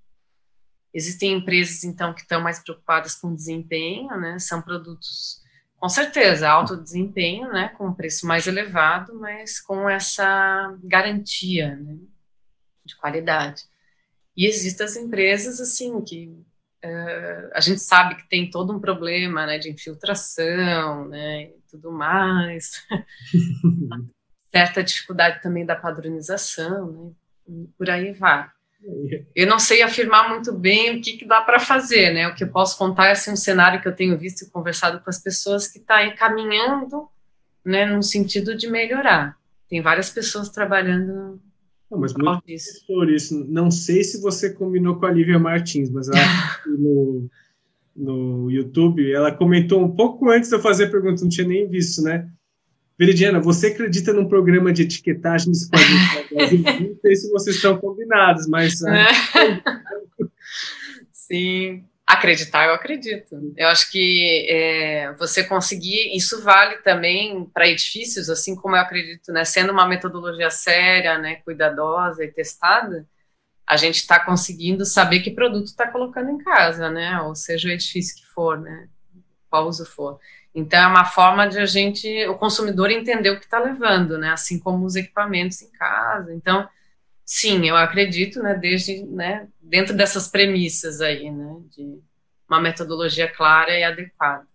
Existem 0.92 1.34
empresas, 1.34 1.84
então, 1.84 2.12
que 2.12 2.22
estão 2.22 2.40
mais 2.40 2.58
preocupadas 2.58 3.14
com 3.14 3.34
desempenho, 3.34 4.08
né? 4.18 4.38
São 4.38 4.60
produtos, 4.60 5.42
com 5.76 5.88
certeza, 5.88 6.48
alto 6.48 6.76
desempenho, 6.76 7.52
né? 7.52 7.68
Com 7.70 7.92
preço 7.92 8.26
mais 8.26 8.46
elevado, 8.46 9.14
mas 9.20 9.60
com 9.60 9.88
essa 9.88 10.76
garantia, 10.82 11.76
né? 11.76 11.96
De 12.84 12.96
qualidade. 12.96 13.64
E 14.36 14.46
existem 14.46 14.84
as 14.84 14.96
empresas, 14.96 15.60
assim, 15.60 16.00
que 16.02 16.44
Uh, 16.86 17.50
a 17.52 17.60
gente 17.60 17.80
sabe 17.80 18.14
que 18.14 18.28
tem 18.28 18.48
todo 18.48 18.72
um 18.72 18.78
problema 18.78 19.44
né, 19.44 19.58
de 19.58 19.70
infiltração 19.70 21.08
né, 21.08 21.44
e 21.44 21.60
tudo 21.68 21.90
mais, 21.90 22.86
certa 24.52 24.84
dificuldade 24.84 25.42
também 25.42 25.66
da 25.66 25.74
padronização, 25.74 27.14
né, 27.48 27.66
por 27.76 27.90
aí 27.90 28.12
vai. 28.12 28.48
Eu 29.34 29.48
não 29.48 29.58
sei 29.58 29.82
afirmar 29.82 30.28
muito 30.28 30.52
bem 30.52 30.96
o 30.96 31.02
que, 31.02 31.16
que 31.16 31.26
dá 31.26 31.40
para 31.40 31.58
fazer, 31.58 32.12
né? 32.12 32.28
O 32.28 32.34
que 32.34 32.44
eu 32.44 32.48
posso 32.48 32.78
contar 32.78 33.06
é 33.06 33.12
assim, 33.12 33.32
um 33.32 33.36
cenário 33.36 33.80
que 33.80 33.88
eu 33.88 33.96
tenho 33.96 34.16
visto 34.16 34.42
e 34.42 34.50
conversado 34.50 35.00
com 35.00 35.10
as 35.10 35.18
pessoas 35.18 35.66
que 35.66 35.78
está 35.78 36.04
encaminhando, 36.04 37.08
né, 37.64 37.84
no 37.86 38.02
sentido 38.02 38.56
de 38.56 38.68
melhorar. 38.68 39.36
Tem 39.68 39.80
várias 39.82 40.10
pessoas 40.10 40.50
trabalhando 40.50 41.40
não, 41.90 41.98
mas 42.00 42.12
muito 42.14 42.42
por 42.86 43.10
isso. 43.10 43.44
Não 43.48 43.70
sei 43.70 44.02
se 44.02 44.20
você 44.20 44.50
combinou 44.52 44.96
com 44.96 45.06
a 45.06 45.10
Lívia 45.10 45.38
Martins, 45.38 45.90
mas 45.90 46.08
ela 46.08 46.18
no, 46.78 47.30
no 47.94 48.50
YouTube, 48.50 49.12
ela 49.12 49.32
comentou 49.32 49.82
um 49.82 49.90
pouco 49.90 50.30
antes 50.30 50.50
de 50.50 50.56
eu 50.56 50.60
fazer 50.60 50.84
a 50.84 50.90
pergunta, 50.90 51.22
não 51.22 51.28
tinha 51.28 51.46
nem 51.46 51.68
visto, 51.68 52.02
né? 52.02 52.28
Veridiana, 52.98 53.40
você 53.40 53.68
acredita 53.68 54.12
num 54.12 54.26
programa 54.26 54.72
de 54.72 54.82
etiquetagem 54.82 55.52
de 55.52 55.68
quadrinhos? 55.68 56.80
não 56.80 56.96
sei 57.00 57.16
se 57.16 57.30
vocês 57.30 57.56
estão 57.56 57.76
combinados, 57.76 58.48
mas. 58.48 58.82
Ah, 58.82 59.08
Sim. 61.12 61.84
Acreditar, 62.06 62.66
eu 62.66 62.74
acredito. 62.74 63.52
Eu 63.56 63.66
acho 63.66 63.90
que 63.90 64.46
é, 64.48 65.12
você 65.14 65.42
conseguir, 65.42 66.16
isso 66.16 66.40
vale 66.42 66.76
também 66.78 67.44
para 67.46 67.68
edifícios, 67.68 68.30
assim 68.30 68.54
como 68.54 68.76
eu 68.76 68.80
acredito, 68.80 69.32
né? 69.32 69.44
Sendo 69.44 69.72
uma 69.72 69.88
metodologia 69.88 70.48
séria, 70.48 71.18
né, 71.18 71.36
cuidadosa 71.44 72.24
e 72.24 72.30
testada, 72.30 73.04
a 73.66 73.76
gente 73.76 73.96
está 73.96 74.20
conseguindo 74.20 74.84
saber 74.84 75.20
que 75.20 75.32
produto 75.32 75.66
está 75.66 75.90
colocando 75.90 76.30
em 76.30 76.38
casa, 76.38 76.88
né? 76.88 77.20
Ou 77.22 77.34
seja, 77.34 77.68
o 77.68 77.72
edifício 77.72 78.14
que 78.16 78.26
for, 78.26 78.60
né? 78.60 78.88
Qual 79.50 79.66
uso 79.66 79.84
for. 79.84 80.20
Então 80.54 80.80
é 80.80 80.86
uma 80.86 81.04
forma 81.04 81.48
de 81.48 81.58
a 81.58 81.66
gente, 81.66 82.24
o 82.28 82.38
consumidor 82.38 82.90
entender 82.90 83.30
o 83.30 83.38
que 83.38 83.44
está 83.44 83.58
levando, 83.58 84.16
né? 84.16 84.30
Assim 84.30 84.60
como 84.60 84.86
os 84.86 84.94
equipamentos 84.94 85.60
em 85.60 85.70
casa. 85.72 86.32
Então 86.32 86.68
Sim, 87.26 87.68
eu 87.68 87.76
acredito, 87.76 88.40
né, 88.40 88.54
desde, 88.54 89.04
né, 89.04 89.48
dentro 89.60 89.96
dessas 89.96 90.28
premissas 90.28 91.00
aí, 91.00 91.28
né, 91.28 91.56
de 91.76 91.98
uma 92.48 92.60
metodologia 92.60 93.28
clara 93.28 93.76
e 93.76 93.82
adequada. 93.82 94.46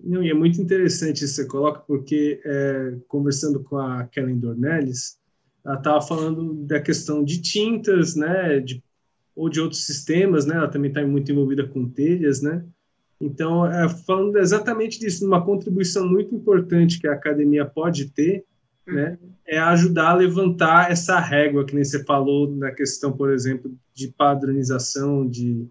Não, 0.00 0.22
e 0.22 0.30
é 0.30 0.34
muito 0.34 0.60
interessante 0.60 1.24
isso 1.24 1.36
que 1.36 1.42
você 1.42 1.46
coloca, 1.46 1.80
porque 1.80 2.40
é, 2.42 2.96
conversando 3.06 3.62
com 3.62 3.76
a 3.76 4.04
Kellen 4.04 4.38
Dornelles, 4.38 5.18
ela 5.62 5.76
estava 5.76 6.00
falando 6.00 6.54
da 6.66 6.80
questão 6.80 7.22
de 7.22 7.42
tintas, 7.42 8.16
né, 8.16 8.60
de, 8.60 8.82
ou 9.34 9.50
de 9.50 9.60
outros 9.60 9.84
sistemas, 9.84 10.46
né, 10.46 10.56
ela 10.56 10.68
também 10.68 10.88
está 10.88 11.06
muito 11.06 11.30
envolvida 11.30 11.66
com 11.66 11.86
telhas, 11.86 12.40
né, 12.40 12.64
então, 13.20 13.66
é, 13.66 13.88
falando 13.88 14.38
exatamente 14.38 14.98
disso, 14.98 15.26
uma 15.26 15.44
contribuição 15.44 16.06
muito 16.06 16.34
importante 16.34 16.98
que 16.98 17.08
a 17.08 17.12
academia 17.12 17.64
pode 17.64 18.10
ter, 18.10 18.44
né, 18.86 19.18
é 19.46 19.58
ajudar 19.58 20.10
a 20.10 20.14
levantar 20.14 20.90
essa 20.90 21.18
régua 21.18 21.64
que 21.64 21.74
nem 21.74 21.84
você 21.84 22.04
falou 22.04 22.50
na 22.50 22.70
questão, 22.70 23.12
por 23.12 23.32
exemplo, 23.32 23.70
de 23.94 24.08
padronização 24.08 25.26
de 25.26 25.66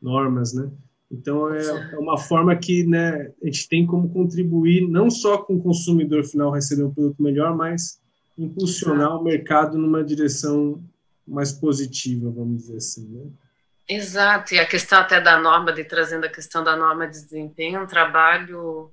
normas, 0.00 0.52
né? 0.52 0.70
Então 1.10 1.52
é, 1.52 1.66
é 1.92 1.98
uma 1.98 2.18
forma 2.18 2.54
que 2.54 2.86
né, 2.86 3.32
a 3.42 3.46
gente 3.46 3.68
tem 3.68 3.86
como 3.86 4.10
contribuir 4.10 4.86
não 4.88 5.10
só 5.10 5.38
com 5.38 5.54
o 5.54 5.62
consumidor 5.62 6.24
final 6.24 6.50
receber 6.50 6.84
um 6.84 6.92
produto 6.92 7.22
melhor, 7.22 7.56
mas 7.56 8.00
impulsionar 8.36 9.08
Exato. 9.08 9.20
o 9.20 9.24
mercado 9.24 9.78
numa 9.78 10.04
direção 10.04 10.82
mais 11.26 11.52
positiva, 11.52 12.30
vamos 12.30 12.62
dizer 12.62 12.76
assim, 12.76 13.08
né? 13.08 13.30
Exato, 13.88 14.54
e 14.54 14.58
a 14.58 14.66
questão 14.66 14.98
até 14.98 15.18
da 15.18 15.40
norma, 15.40 15.72
de 15.72 15.82
trazendo 15.82 16.26
a 16.26 16.28
questão 16.28 16.62
da 16.62 16.76
norma 16.76 17.06
de 17.06 17.22
desempenho, 17.22 17.78
é 17.78 17.82
um 17.82 17.86
trabalho 17.86 18.90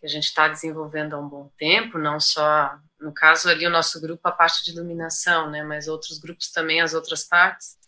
que 0.00 0.06
a 0.06 0.08
gente 0.08 0.24
está 0.24 0.48
desenvolvendo 0.48 1.14
há 1.14 1.20
um 1.20 1.28
bom 1.28 1.52
tempo, 1.58 1.98
não 1.98 2.18
só, 2.18 2.74
no 2.98 3.12
caso 3.12 3.50
ali, 3.50 3.66
o 3.66 3.70
nosso 3.70 4.00
grupo, 4.00 4.26
a 4.26 4.32
parte 4.32 4.64
de 4.64 4.70
iluminação, 4.70 5.50
né, 5.50 5.62
mas 5.62 5.88
outros 5.88 6.18
grupos 6.18 6.50
também, 6.50 6.80
as 6.80 6.94
outras 6.94 7.22
partes. 7.22 7.78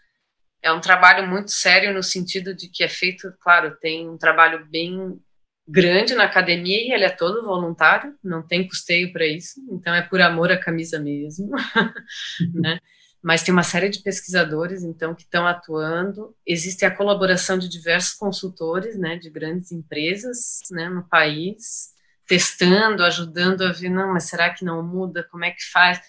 É 0.62 0.70
um 0.70 0.80
trabalho 0.80 1.26
muito 1.26 1.50
sério 1.50 1.92
no 1.92 2.02
sentido 2.02 2.54
de 2.54 2.68
que 2.68 2.84
é 2.84 2.88
feito, 2.88 3.32
claro, 3.40 3.76
tem 3.80 4.08
um 4.08 4.18
trabalho 4.18 4.66
bem 4.66 5.18
grande 5.66 6.14
na 6.14 6.24
academia 6.24 6.86
e 6.86 6.92
ele 6.92 7.04
é 7.04 7.10
todo 7.10 7.44
voluntário, 7.44 8.14
não 8.22 8.46
tem 8.46 8.68
custeio 8.68 9.12
para 9.12 9.26
isso, 9.26 9.60
então 9.70 9.94
é 9.94 10.02
por 10.02 10.20
amor 10.20 10.52
à 10.52 10.58
camisa 10.58 10.98
mesmo, 10.98 11.50
né? 12.54 12.78
Mas 13.22 13.44
tem 13.44 13.52
uma 13.52 13.62
série 13.62 13.88
de 13.88 14.00
pesquisadores, 14.00 14.82
então, 14.82 15.14
que 15.14 15.22
estão 15.22 15.46
atuando. 15.46 16.34
Existe 16.44 16.84
a 16.84 16.90
colaboração 16.90 17.56
de 17.56 17.68
diversos 17.68 18.14
consultores, 18.14 18.98
né, 18.98 19.16
de 19.16 19.30
grandes 19.30 19.70
empresas, 19.70 20.58
né, 20.72 20.88
no 20.88 21.04
país, 21.04 21.92
testando, 22.33 23.05
ajudando 23.05 23.61
a 23.61 23.72
ver, 23.72 23.91
não, 23.91 24.14
mas 24.14 24.24
será 24.24 24.49
que 24.49 24.64
não 24.64 24.83
muda? 24.83 25.22
Como 25.30 25.45
é 25.45 25.51
que 25.51 25.62
faz? 25.70 26.01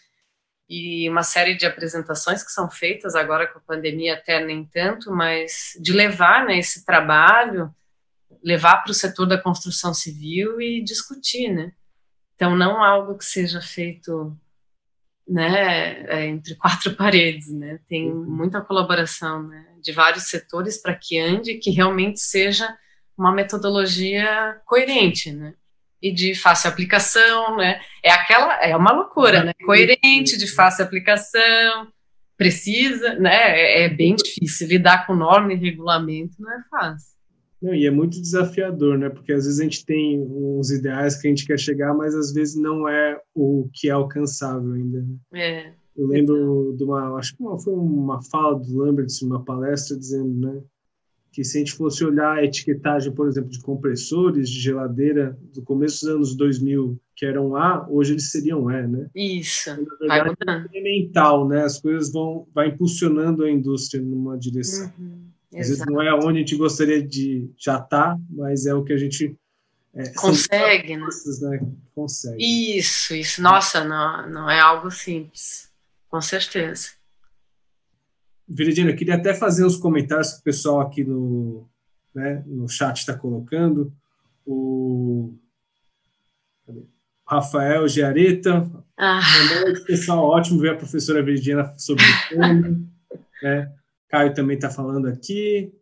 E 0.69 1.09
uma 1.09 1.21
série 1.21 1.53
de 1.53 1.65
apresentações 1.65 2.41
que 2.41 2.49
são 2.53 2.71
feitas 2.71 3.13
agora 3.13 3.45
com 3.45 3.59
a 3.59 3.61
pandemia, 3.61 4.13
até 4.13 4.41
nem 4.41 4.63
tanto, 4.63 5.11
mas 5.11 5.77
de 5.81 5.91
levar 5.91 6.45
né, 6.45 6.57
esse 6.57 6.85
trabalho, 6.85 7.75
levar 8.41 8.77
para 8.77 8.91
o 8.91 8.93
setor 8.93 9.25
da 9.25 9.37
construção 9.37 9.93
civil 9.93 10.61
e 10.61 10.81
discutir, 10.81 11.49
né? 11.49 11.73
Então, 12.35 12.55
não 12.55 12.81
algo 12.81 13.17
que 13.17 13.25
seja 13.25 13.61
feito 13.61 14.33
né, 15.27 16.03
é, 16.03 16.25
entre 16.25 16.55
quatro 16.55 16.95
paredes, 16.95 17.51
né? 17.51 17.81
Tem 17.89 18.09
uhum. 18.09 18.23
muita 18.23 18.61
colaboração 18.61 19.43
né, 19.43 19.67
de 19.81 19.91
vários 19.91 20.29
setores 20.29 20.81
para 20.81 20.95
que 20.95 21.19
ande, 21.19 21.55
que 21.55 21.69
realmente 21.69 22.21
seja 22.21 22.73
uma 23.17 23.33
metodologia 23.33 24.61
coerente, 24.65 25.29
né? 25.29 25.53
E 26.03 26.11
de 26.11 26.35
fácil 26.35 26.69
aplicação, 26.69 27.55
né? 27.55 27.79
É 28.03 28.11
aquela, 28.11 28.61
é 28.61 28.75
uma 28.75 28.91
loucura, 28.91 29.41
né? 29.41 29.53
Coerente, 29.65 30.37
de 30.37 30.53
fácil 30.53 30.83
aplicação, 30.83 31.87
precisa, 32.37 33.13
né? 33.15 33.33
É, 33.33 33.85
é 33.85 33.89
bem 33.89 34.13
difícil 34.13 34.67
lidar 34.67 35.07
com 35.07 35.15
norma 35.15 35.53
e 35.53 35.55
regulamento, 35.55 36.35
não 36.39 36.51
é 36.51 36.61
fácil. 36.69 37.13
Não, 37.61 37.73
e 37.73 37.85
é 37.85 37.91
muito 37.91 38.19
desafiador, 38.19 38.97
né? 38.97 39.09
Porque 39.09 39.31
às 39.31 39.45
vezes 39.45 39.61
a 39.61 39.63
gente 39.63 39.85
tem 39.85 40.19
uns 40.19 40.69
ideais 40.69 41.15
que 41.15 41.25
a 41.25 41.29
gente 41.29 41.45
quer 41.45 41.57
chegar, 41.57 41.93
mas 41.93 42.13
às 42.13 42.33
vezes 42.33 42.57
não 42.61 42.85
é 42.85 43.17
o 43.33 43.69
que 43.73 43.87
é 43.87 43.91
alcançável 43.91 44.73
ainda. 44.73 45.01
Né? 45.01 45.41
É. 45.41 45.73
Eu 45.95 46.07
lembro 46.07 46.75
de 46.77 46.83
uma, 46.83 47.17
acho 47.17 47.37
que 47.37 47.43
foi 47.63 47.73
uma 47.73 48.21
fala 48.23 48.59
do 48.59 48.77
Lambert, 48.77 49.07
uma 49.21 49.45
palestra 49.45 49.97
dizendo, 49.97 50.33
né? 50.33 50.61
Que 51.33 51.43
se 51.43 51.57
a 51.57 51.59
gente 51.61 51.73
fosse 51.73 52.05
olhar 52.05 52.37
a 52.37 52.43
etiquetagem, 52.45 53.11
por 53.11 53.27
exemplo, 53.27 53.49
de 53.49 53.59
compressores 53.59 54.47
de 54.47 54.59
geladeira 54.59 55.35
do 55.51 55.63
começo 55.63 56.05
dos 56.05 56.15
anos 56.15 56.35
2000, 56.35 57.01
que 57.15 57.25
eram 57.25 57.55
A, 57.55 57.87
hoje 57.89 58.13
eles 58.13 58.29
seriam 58.29 58.69
E, 58.69 58.87
né? 58.87 59.09
Isso. 59.15 59.71
Então, 59.71 60.07
na 60.07 60.23
verdade, 60.23 60.37
é 60.47 60.59
incremental, 60.59 61.47
né? 61.47 61.63
As 61.63 61.81
coisas 61.81 62.13
vão 62.13 62.47
vai 62.53 62.67
impulsionando 62.67 63.43
a 63.43 63.49
indústria 63.49 64.01
numa 64.01 64.37
direção. 64.37 64.93
Uhum, 64.99 65.25
Às 65.55 65.69
vezes 65.69 65.83
não 65.87 65.99
é 65.99 66.13
onde 66.13 66.37
a 66.37 66.41
gente 66.41 66.55
gostaria 66.55 67.01
de 67.01 67.49
já 67.57 67.77
estar, 67.77 68.15
tá, 68.15 68.19
mas 68.29 68.67
é 68.67 68.75
o 68.75 68.83
que 68.83 68.93
a 68.93 68.97
gente 68.97 69.35
é, 69.95 70.09
consegue, 70.13 70.97
né? 70.97 71.07
né? 71.41 71.67
Consegue. 71.95 72.77
Isso, 72.77 73.15
isso. 73.15 73.41
Nossa, 73.41 73.83
não, 73.83 74.29
não 74.29 74.49
é 74.49 74.59
algo 74.59 74.91
simples. 74.91 75.67
Com 76.07 76.21
certeza. 76.21 76.89
Veredina, 78.47 78.91
eu 78.91 78.95
queria 78.95 79.15
até 79.15 79.33
fazer 79.33 79.65
uns 79.65 79.77
comentários 79.77 80.33
que 80.33 80.39
o 80.41 80.43
pessoal 80.43 80.81
aqui 80.81 81.03
no, 81.03 81.67
né, 82.13 82.43
no 82.45 82.67
chat 82.67 82.97
está 82.97 83.17
colocando. 83.17 83.93
O 84.45 85.33
Rafael 87.25 87.87
Giareta. 87.87 88.69
Ah. 88.97 89.21
Pessoal. 89.85 90.25
Ótimo 90.25 90.59
ver 90.59 90.71
a 90.71 90.75
professora 90.75 91.23
Veridiana 91.23 91.73
sobre 91.77 92.03
o 92.03 92.29
tema. 92.29 92.79
né? 93.41 93.73
Caio 94.09 94.33
também 94.33 94.55
está 94.55 94.69
falando 94.69 95.07
aqui. 95.07 95.73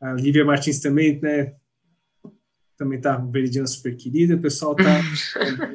A 0.00 0.12
Lívia 0.14 0.44
Martins 0.44 0.80
também, 0.80 1.20
né? 1.20 1.54
Também 2.76 2.98
está 2.98 3.16
Veridiana 3.16 3.66
super 3.66 3.94
querida. 3.96 4.34
O 4.34 4.40
pessoal 4.40 4.72
está 4.72 5.00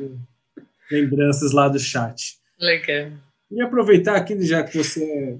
lembranças 0.91 1.51
lá 1.51 1.69
do 1.69 1.79
chat. 1.79 2.37
Legal. 2.59 3.11
E 3.51 3.61
aproveitar 3.61 4.15
aqui, 4.15 4.39
já 4.45 4.63
que 4.63 4.77
você 4.77 5.39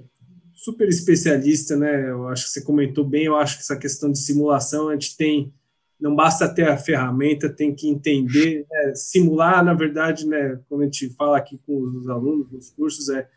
super 0.63 0.89
especialista, 0.89 1.75
né? 1.75 2.09
Eu 2.09 2.27
acho 2.27 2.45
que 2.45 2.51
você 2.51 2.61
comentou 2.61 3.05
bem. 3.05 3.25
Eu 3.25 3.35
acho 3.35 3.55
que 3.55 3.61
essa 3.61 3.77
questão 3.77 4.11
de 4.11 4.19
simulação 4.19 4.89
a 4.89 4.93
gente 4.93 5.15
tem, 5.15 5.53
não 5.99 6.15
basta 6.15 6.53
ter 6.53 6.67
a 6.67 6.77
ferramenta, 6.77 7.49
tem 7.49 7.73
que 7.73 7.89
entender, 7.89 8.65
né? 8.69 8.93
simular. 8.95 9.63
Na 9.63 9.73
verdade, 9.73 10.27
né? 10.27 10.59
Quando 10.67 10.81
a 10.81 10.85
gente 10.85 11.09
fala 11.15 11.37
aqui 11.37 11.59
com 11.65 11.81
os 11.81 12.09
alunos 12.09 12.51
nos 12.51 12.69
cursos, 12.71 13.09
é 13.09 13.27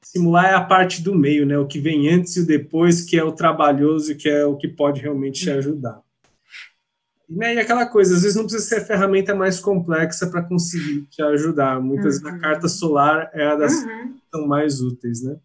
simular 0.00 0.46
é 0.46 0.54
a 0.54 0.64
parte 0.64 1.02
do 1.02 1.14
meio, 1.14 1.44
né? 1.44 1.58
O 1.58 1.66
que 1.66 1.80
vem 1.80 2.08
antes 2.08 2.36
e 2.36 2.40
o 2.40 2.46
depois, 2.46 3.02
que 3.02 3.18
é 3.18 3.24
o 3.24 3.32
trabalhoso, 3.32 4.14
que 4.14 4.28
é 4.28 4.44
o 4.44 4.56
que 4.56 4.68
pode 4.68 5.00
realmente 5.00 5.42
te 5.42 5.50
ajudar. 5.50 6.00
Né, 7.28 7.56
e 7.56 7.58
aquela 7.58 7.84
coisa, 7.84 8.14
às 8.14 8.22
vezes 8.22 8.36
não 8.36 8.44
precisa 8.44 8.64
ser 8.64 8.76
a 8.76 8.84
ferramenta 8.86 9.34
mais 9.34 9.60
complexa 9.60 10.26
para 10.28 10.42
conseguir 10.42 11.02
te 11.10 11.20
ajudar. 11.20 11.78
Muitas 11.78 12.22
uhum. 12.22 12.28
a 12.28 12.38
carta 12.38 12.68
solar 12.68 13.30
é 13.34 13.44
a 13.44 13.54
das 13.54 13.74
uhum. 13.74 14.14
que 14.14 14.22
são 14.30 14.46
mais 14.46 14.80
úteis, 14.80 15.22
né? 15.22 15.36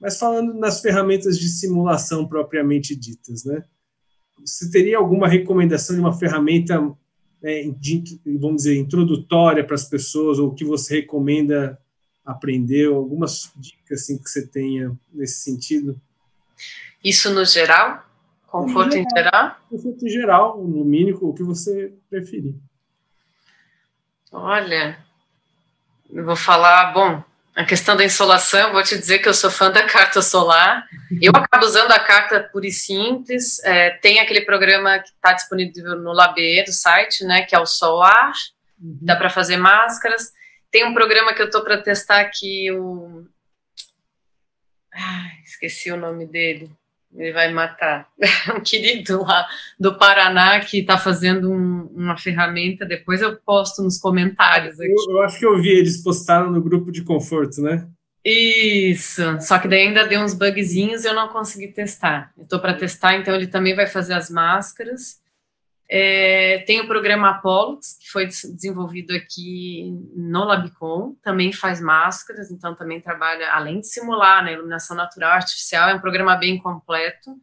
Mas 0.00 0.18
falando 0.18 0.54
nas 0.54 0.80
ferramentas 0.80 1.38
de 1.38 1.48
simulação 1.48 2.26
propriamente 2.26 2.94
ditas, 2.94 3.44
né? 3.44 3.64
Você 4.38 4.70
teria 4.70 4.98
alguma 4.98 5.26
recomendação 5.26 5.96
de 5.96 6.00
uma 6.00 6.12
ferramenta, 6.12 6.78
né, 7.42 7.62
de, 7.78 8.20
vamos 8.38 8.58
dizer, 8.58 8.76
introdutória 8.76 9.64
para 9.64 9.74
as 9.74 9.88
pessoas, 9.88 10.38
ou 10.38 10.54
que 10.54 10.64
você 10.64 11.00
recomenda 11.00 11.78
aprender, 12.24 12.88
algumas 12.88 13.50
dicas 13.56 14.02
assim, 14.02 14.18
que 14.18 14.28
você 14.28 14.46
tenha 14.46 14.94
nesse 15.12 15.40
sentido? 15.40 15.98
Isso 17.02 17.32
no 17.32 17.44
geral? 17.44 18.04
Conforto 18.46 18.96
em 18.96 19.04
geral? 19.08 19.56
Conforto 19.70 20.04
em 20.04 20.10
geral, 20.10 20.62
no 20.62 20.84
mínimo, 20.84 21.18
o 21.22 21.34
que 21.34 21.42
você 21.42 21.92
preferir. 22.10 22.54
Olha, 24.32 24.98
eu 26.10 26.24
vou 26.24 26.36
falar, 26.36 26.92
bom, 26.92 27.22
a 27.56 27.64
questão 27.64 27.96
da 27.96 28.04
insolação, 28.04 28.70
vou 28.70 28.82
te 28.82 28.98
dizer 28.98 29.18
que 29.18 29.28
eu 29.28 29.32
sou 29.32 29.50
fã 29.50 29.70
da 29.70 29.82
carta 29.82 30.20
solar. 30.20 30.86
Eu 31.22 31.32
acabo 31.34 31.64
usando 31.64 31.90
a 31.90 31.98
carta 31.98 32.38
pura 32.52 32.66
e 32.66 32.70
simples. 32.70 33.64
É, 33.64 33.90
tem 33.92 34.20
aquele 34.20 34.42
programa 34.42 34.98
que 34.98 35.08
está 35.08 35.32
disponível 35.32 35.96
no 35.96 36.12
Labê 36.12 36.62
do 36.64 36.72
site, 36.72 37.24
né, 37.24 37.46
que 37.46 37.56
é 37.56 37.58
o 37.58 37.64
Solar. 37.64 38.32
Uhum. 38.78 38.98
Dá 39.00 39.16
para 39.16 39.30
fazer 39.30 39.56
máscaras. 39.56 40.32
Tem 40.70 40.84
um 40.84 40.92
programa 40.92 41.32
que 41.32 41.40
eu 41.40 41.46
estou 41.46 41.64
para 41.64 41.80
testar 41.80 42.20
aqui, 42.20 42.70
o. 42.72 43.26
Ai, 44.92 45.40
esqueci 45.42 45.90
o 45.90 45.96
nome 45.96 46.26
dele. 46.26 46.70
Ele 47.14 47.32
vai 47.32 47.52
matar. 47.52 48.08
um 48.56 48.60
querido 48.60 49.22
lá 49.22 49.46
do 49.78 49.96
Paraná 49.96 50.60
que 50.60 50.80
está 50.80 50.98
fazendo 50.98 51.50
um, 51.50 51.90
uma 51.94 52.16
ferramenta. 52.16 52.84
Depois 52.84 53.20
eu 53.22 53.36
posto 53.36 53.82
nos 53.82 53.98
comentários. 53.98 54.78
Eu, 54.78 54.94
eu, 55.10 55.22
acho 55.22 55.38
que 55.38 55.46
eu 55.46 55.60
vi, 55.60 55.70
eles 55.70 56.02
postaram 56.02 56.50
no 56.50 56.62
grupo 56.62 56.90
de 56.90 57.02
conforto, 57.02 57.62
né? 57.62 57.86
Isso. 58.24 59.22
Só 59.40 59.58
que 59.58 59.68
daí 59.68 59.86
ainda 59.86 60.06
deu 60.06 60.20
uns 60.20 60.34
bugzinhos 60.34 61.04
e 61.04 61.08
eu 61.08 61.14
não 61.14 61.28
consegui 61.28 61.68
testar. 61.68 62.32
Eu 62.36 62.42
estou 62.42 62.58
para 62.58 62.74
testar, 62.74 63.14
então 63.14 63.34
ele 63.34 63.46
também 63.46 63.74
vai 63.74 63.86
fazer 63.86 64.14
as 64.14 64.28
máscaras. 64.28 65.20
É, 65.88 66.64
tem 66.66 66.80
o 66.80 66.88
programa 66.88 67.30
Apollos, 67.30 67.96
que 68.00 68.10
foi 68.10 68.26
desenvolvido 68.26 69.14
aqui 69.14 69.92
no 70.16 70.44
Labicon, 70.44 71.14
também 71.22 71.52
faz 71.52 71.80
máscaras, 71.80 72.50
então 72.50 72.74
também 72.74 73.00
trabalha, 73.00 73.52
além 73.52 73.78
de 73.78 73.86
simular 73.86 74.44
né, 74.44 74.54
iluminação 74.54 74.96
natural 74.96 75.30
artificial, 75.32 75.88
é 75.88 75.94
um 75.94 76.00
programa 76.00 76.34
bem 76.34 76.58
completo. 76.58 77.40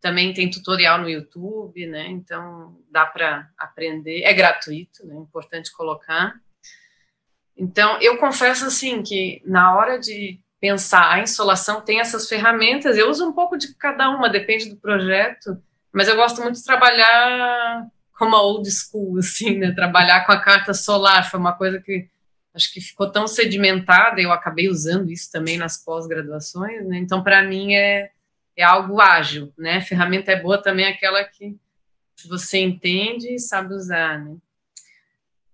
Também 0.00 0.32
tem 0.32 0.48
tutorial 0.48 0.98
no 0.98 1.10
YouTube, 1.10 1.86
né? 1.86 2.06
Então 2.08 2.80
dá 2.90 3.04
para 3.04 3.50
aprender, 3.58 4.22
é 4.22 4.32
gratuito, 4.32 5.06
né? 5.06 5.14
Importante 5.14 5.70
colocar. 5.72 6.40
Então, 7.54 8.00
eu 8.00 8.16
confesso 8.16 8.64
assim 8.64 9.02
que 9.02 9.42
na 9.44 9.76
hora 9.76 9.98
de 9.98 10.40
pensar 10.58 11.12
a 11.12 11.20
insolação 11.20 11.82
tem 11.82 12.00
essas 12.00 12.26
ferramentas, 12.26 12.96
eu 12.96 13.10
uso 13.10 13.28
um 13.28 13.32
pouco 13.32 13.58
de 13.58 13.74
cada 13.74 14.08
uma, 14.08 14.30
depende 14.30 14.70
do 14.70 14.76
projeto 14.76 15.62
mas 15.92 16.08
eu 16.08 16.16
gosto 16.16 16.40
muito 16.42 16.56
de 16.56 16.64
trabalhar 16.64 17.86
como 18.12 18.36
a 18.36 18.42
old 18.42 18.70
school, 18.70 19.18
assim, 19.18 19.58
né? 19.58 19.72
Trabalhar 19.72 20.26
com 20.26 20.32
a 20.32 20.40
carta 20.40 20.74
solar 20.74 21.30
foi 21.30 21.40
uma 21.40 21.54
coisa 21.54 21.80
que 21.80 22.08
acho 22.54 22.72
que 22.72 22.80
ficou 22.80 23.10
tão 23.10 23.26
sedimentada, 23.26 24.20
eu 24.20 24.32
acabei 24.32 24.68
usando 24.68 25.10
isso 25.10 25.30
também 25.30 25.56
nas 25.56 25.82
pós-graduações, 25.82 26.86
né? 26.86 26.98
Então, 26.98 27.22
para 27.22 27.42
mim, 27.42 27.74
é, 27.74 28.10
é 28.56 28.62
algo 28.62 29.00
ágil, 29.00 29.52
né? 29.56 29.80
ferramenta 29.80 30.32
é 30.32 30.40
boa 30.40 30.60
também 30.60 30.86
aquela 30.86 31.24
que 31.24 31.56
você 32.28 32.58
entende 32.58 33.34
e 33.34 33.38
sabe 33.38 33.74
usar, 33.74 34.18
né? 34.18 34.36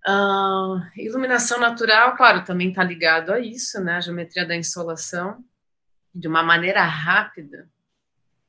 Uh, 0.08 0.80
iluminação 0.96 1.58
natural, 1.58 2.16
claro, 2.16 2.44
também 2.44 2.68
está 2.68 2.82
ligado 2.82 3.32
a 3.32 3.40
isso, 3.40 3.80
né? 3.80 3.96
A 3.96 4.00
geometria 4.00 4.46
da 4.46 4.56
insolação, 4.56 5.44
de 6.14 6.28
uma 6.28 6.42
maneira 6.42 6.82
rápida, 6.84 7.68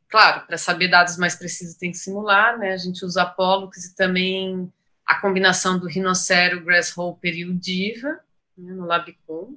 Claro, 0.09 0.45
para 0.47 0.57
saber 0.57 0.87
dados 0.87 1.17
mais 1.17 1.35
precisos 1.35 1.75
tem 1.75 1.91
que 1.91 1.97
simular, 1.97 2.57
né? 2.57 2.71
A 2.71 2.77
gente 2.77 3.03
usa 3.03 3.25
Pollux 3.25 3.85
e 3.85 3.95
também 3.95 4.71
a 5.05 5.19
combinação 5.19 5.77
do 5.77 5.87
Rhinocero, 5.87 6.63
Grasshopper 6.63 7.33
e 7.33 7.45
o 7.45 7.53
Diva 7.53 8.19
né, 8.57 8.73
no 8.73 8.85
Labicon. 8.85 9.55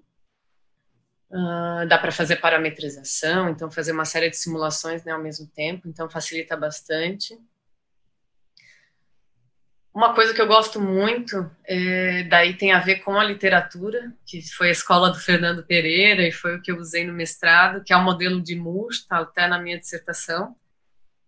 Uh, 1.30 1.86
dá 1.88 1.96
para 1.96 2.11
fazer 2.11 2.36
parametrização, 2.36 3.48
então 3.48 3.70
fazer 3.70 3.92
uma 3.92 4.05
série 4.05 4.28
de 4.28 4.36
simulações 4.36 5.05
né, 5.05 5.12
ao 5.12 5.22
mesmo 5.22 5.46
tempo, 5.46 5.88
então 5.88 6.11
facilita 6.11 6.57
bastante. 6.57 7.38
Uma 10.01 10.14
coisa 10.14 10.32
que 10.32 10.40
eu 10.40 10.46
gosto 10.46 10.80
muito, 10.80 11.51
é, 11.62 12.22
daí 12.22 12.57
tem 12.57 12.72
a 12.72 12.78
ver 12.78 13.01
com 13.01 13.20
a 13.20 13.22
literatura, 13.22 14.11
que 14.24 14.40
foi 14.57 14.68
a 14.68 14.72
escola 14.72 15.11
do 15.11 15.18
Fernando 15.18 15.62
Pereira 15.62 16.26
e 16.26 16.32
foi 16.32 16.57
o 16.57 16.62
que 16.62 16.72
eu 16.72 16.78
usei 16.78 17.07
no 17.07 17.12
mestrado, 17.12 17.84
que 17.84 17.92
é 17.92 17.96
o 17.98 18.03
modelo 18.03 18.40
de 18.40 18.57
Moore, 18.57 18.94
está 18.94 19.18
até 19.18 19.46
na 19.46 19.61
minha 19.61 19.78
dissertação, 19.78 20.57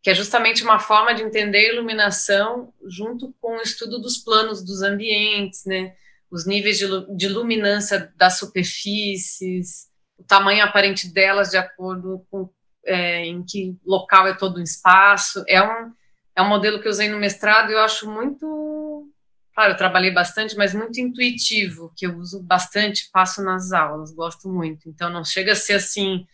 que 0.02 0.08
é 0.08 0.14
justamente 0.14 0.64
uma 0.64 0.78
forma 0.78 1.14
de 1.14 1.22
entender 1.22 1.58
a 1.58 1.72
iluminação 1.74 2.72
junto 2.86 3.36
com 3.42 3.58
o 3.58 3.60
estudo 3.60 3.98
dos 3.98 4.16
planos 4.16 4.64
dos 4.64 4.80
ambientes, 4.80 5.66
né? 5.66 5.92
os 6.30 6.46
níveis 6.46 6.78
de, 6.78 6.86
de 7.14 7.28
luminância 7.28 8.10
das 8.16 8.38
superfícies, 8.38 9.90
o 10.16 10.24
tamanho 10.24 10.64
aparente 10.64 11.12
delas 11.12 11.50
de 11.50 11.58
acordo 11.58 12.24
com 12.30 12.48
é, 12.86 13.26
em 13.26 13.44
que 13.44 13.76
local 13.84 14.26
é 14.28 14.32
todo 14.32 14.56
o 14.56 14.62
espaço. 14.62 15.44
É 15.46 15.62
um 15.62 15.92
é 16.34 16.42
um 16.42 16.48
modelo 16.48 16.80
que 16.80 16.88
eu 16.88 16.90
usei 16.90 17.08
no 17.08 17.18
mestrado 17.18 17.70
e 17.70 17.74
eu 17.74 17.80
acho 17.80 18.10
muito. 18.10 19.08
Claro, 19.54 19.72
eu 19.72 19.76
trabalhei 19.76 20.10
bastante, 20.10 20.56
mas 20.56 20.72
muito 20.72 20.98
intuitivo, 20.98 21.92
que 21.94 22.06
eu 22.06 22.16
uso 22.16 22.42
bastante, 22.42 23.10
passo 23.12 23.42
nas 23.42 23.70
aulas, 23.72 24.10
gosto 24.14 24.48
muito. 24.48 24.88
Então, 24.88 25.10
não 25.10 25.24
chega 25.24 25.52
a 25.52 25.56
ser 25.56 25.74
assim, 25.74 26.26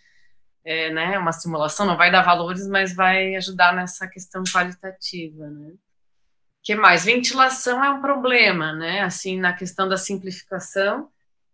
é, 0.64 0.90
né, 0.90 1.18
uma 1.18 1.32
simulação, 1.32 1.84
não 1.84 1.96
vai 1.96 2.12
dar 2.12 2.22
valores, 2.22 2.68
mas 2.68 2.94
vai 2.94 3.34
ajudar 3.34 3.74
nessa 3.74 4.06
questão 4.06 4.44
qualitativa, 4.44 5.48
né. 5.48 5.72
que 6.62 6.76
mais? 6.76 7.04
Ventilação 7.04 7.82
é 7.84 7.90
um 7.90 8.00
problema, 8.00 8.72
né, 8.72 9.00
assim, 9.00 9.38
na 9.40 9.52
questão 9.52 9.88
da 9.88 9.96
simplificação. 9.96 11.08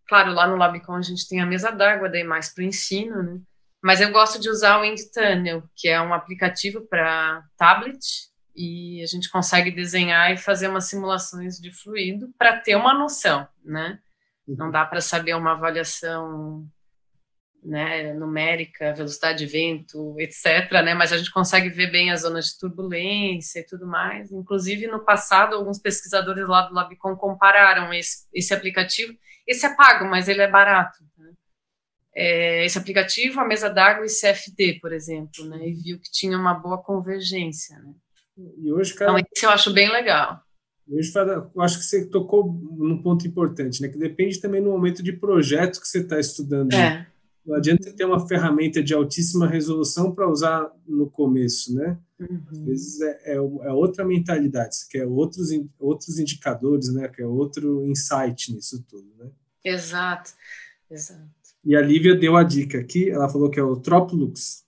Claro, 0.07 0.33
lá 0.33 0.47
no 0.47 0.57
Labicon 0.57 0.97
a 0.97 1.03
gente 1.03 1.27
tem 1.27 1.41
a 1.41 1.47
mesa 1.47 1.71
d'água, 1.71 2.11
daí 2.11 2.25
mais 2.25 2.53
para 2.53 2.63
o 2.63 2.67
ensino, 2.67 3.23
né, 3.23 3.41
mas 3.83 4.01
eu 4.01 4.11
gosto 4.11 4.41
de 4.41 4.51
usar 4.51 4.79
o 4.79 4.83
Wind 4.83 4.99
Tunnel, 5.13 5.63
que 5.77 5.89
é 5.89 6.01
um 6.01 6.13
aplicativo 6.13 6.81
para 6.83 7.45
tablet, 7.57 8.01
e 8.55 9.03
a 9.03 9.07
gente 9.07 9.31
consegue 9.31 9.71
desenhar 9.71 10.33
e 10.33 10.37
fazer 10.37 10.69
umas 10.69 10.85
simulações 10.85 11.59
de 11.59 11.73
fluido 11.73 12.33
para 12.39 12.59
ter 12.61 12.77
uma 12.77 12.95
noção, 12.95 13.47
né? 13.65 13.99
Não 14.47 14.71
dá 14.71 14.85
para 14.85 15.01
saber 15.01 15.35
uma 15.35 15.53
avaliação 15.53 16.69
né, 17.65 18.13
numérica, 18.13 18.93
velocidade 18.93 19.39
de 19.39 19.47
vento, 19.47 20.15
etc., 20.21 20.71
né? 20.85 20.95
Mas 20.95 21.13
a 21.13 21.17
gente 21.17 21.33
consegue 21.33 21.71
ver 21.71 21.91
bem 21.91 22.11
as 22.11 22.21
zonas 22.21 22.47
de 22.47 22.59
turbulência 22.59 23.61
e 23.61 23.67
tudo 23.67 23.87
mais. 23.87 24.31
Inclusive, 24.31 24.87
no 24.87 25.05
passado, 25.05 25.57
alguns 25.57 25.79
pesquisadores 25.79 26.47
lá 26.47 26.63
do 26.63 26.75
Labicon 26.75 27.17
compararam 27.17 27.93
esse, 27.93 28.27
esse 28.33 28.53
aplicativo. 28.53 29.17
Esse 29.47 29.67
é 29.67 29.75
pago, 29.75 30.05
mas 30.05 30.29
ele 30.29 30.43
é 30.43 30.51
barato. 30.51 30.99
Né? 31.17 31.33
É, 32.15 32.65
esse 32.67 32.79
aplicativo, 32.79 33.41
a 33.41 33.47
mesa 33.47 33.71
d'água 33.71 34.05
e 34.05 34.09
CFD, 34.09 34.79
por 34.81 34.93
exemplo, 34.93 35.45
né? 35.49 35.67
E 35.67 35.73
viu 35.73 35.99
que 35.99 36.11
tinha 36.11 36.39
uma 36.39 36.55
boa 36.55 36.83
convergência, 36.83 37.79
né? 37.79 37.95
E 38.37 38.73
hoje, 38.73 38.95
cara. 38.95 39.13
Então, 39.13 39.29
isso 39.35 39.47
eu 39.47 39.51
acho 39.51 39.73
bem 39.73 39.91
legal. 39.91 40.43
Hoje, 40.89 41.13
eu 41.55 41.63
acho 41.63 41.79
que 41.79 41.85
você 41.85 42.07
tocou 42.07 42.53
num 42.53 43.03
ponto 43.03 43.27
importante, 43.27 43.81
né? 43.81 43.89
Que 43.89 43.99
depende 43.99 44.41
também 44.41 44.63
do 44.63 44.71
momento 44.71 45.03
de 45.03 45.13
projeto 45.13 45.81
que 45.81 45.89
você 45.89 46.01
está 46.01 46.21
estudando. 46.21 46.73
É. 46.75 47.07
Não 47.45 47.57
adianta 47.57 47.93
ter 47.93 48.05
uma 48.05 48.27
ferramenta 48.27 48.83
de 48.83 48.95
altíssima 48.95 49.47
resolução 49.47 50.15
para 50.15 50.29
usar 50.29 50.71
no 50.87 51.11
começo, 51.11 51.75
né? 51.75 51.99
Uhum. 52.19 52.43
Às 52.51 52.59
vezes 52.61 53.01
é, 53.01 53.33
é, 53.33 53.35
é, 53.35 53.39
outra 53.39 54.05
mentalidade, 54.05 54.77
você 54.77 54.87
quer 54.89 55.07
outros, 55.07 55.51
outros 55.79 56.19
indicadores, 56.19 56.93
né? 56.93 57.07
Quer 57.09 57.27
outro 57.27 57.85
insight 57.85 58.53
nisso 58.53 58.83
tudo, 58.89 59.07
né? 59.19 59.31
Exato, 59.63 60.33
exato. 60.91 61.23
E 61.65 61.77
a 61.77 61.81
Lívia 61.81 62.15
deu 62.15 62.37
a 62.37 62.43
dica 62.43 62.79
aqui, 62.79 63.11
ela 63.11 63.29
falou 63.29 63.51
que 63.51 63.61
é 63.61 63.63
o 63.63 63.77
Troplux. 63.77 64.64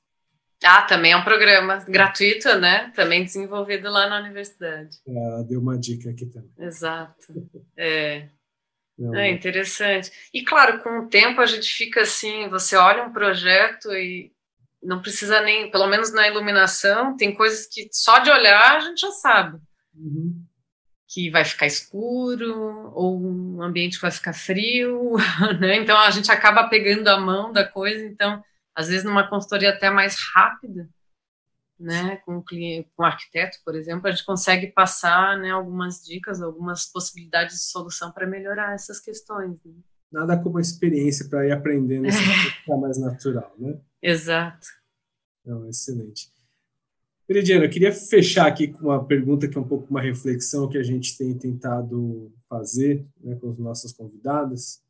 Ah, 0.64 0.82
também 0.82 1.12
é 1.12 1.16
um 1.16 1.24
programa 1.24 1.84
gratuito, 1.86 2.54
né? 2.58 2.90
Também 2.94 3.24
desenvolvido 3.24 3.90
lá 3.90 4.08
na 4.08 4.20
universidade. 4.20 4.96
Ela 5.06 5.42
deu 5.42 5.60
uma 5.60 5.78
dica 5.78 6.10
aqui 6.10 6.26
também. 6.26 6.50
Exato. 6.58 7.26
É. 7.78 8.30
Não, 8.98 9.14
é 9.14 9.30
interessante. 9.30 10.10
E 10.32 10.42
claro, 10.42 10.82
com 10.82 11.00
o 11.00 11.08
tempo 11.08 11.42
a 11.42 11.46
gente 11.46 11.68
fica 11.68 12.00
assim, 12.00 12.48
você 12.48 12.74
olha 12.76 13.04
um 13.04 13.12
projeto 13.12 13.92
e 13.92 14.32
não 14.82 15.02
precisa 15.02 15.42
nem, 15.42 15.70
pelo 15.70 15.86
menos 15.86 16.12
na 16.12 16.26
iluminação, 16.26 17.14
tem 17.14 17.34
coisas 17.34 17.66
que 17.66 17.88
só 17.92 18.20
de 18.20 18.30
olhar 18.30 18.76
a 18.76 18.80
gente 18.80 19.00
já 19.00 19.10
sabe. 19.10 19.58
Uhum. 19.94 20.42
Que 21.08 21.28
vai 21.28 21.44
ficar 21.44 21.66
escuro, 21.66 22.90
ou 22.94 23.20
um 23.20 23.62
ambiente 23.62 24.00
vai 24.00 24.10
ficar 24.10 24.32
frio, 24.32 25.12
né? 25.60 25.76
Então 25.76 25.98
a 25.98 26.10
gente 26.10 26.30
acaba 26.30 26.68
pegando 26.68 27.06
a 27.08 27.20
mão 27.20 27.52
da 27.52 27.64
coisa, 27.64 28.02
então 28.02 28.42
às 28.76 28.88
vezes 28.88 29.04
numa 29.04 29.26
consultoria 29.26 29.70
até 29.70 29.88
mais 29.88 30.16
rápida, 30.34 30.88
né, 31.78 32.16
com 32.24 32.36
o 32.36 32.42
cliente, 32.42 32.90
com 32.94 33.02
o 33.02 33.06
arquiteto, 33.06 33.58
por 33.64 33.74
exemplo, 33.74 34.06
a 34.06 34.10
gente 34.10 34.24
consegue 34.24 34.68
passar, 34.68 35.38
né, 35.38 35.50
algumas 35.50 36.02
dicas, 36.02 36.42
algumas 36.42 36.86
possibilidades 36.86 37.56
de 37.56 37.62
solução 37.62 38.12
para 38.12 38.26
melhorar 38.26 38.74
essas 38.74 39.00
questões. 39.00 39.58
Né? 39.64 39.72
Nada 40.12 40.38
como 40.38 40.58
a 40.58 40.60
experiência 40.60 41.28
para 41.28 41.46
ir 41.46 41.52
aprendendo 41.52 42.06
isso 42.06 42.18
ficar 42.60 42.76
mais 42.76 42.98
natural, 42.98 43.54
né? 43.58 43.78
Exato. 44.02 44.66
Não, 45.44 45.68
excelente. 45.68 46.30
Veridiana, 47.28 47.64
eu 47.64 47.70
queria 47.70 47.92
fechar 47.92 48.46
aqui 48.46 48.68
com 48.68 48.86
uma 48.86 49.04
pergunta 49.04 49.48
que 49.48 49.58
é 49.58 49.60
um 49.60 49.66
pouco 49.66 49.90
uma 49.90 50.00
reflexão 50.00 50.68
que 50.68 50.78
a 50.78 50.82
gente 50.82 51.18
tem 51.18 51.36
tentado 51.36 52.32
fazer 52.48 53.04
né, 53.20 53.34
com 53.34 53.50
os 53.50 53.58
nossos 53.58 53.92
convidados, 53.92 54.80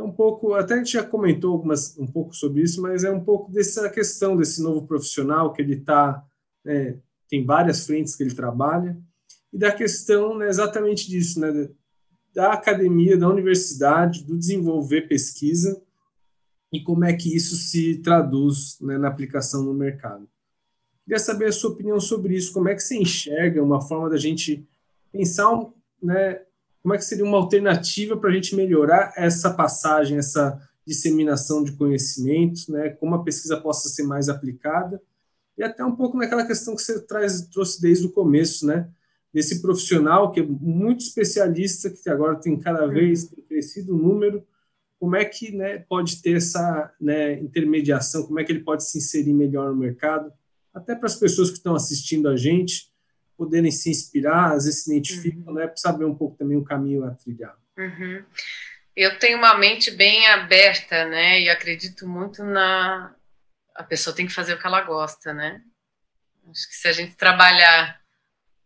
é 0.00 0.02
um 0.02 0.10
pouco, 0.10 0.54
até 0.54 0.74
a 0.74 0.76
gente 0.78 0.92
já 0.92 1.04
comentou 1.04 1.52
algumas, 1.52 1.96
um 1.98 2.06
pouco 2.06 2.34
sobre 2.34 2.62
isso, 2.62 2.80
mas 2.80 3.04
é 3.04 3.10
um 3.10 3.22
pouco 3.22 3.52
dessa 3.52 3.88
questão 3.90 4.36
desse 4.36 4.62
novo 4.62 4.86
profissional 4.86 5.52
que 5.52 5.60
ele 5.60 5.74
está, 5.74 6.24
né, 6.64 6.98
tem 7.28 7.44
várias 7.44 7.86
frentes 7.86 8.16
que 8.16 8.22
ele 8.22 8.34
trabalha, 8.34 8.98
e 9.52 9.58
da 9.58 9.70
questão 9.70 10.36
né, 10.38 10.48
exatamente 10.48 11.08
disso, 11.08 11.38
né, 11.38 11.68
da 12.34 12.52
academia, 12.52 13.16
da 13.16 13.28
universidade, 13.28 14.24
do 14.24 14.38
desenvolver 14.38 15.02
pesquisa 15.02 15.80
e 16.72 16.80
como 16.80 17.04
é 17.04 17.12
que 17.12 17.34
isso 17.34 17.56
se 17.56 17.98
traduz 17.98 18.78
né, 18.80 18.96
na 18.96 19.08
aplicação 19.08 19.64
no 19.64 19.74
mercado. 19.74 20.28
Queria 21.04 21.18
saber 21.18 21.46
a 21.46 21.52
sua 21.52 21.70
opinião 21.70 21.98
sobre 21.98 22.36
isso, 22.36 22.52
como 22.52 22.68
é 22.68 22.74
que 22.74 22.82
você 22.82 22.96
enxerga 22.96 23.62
uma 23.62 23.80
forma 23.80 24.08
da 24.08 24.16
gente 24.16 24.66
pensar, 25.12 25.50
né, 26.00 26.40
como 26.82 26.94
é 26.94 26.98
que 26.98 27.04
seria 27.04 27.24
uma 27.24 27.36
alternativa 27.36 28.16
para 28.16 28.30
a 28.30 28.32
gente 28.32 28.56
melhorar 28.56 29.12
essa 29.16 29.52
passagem, 29.52 30.18
essa 30.18 30.60
disseminação 30.86 31.62
de 31.62 31.72
conhecimentos, 31.72 32.68
né, 32.68 32.90
como 32.90 33.14
a 33.14 33.22
pesquisa 33.22 33.56
possa 33.60 33.88
ser 33.88 34.02
mais 34.02 34.28
aplicada, 34.28 35.00
e 35.56 35.62
até 35.62 35.84
um 35.84 35.94
pouco 35.94 36.16
naquela 36.16 36.46
questão 36.46 36.74
que 36.74 36.82
você 36.82 37.00
traz, 37.00 37.42
trouxe 37.48 37.80
desde 37.80 38.06
o 38.06 38.12
começo, 38.12 38.66
né, 38.66 38.88
desse 39.32 39.60
profissional 39.60 40.32
que 40.32 40.40
é 40.40 40.42
muito 40.42 41.00
especialista, 41.00 41.90
que 41.90 42.08
agora 42.08 42.40
tem 42.40 42.58
cada 42.58 42.86
uhum. 42.86 42.92
vez 42.92 43.26
tem 43.26 43.44
crescido 43.44 43.94
o 43.94 43.98
número, 43.98 44.44
como 44.98 45.16
é 45.16 45.24
que 45.24 45.52
né, 45.52 45.78
pode 45.78 46.20
ter 46.20 46.36
essa 46.36 46.92
né, 47.00 47.34
intermediação, 47.40 48.24
como 48.24 48.40
é 48.40 48.44
que 48.44 48.52
ele 48.52 48.64
pode 48.64 48.84
se 48.84 48.98
inserir 48.98 49.32
melhor 49.32 49.70
no 49.70 49.76
mercado, 49.76 50.32
até 50.74 50.94
para 50.94 51.06
as 51.06 51.16
pessoas 51.16 51.50
que 51.50 51.56
estão 51.56 51.74
assistindo 51.74 52.28
a 52.28 52.36
gente 52.36 52.89
poderem 53.40 53.70
se 53.70 53.88
inspirar, 53.88 54.52
às 54.52 54.66
vezes 54.66 54.84
se 54.84 54.90
identificam, 54.90 55.46
uhum. 55.46 55.54
né, 55.54 55.66
para 55.66 55.76
saber 55.78 56.04
um 56.04 56.14
pouco 56.14 56.36
também 56.36 56.58
o 56.58 56.64
caminho 56.64 57.06
a 57.06 57.12
trilhar. 57.12 57.56
Uhum. 57.78 58.22
Eu 58.94 59.18
tenho 59.18 59.38
uma 59.38 59.56
mente 59.56 59.90
bem 59.90 60.26
aberta, 60.26 61.06
né, 61.06 61.40
e 61.40 61.48
acredito 61.48 62.06
muito 62.06 62.44
na 62.44 63.14
a 63.74 63.82
pessoa 63.82 64.14
tem 64.14 64.26
que 64.26 64.32
fazer 64.34 64.52
o 64.52 64.58
que 64.58 64.66
ela 64.66 64.82
gosta, 64.82 65.32
né? 65.32 65.62
Acho 66.50 66.68
que 66.68 66.74
se 66.74 66.86
a 66.86 66.92
gente 66.92 67.16
trabalhar 67.16 67.98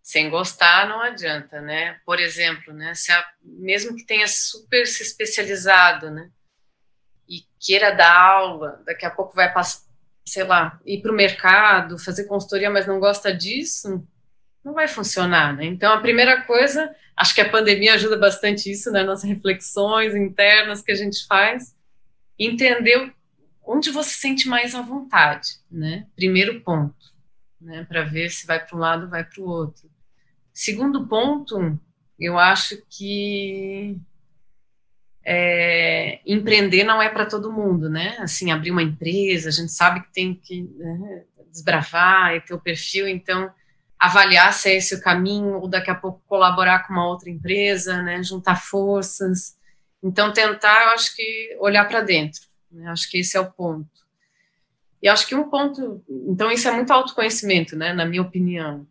sem 0.02 0.28
gostar 0.28 0.88
não 0.88 1.00
adianta, 1.00 1.60
né? 1.60 2.00
Por 2.04 2.18
exemplo, 2.18 2.74
né, 2.74 2.96
se 2.96 3.12
a, 3.12 3.24
mesmo 3.44 3.94
que 3.94 4.04
tenha 4.04 4.26
super 4.26 4.88
se 4.88 5.04
especializado, 5.04 6.10
né, 6.10 6.28
e 7.28 7.42
queira 7.60 7.92
dar 7.92 8.12
aula, 8.12 8.82
daqui 8.84 9.06
a 9.06 9.10
pouco 9.10 9.36
vai 9.36 9.52
passar, 9.52 9.84
sei 10.26 10.42
lá, 10.42 10.80
ir 10.84 11.00
para 11.00 11.12
o 11.12 11.14
mercado, 11.14 11.96
fazer 11.96 12.24
consultoria, 12.24 12.70
mas 12.70 12.88
não 12.88 12.98
gosta 12.98 13.32
disso, 13.32 14.04
não 14.64 14.72
vai 14.72 14.88
funcionar, 14.88 15.54
né? 15.54 15.66
Então 15.66 15.92
a 15.92 16.00
primeira 16.00 16.40
coisa, 16.42 16.94
acho 17.16 17.34
que 17.34 17.40
a 17.40 17.48
pandemia 17.48 17.94
ajuda 17.94 18.16
bastante 18.16 18.70
isso, 18.70 18.90
né, 18.90 19.02
nas 19.02 19.22
reflexões 19.22 20.14
internas 20.14 20.82
que 20.82 20.90
a 20.90 20.94
gente 20.94 21.26
faz, 21.26 21.76
entender 22.38 23.12
onde 23.62 23.90
você 23.90 24.10
se 24.10 24.20
sente 24.20 24.48
mais 24.48 24.74
à 24.74 24.80
vontade, 24.80 25.58
né? 25.70 26.06
Primeiro 26.16 26.60
ponto, 26.62 27.12
né, 27.60 27.84
para 27.88 28.02
ver 28.02 28.30
se 28.30 28.46
vai 28.46 28.64
para 28.64 28.76
um 28.76 28.80
lado, 28.80 29.08
vai 29.08 29.24
para 29.24 29.42
o 29.42 29.48
outro. 29.48 29.90
Segundo 30.52 31.06
ponto, 31.06 31.78
eu 32.18 32.38
acho 32.38 32.82
que 32.88 33.98
é, 35.24 36.20
empreender 36.26 36.84
não 36.84 37.02
é 37.02 37.08
para 37.08 37.26
todo 37.26 37.52
mundo, 37.52 37.88
né? 37.88 38.16
Assim, 38.18 38.50
abrir 38.50 38.70
uma 38.70 38.82
empresa, 38.82 39.48
a 39.48 39.52
gente 39.52 39.72
sabe 39.72 40.02
que 40.02 40.12
tem 40.12 40.34
que 40.34 40.62
né, 40.62 41.24
desbravar 41.50 42.34
e 42.34 42.40
ter 42.40 42.54
o 42.54 42.60
perfil, 42.60 43.08
então 43.08 43.52
avaliar 44.06 44.52
se 44.52 44.70
é 44.70 44.76
esse 44.76 44.94
o 44.94 45.00
caminho, 45.00 45.60
ou 45.60 45.68
daqui 45.68 45.90
a 45.90 45.94
pouco 45.94 46.22
colaborar 46.26 46.86
com 46.86 46.92
uma 46.92 47.08
outra 47.08 47.30
empresa, 47.30 48.02
né? 48.02 48.22
Juntar 48.22 48.56
forças. 48.56 49.56
Então, 50.02 50.32
tentar, 50.32 50.84
eu 50.84 50.88
acho 50.90 51.14
que 51.14 51.56
olhar 51.60 51.86
para 51.86 52.00
dentro. 52.00 52.42
Né? 52.70 52.88
Acho 52.88 53.10
que 53.10 53.18
esse 53.18 53.36
é 53.36 53.40
o 53.40 53.50
ponto. 53.50 53.88
E 55.02 55.08
acho 55.08 55.26
que 55.26 55.34
um 55.34 55.48
ponto, 55.50 56.02
então 56.28 56.50
isso 56.50 56.66
é 56.66 56.70
muito 56.70 56.90
autoconhecimento, 56.92 57.76
né? 57.76 57.92
Na 57.92 58.06
minha 58.06 58.22
opinião 58.22 58.86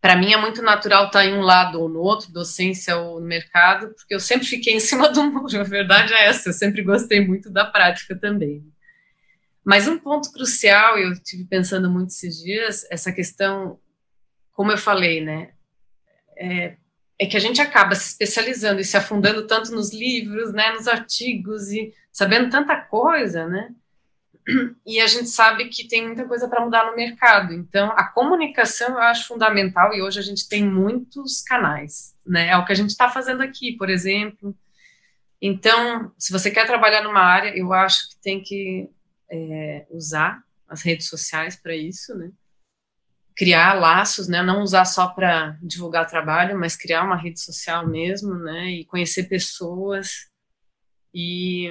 para 0.00 0.16
mim 0.16 0.32
é 0.32 0.36
muito 0.36 0.62
natural 0.62 1.06
estar 1.06 1.26
em 1.26 1.34
um 1.34 1.42
lado 1.42 1.80
ou 1.80 1.88
no 1.88 2.00
outro, 2.00 2.32
docência 2.32 2.96
ou 2.96 3.20
no 3.20 3.26
mercado, 3.26 3.92
porque 3.94 4.14
eu 4.14 4.20
sempre 4.20 4.46
fiquei 4.46 4.74
em 4.74 4.80
cima 4.80 5.08
do 5.12 5.22
muro, 5.22 5.60
a 5.60 5.64
verdade 5.64 6.14
é 6.14 6.26
essa, 6.26 6.48
eu 6.48 6.52
sempre 6.52 6.82
gostei 6.82 7.24
muito 7.24 7.50
da 7.50 7.64
prática 7.66 8.16
também. 8.16 8.64
Mas 9.62 9.86
um 9.86 9.98
ponto 9.98 10.32
crucial, 10.32 10.98
eu 10.98 11.12
tive 11.22 11.44
pensando 11.44 11.90
muito 11.90 12.08
esses 12.08 12.38
dias, 12.42 12.86
essa 12.90 13.12
questão, 13.12 13.78
como 14.52 14.72
eu 14.72 14.78
falei, 14.78 15.20
né, 15.20 15.50
é, 16.36 16.76
é 17.18 17.26
que 17.26 17.36
a 17.36 17.40
gente 17.40 17.60
acaba 17.60 17.94
se 17.94 18.08
especializando 18.08 18.80
e 18.80 18.84
se 18.84 18.96
afundando 18.96 19.46
tanto 19.46 19.72
nos 19.72 19.92
livros, 19.92 20.52
né, 20.52 20.72
nos 20.72 20.88
artigos 20.88 21.70
e 21.70 21.92
sabendo 22.12 22.50
tanta 22.50 22.76
coisa, 22.76 23.46
né, 23.46 23.74
e 24.86 25.00
a 25.00 25.06
gente 25.06 25.28
sabe 25.28 25.68
que 25.68 25.86
tem 25.86 26.06
muita 26.06 26.24
coisa 26.24 26.48
para 26.48 26.64
mudar 26.64 26.86
no 26.86 26.96
mercado. 26.96 27.52
Então, 27.52 27.92
a 27.92 28.04
comunicação 28.04 28.90
eu 28.90 28.98
acho 28.98 29.28
fundamental 29.28 29.94
e 29.94 30.02
hoje 30.02 30.18
a 30.18 30.22
gente 30.22 30.48
tem 30.48 30.64
muitos 30.64 31.42
canais, 31.42 32.16
né? 32.26 32.48
É 32.48 32.56
o 32.56 32.64
que 32.64 32.72
a 32.72 32.76
gente 32.76 32.90
está 32.90 33.08
fazendo 33.08 33.42
aqui, 33.42 33.76
por 33.76 33.88
exemplo. 33.88 34.56
Então, 35.40 36.12
se 36.18 36.32
você 36.32 36.50
quer 36.50 36.66
trabalhar 36.66 37.02
numa 37.02 37.20
área, 37.20 37.56
eu 37.56 37.72
acho 37.72 38.10
que 38.10 38.16
tem 38.22 38.42
que 38.42 38.90
é, 39.30 39.86
usar 39.90 40.42
as 40.68 40.82
redes 40.82 41.08
sociais 41.08 41.56
para 41.56 41.74
isso, 41.74 42.14
né? 42.14 42.30
Criar 43.36 43.74
laços, 43.74 44.28
né? 44.28 44.42
Não 44.42 44.62
usar 44.62 44.84
só 44.84 45.08
para 45.08 45.56
divulgar 45.62 46.06
trabalho, 46.06 46.58
mas 46.58 46.76
criar 46.76 47.04
uma 47.04 47.16
rede 47.16 47.40
social 47.40 47.86
mesmo, 47.86 48.34
né? 48.34 48.70
E 48.70 48.84
conhecer 48.84 49.24
pessoas 49.24 50.30
e 51.14 51.68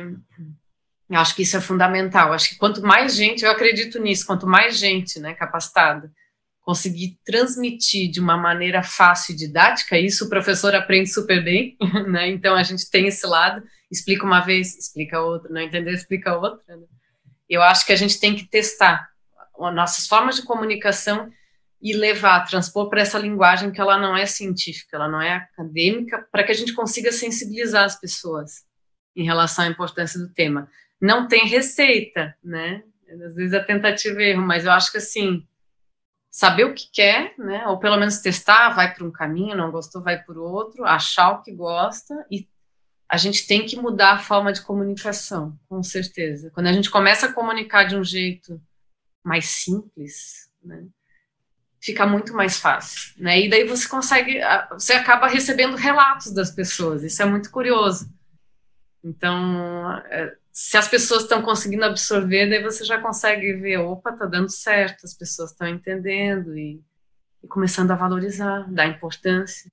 acho 1.11 1.35
que 1.35 1.43
isso 1.43 1.57
é 1.57 1.61
fundamental. 1.61 2.33
Acho 2.33 2.49
que 2.49 2.57
quanto 2.57 2.81
mais 2.81 3.15
gente, 3.15 3.43
eu 3.43 3.51
acredito 3.51 3.99
nisso, 3.99 4.25
quanto 4.25 4.45
mais 4.45 4.77
gente 4.77 5.19
né, 5.19 5.33
capacitada 5.33 6.11
conseguir 6.61 7.17
transmitir 7.25 8.11
de 8.11 8.19
uma 8.19 8.37
maneira 8.37 8.83
fácil 8.83 9.33
e 9.33 9.35
didática, 9.35 9.97
isso 9.97 10.25
o 10.25 10.29
professor 10.29 10.75
aprende 10.75 11.11
super 11.11 11.43
bem, 11.43 11.75
né? 12.07 12.27
Então 12.27 12.55
a 12.55 12.61
gente 12.61 12.87
tem 12.91 13.07
esse 13.07 13.25
lado, 13.25 13.63
explica 13.89 14.23
uma 14.23 14.41
vez, 14.41 14.77
explica 14.77 15.19
outra, 15.19 15.49
não 15.51 15.61
entender, 15.61 15.93
explica 15.93 16.37
outra. 16.37 16.61
Né? 16.67 16.85
Eu 17.49 17.63
acho 17.63 17.83
que 17.87 17.91
a 17.91 17.95
gente 17.95 18.19
tem 18.19 18.35
que 18.35 18.45
testar 18.45 19.09
nossas 19.73 20.05
formas 20.05 20.35
de 20.35 20.43
comunicação 20.43 21.31
e 21.81 21.93
levar, 21.93 22.45
transpor 22.45 22.89
para 22.89 23.01
essa 23.01 23.17
linguagem 23.17 23.71
que 23.71 23.79
ela 23.79 23.97
não 23.97 24.15
é 24.15 24.25
científica, 24.25 24.97
ela 24.97 25.07
não 25.07 25.21
é 25.21 25.33
acadêmica, 25.33 26.27
para 26.31 26.43
que 26.43 26.51
a 26.51 26.55
gente 26.55 26.73
consiga 26.73 27.11
sensibilizar 27.11 27.85
as 27.85 27.99
pessoas 27.99 28.65
em 29.15 29.23
relação 29.23 29.65
à 29.65 29.67
importância 29.67 30.19
do 30.19 30.33
tema 30.33 30.69
não 30.99 31.27
tem 31.27 31.47
receita, 31.47 32.35
né? 32.43 32.83
Às 33.09 33.35
vezes 33.35 33.53
é 33.53 33.63
tentativa 33.63 34.21
e 34.21 34.31
erro, 34.31 34.41
mas 34.41 34.65
eu 34.65 34.71
acho 34.71 34.91
que 34.91 34.97
assim, 34.97 35.47
saber 36.29 36.65
o 36.65 36.73
que 36.73 36.89
quer, 36.91 37.33
né? 37.37 37.65
Ou 37.67 37.79
pelo 37.79 37.97
menos 37.97 38.19
testar, 38.19 38.69
vai 38.69 38.93
por 38.93 39.07
um 39.07 39.11
caminho, 39.11 39.55
não 39.55 39.71
gostou, 39.71 40.03
vai 40.03 40.21
por 40.21 40.37
outro, 40.37 40.83
achar 40.85 41.31
o 41.31 41.41
que 41.41 41.53
gosta 41.53 42.25
e 42.29 42.47
a 43.07 43.17
gente 43.17 43.47
tem 43.47 43.65
que 43.65 43.75
mudar 43.75 44.13
a 44.13 44.19
forma 44.19 44.53
de 44.53 44.61
comunicação, 44.61 45.57
com 45.67 45.81
certeza. 45.81 46.51
Quando 46.53 46.67
a 46.67 46.73
gente 46.73 46.91
começa 46.91 47.25
a 47.25 47.33
comunicar 47.33 47.85
de 47.85 47.95
um 47.95 48.03
jeito 48.03 48.61
mais 49.23 49.45
simples, 49.45 50.51
né? 50.63 50.85
Fica 51.81 52.05
muito 52.05 52.33
mais 52.33 52.57
fácil, 52.57 53.13
né? 53.17 53.39
E 53.39 53.49
daí 53.49 53.63
você 53.63 53.87
consegue, 53.87 54.39
você 54.71 54.93
acaba 54.93 55.27
recebendo 55.27 55.75
relatos 55.75 56.33
das 56.33 56.51
pessoas. 56.51 57.03
Isso 57.03 57.21
é 57.21 57.25
muito 57.25 57.49
curioso. 57.49 58.09
Então, 59.03 59.91
é, 60.09 60.35
se 60.51 60.75
as 60.77 60.87
pessoas 60.87 61.23
estão 61.23 61.41
conseguindo 61.41 61.85
absorver, 61.85 62.49
daí 62.49 62.61
você 62.61 62.83
já 62.83 62.99
consegue 62.99 63.53
ver, 63.53 63.77
opa, 63.77 64.11
tá 64.11 64.25
dando 64.25 64.51
certo, 64.51 65.05
as 65.05 65.13
pessoas 65.13 65.51
estão 65.51 65.67
entendendo 65.67 66.57
e, 66.57 66.81
e, 67.41 67.47
começando 67.47 67.91
a 67.91 67.95
valorizar, 67.95 68.65
dar 68.69 68.87
importância. 68.87 69.71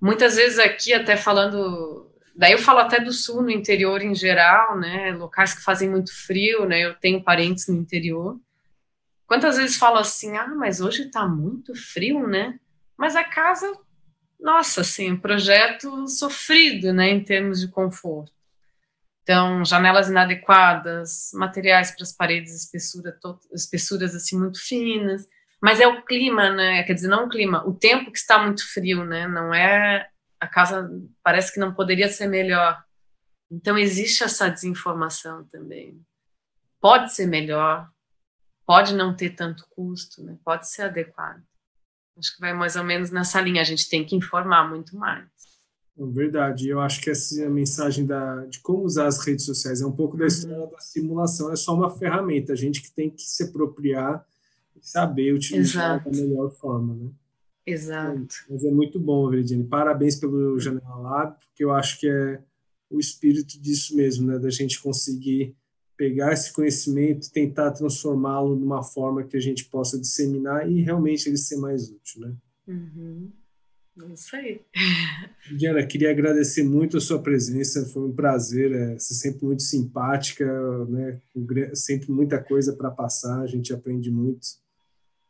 Muitas 0.00 0.36
vezes 0.36 0.60
aqui, 0.60 0.94
até 0.94 1.16
falando, 1.16 2.08
daí 2.36 2.52
eu 2.52 2.58
falo 2.58 2.78
até 2.78 3.00
do 3.00 3.12
sul, 3.12 3.42
no 3.42 3.50
interior 3.50 4.00
em 4.00 4.14
geral, 4.14 4.78
né, 4.78 5.12
locais 5.12 5.52
que 5.52 5.64
fazem 5.64 5.90
muito 5.90 6.14
frio, 6.14 6.64
né, 6.64 6.84
eu 6.84 6.94
tenho 6.94 7.22
parentes 7.24 7.66
no 7.66 7.74
interior. 7.74 8.38
Quantas 9.28 9.56
vezes 9.56 9.76
falo 9.76 9.98
assim, 9.98 10.36
ah, 10.36 10.48
mas 10.48 10.80
hoje 10.80 11.08
tá 11.08 11.28
muito 11.28 11.72
frio, 11.76 12.26
né, 12.26 12.58
mas 12.96 13.14
a 13.14 13.22
casa, 13.22 13.70
nossa, 14.40 14.80
assim, 14.80 15.12
um 15.12 15.20
projeto 15.20 16.08
sofrido, 16.08 16.92
né, 16.92 17.10
em 17.10 17.22
termos 17.22 17.60
de 17.60 17.68
conforto 17.68 18.32
então, 19.28 19.62
janelas 19.62 20.08
inadequadas, 20.08 21.32
materiais 21.34 21.90
para 21.90 22.02
as 22.02 22.12
paredes, 22.12 22.54
espessura, 22.54 23.14
espessuras 23.52 24.14
assim 24.14 24.38
muito 24.38 24.58
finas. 24.58 25.28
Mas 25.60 25.80
é 25.80 25.86
o 25.86 26.02
clima, 26.02 26.48
né? 26.48 26.82
Quer 26.84 26.94
dizer, 26.94 27.08
não 27.08 27.26
o 27.26 27.28
clima, 27.28 27.62
o 27.68 27.74
tempo 27.74 28.10
que 28.10 28.16
está 28.16 28.42
muito 28.42 28.66
frio, 28.72 29.04
né? 29.04 29.28
Não 29.28 29.52
é 29.52 30.08
a 30.40 30.46
casa 30.46 30.90
parece 31.22 31.52
que 31.52 31.60
não 31.60 31.74
poderia 31.74 32.08
ser 32.08 32.26
melhor. 32.26 32.82
Então 33.50 33.76
existe 33.76 34.24
essa 34.24 34.48
desinformação 34.48 35.44
também. 35.52 36.00
Pode 36.80 37.12
ser 37.12 37.26
melhor, 37.26 37.86
pode 38.68 38.94
não 38.94 39.16
ter 39.16 39.30
tanto 39.30 39.66
custo, 39.70 40.22
né? 40.22 40.36
Pode 40.44 40.68
ser 40.68 40.82
adequado. 40.82 41.42
Acho 42.18 42.34
que 42.34 42.40
vai 42.40 42.52
mais 42.52 42.76
ou 42.76 42.84
menos 42.84 43.10
nessa 43.10 43.40
linha. 43.40 43.62
A 43.62 43.64
gente 43.64 43.88
tem 43.88 44.04
que 44.04 44.14
informar 44.14 44.68
muito 44.68 44.94
mais. 44.94 45.26
Verdade, 45.96 46.68
eu 46.68 46.78
acho 46.78 47.00
que 47.00 47.08
essa 47.08 47.42
é 47.42 47.48
mensagem 47.48 48.04
da, 48.04 48.44
de 48.44 48.60
como 48.60 48.84
usar 48.84 49.06
as 49.06 49.24
redes 49.24 49.46
sociais 49.46 49.80
é 49.80 49.86
um 49.86 49.90
pouco 49.90 50.18
da 50.18 50.24
uhum. 50.24 50.28
história 50.28 50.66
da 50.66 50.78
simulação, 50.78 51.50
é 51.50 51.56
só 51.56 51.74
uma 51.74 51.90
ferramenta, 51.90 52.52
a 52.52 52.56
gente 52.56 52.80
que 52.80 52.92
tem 52.92 53.10
que 53.10 53.22
se 53.22 53.42
apropriar 53.42 54.24
e 54.76 54.86
saber 54.86 55.32
utilizar 55.32 55.96
Exato. 55.96 56.10
da 56.10 56.16
melhor 56.16 56.50
forma, 56.50 56.94
né? 56.94 57.10
Exato. 57.66 58.34
Mas 58.48 58.64
é 58.64 58.70
muito 58.70 59.00
bom, 59.00 59.28
Veridiane. 59.28 59.64
Parabéns 59.64 60.14
pelo 60.14 60.60
Janela 60.60 60.96
Lab, 60.96 61.36
porque 61.46 61.64
eu 61.64 61.72
acho 61.72 61.98
que 61.98 62.08
é 62.08 62.40
o 62.88 63.00
espírito 63.00 63.60
disso 63.60 63.96
mesmo, 63.96 64.28
né? 64.28 64.38
Da 64.38 64.50
gente 64.50 64.80
conseguir 64.80 65.56
pegar 65.98 66.32
esse 66.32 66.52
conhecimento 66.52 67.30
tentar 67.32 67.72
transformá-lo 67.72 68.54
numa 68.54 68.84
forma 68.84 69.24
que 69.24 69.36
a 69.36 69.40
gente 69.40 69.64
possa 69.64 69.98
disseminar 69.98 70.70
e 70.70 70.80
realmente 70.80 71.28
ele 71.28 71.36
ser 71.36 71.56
mais 71.56 71.90
útil, 71.90 72.20
né? 72.20 72.34
Uhum. 72.68 73.32
É 74.00 74.12
isso 74.14 74.36
aí. 74.36 74.60
Diana, 75.58 75.84
queria 75.84 76.12
agradecer 76.12 76.62
muito 76.62 76.96
a 76.96 77.00
sua 77.00 77.20
presença, 77.20 77.84
foi 77.86 78.04
um 78.04 78.14
prazer, 78.14 78.70
é, 78.70 78.94
você 78.94 79.12
sempre 79.12 79.44
muito 79.44 79.62
simpática, 79.62 80.46
né? 80.86 81.20
sempre 81.74 82.12
muita 82.12 82.40
coisa 82.40 82.72
para 82.74 82.92
passar, 82.92 83.40
a 83.40 83.46
gente 83.46 83.74
aprende 83.74 84.08
muito. 84.08 84.46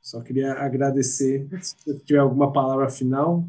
Só 0.02 0.20
queria 0.20 0.52
agradecer. 0.52 1.48
Se 1.62 1.98
tiver 2.00 2.18
alguma 2.18 2.52
palavra 2.52 2.90
final. 2.90 3.48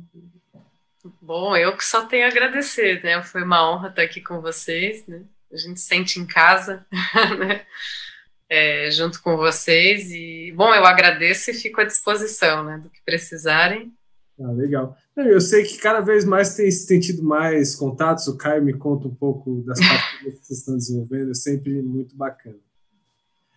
Bom, 1.21 1.55
eu 1.55 1.75
que 1.75 1.83
só 1.83 2.05
tenho 2.05 2.25
a 2.25 2.29
agradecer, 2.29 3.03
né? 3.03 3.21
Foi 3.23 3.43
uma 3.43 3.69
honra 3.69 3.89
estar 3.89 4.03
aqui 4.03 4.21
com 4.21 4.41
vocês, 4.41 5.05
né? 5.05 5.25
A 5.51 5.57
gente 5.57 5.79
sente 5.79 6.19
em 6.19 6.25
casa, 6.25 6.85
né? 7.39 7.65
É, 8.49 8.89
junto 8.91 9.21
com 9.21 9.37
vocês. 9.37 10.11
E, 10.11 10.53
bom, 10.55 10.73
eu 10.73 10.85
agradeço 10.85 11.51
e 11.51 11.53
fico 11.53 11.81
à 11.81 11.83
disposição, 11.83 12.63
né? 12.63 12.77
Do 12.77 12.89
que 12.89 13.01
precisarem. 13.03 13.93
Ah, 14.39 14.51
legal. 14.51 14.97
Eu 15.15 15.41
sei 15.41 15.63
que 15.63 15.77
cada 15.77 15.99
vez 15.99 16.23
mais 16.23 16.55
tem, 16.55 16.69
tem 16.87 16.99
tido 16.99 17.23
mais 17.23 17.75
contatos. 17.75 18.27
O 18.27 18.37
Caio 18.37 18.63
me 18.63 18.73
conta 18.73 19.07
um 19.07 19.13
pouco 19.13 19.61
das 19.65 19.77
parcerias 19.85 20.39
que 20.39 20.45
vocês 20.45 20.59
estão 20.59 20.77
desenvolvendo. 20.77 21.31
É 21.31 21.35
sempre 21.35 21.81
muito 21.81 22.15
bacana. 22.15 22.57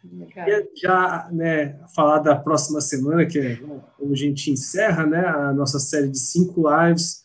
Legal. 0.05 0.49
já 0.75 1.29
né, 1.31 1.79
falar 1.95 2.19
da 2.19 2.35
próxima 2.35 2.81
semana, 2.81 3.25
que 3.25 3.39
é 3.39 3.57
como 3.97 4.13
a 4.13 4.17
gente 4.17 4.51
encerra 4.51 5.07
né, 5.07 5.25
a 5.25 5.53
nossa 5.53 5.79
série 5.79 6.09
de 6.09 6.19
cinco 6.19 6.65
lives 6.69 7.22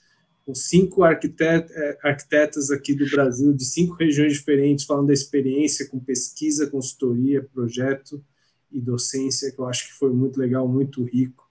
com 0.48 0.56
cinco 0.56 1.06
é, 1.06 1.98
arquitetas 2.02 2.72
aqui 2.72 2.96
do 2.96 3.06
Brasil, 3.12 3.52
de 3.52 3.66
cinco 3.66 3.96
regiões 3.96 4.32
diferentes, 4.32 4.86
falando 4.86 5.08
da 5.08 5.14
experiência 5.14 5.90
com 5.90 6.00
pesquisa, 6.00 6.68
consultoria, 6.68 7.44
projeto 7.44 8.24
e 8.72 8.80
docência, 8.80 9.52
que 9.52 9.60
eu 9.60 9.66
acho 9.66 9.88
que 9.88 9.94
foi 9.96 10.10
muito 10.14 10.40
legal, 10.40 10.66
muito 10.66 11.04
rico. 11.04 11.46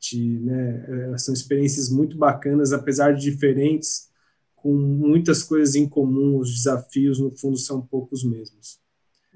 De, 0.00 0.38
né, 0.38 1.12
é, 1.12 1.18
são 1.18 1.34
experiências 1.34 1.90
muito 1.90 2.16
bacanas, 2.16 2.72
apesar 2.72 3.12
de 3.12 3.30
diferentes, 3.30 4.08
com 4.56 4.72
muitas 4.72 5.42
coisas 5.42 5.74
em 5.74 5.86
comum, 5.86 6.38
os 6.38 6.50
desafios, 6.50 7.20
no 7.20 7.30
fundo, 7.36 7.58
são 7.58 7.82
poucos 7.82 8.24
mesmos. 8.24 8.80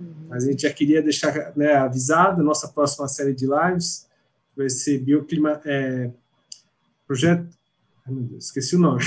Uhum. 0.00 0.28
Mas 0.30 0.44
a 0.44 0.50
gente 0.50 0.62
já 0.62 0.72
queria 0.72 1.02
deixar 1.02 1.54
né, 1.54 1.74
avisado, 1.74 2.42
nossa 2.42 2.68
próxima 2.68 3.06
série 3.06 3.34
de 3.34 3.44
lives 3.44 4.06
vai 4.56 4.70
ser 4.70 4.98
bioclima, 5.00 5.60
é, 5.66 6.10
projeto, 7.06 7.54
meu 8.12 8.22
Deus, 8.22 8.46
esqueci 8.46 8.76
o 8.76 8.78
nome, 8.78 9.02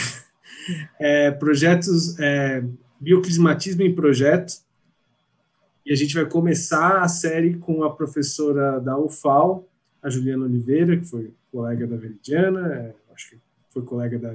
é, 0.99 1.31
projetos, 1.31 2.17
é, 2.19 2.63
bioclimatismo 2.99 3.83
em 3.83 3.93
projeto, 3.93 4.53
e 5.85 5.93
a 5.93 5.95
gente 5.95 6.13
vai 6.13 6.25
começar 6.25 7.01
a 7.01 7.07
série 7.07 7.55
com 7.55 7.83
a 7.83 7.93
professora 7.93 8.79
da 8.79 8.97
UFAL, 8.97 9.67
a 10.01 10.09
Juliana 10.09 10.45
Oliveira, 10.45 10.97
que 10.97 11.05
foi 11.05 11.31
colega 11.51 11.87
da 11.87 11.95
Veridiana, 11.95 12.73
é, 12.73 12.93
acho 13.13 13.29
que 13.29 13.37
foi 13.69 13.83
colega 13.83 14.17
da 14.17 14.33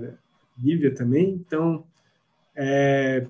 Lívia 0.58 0.94
também, 0.94 1.30
então, 1.30 1.84
é, 2.54 3.26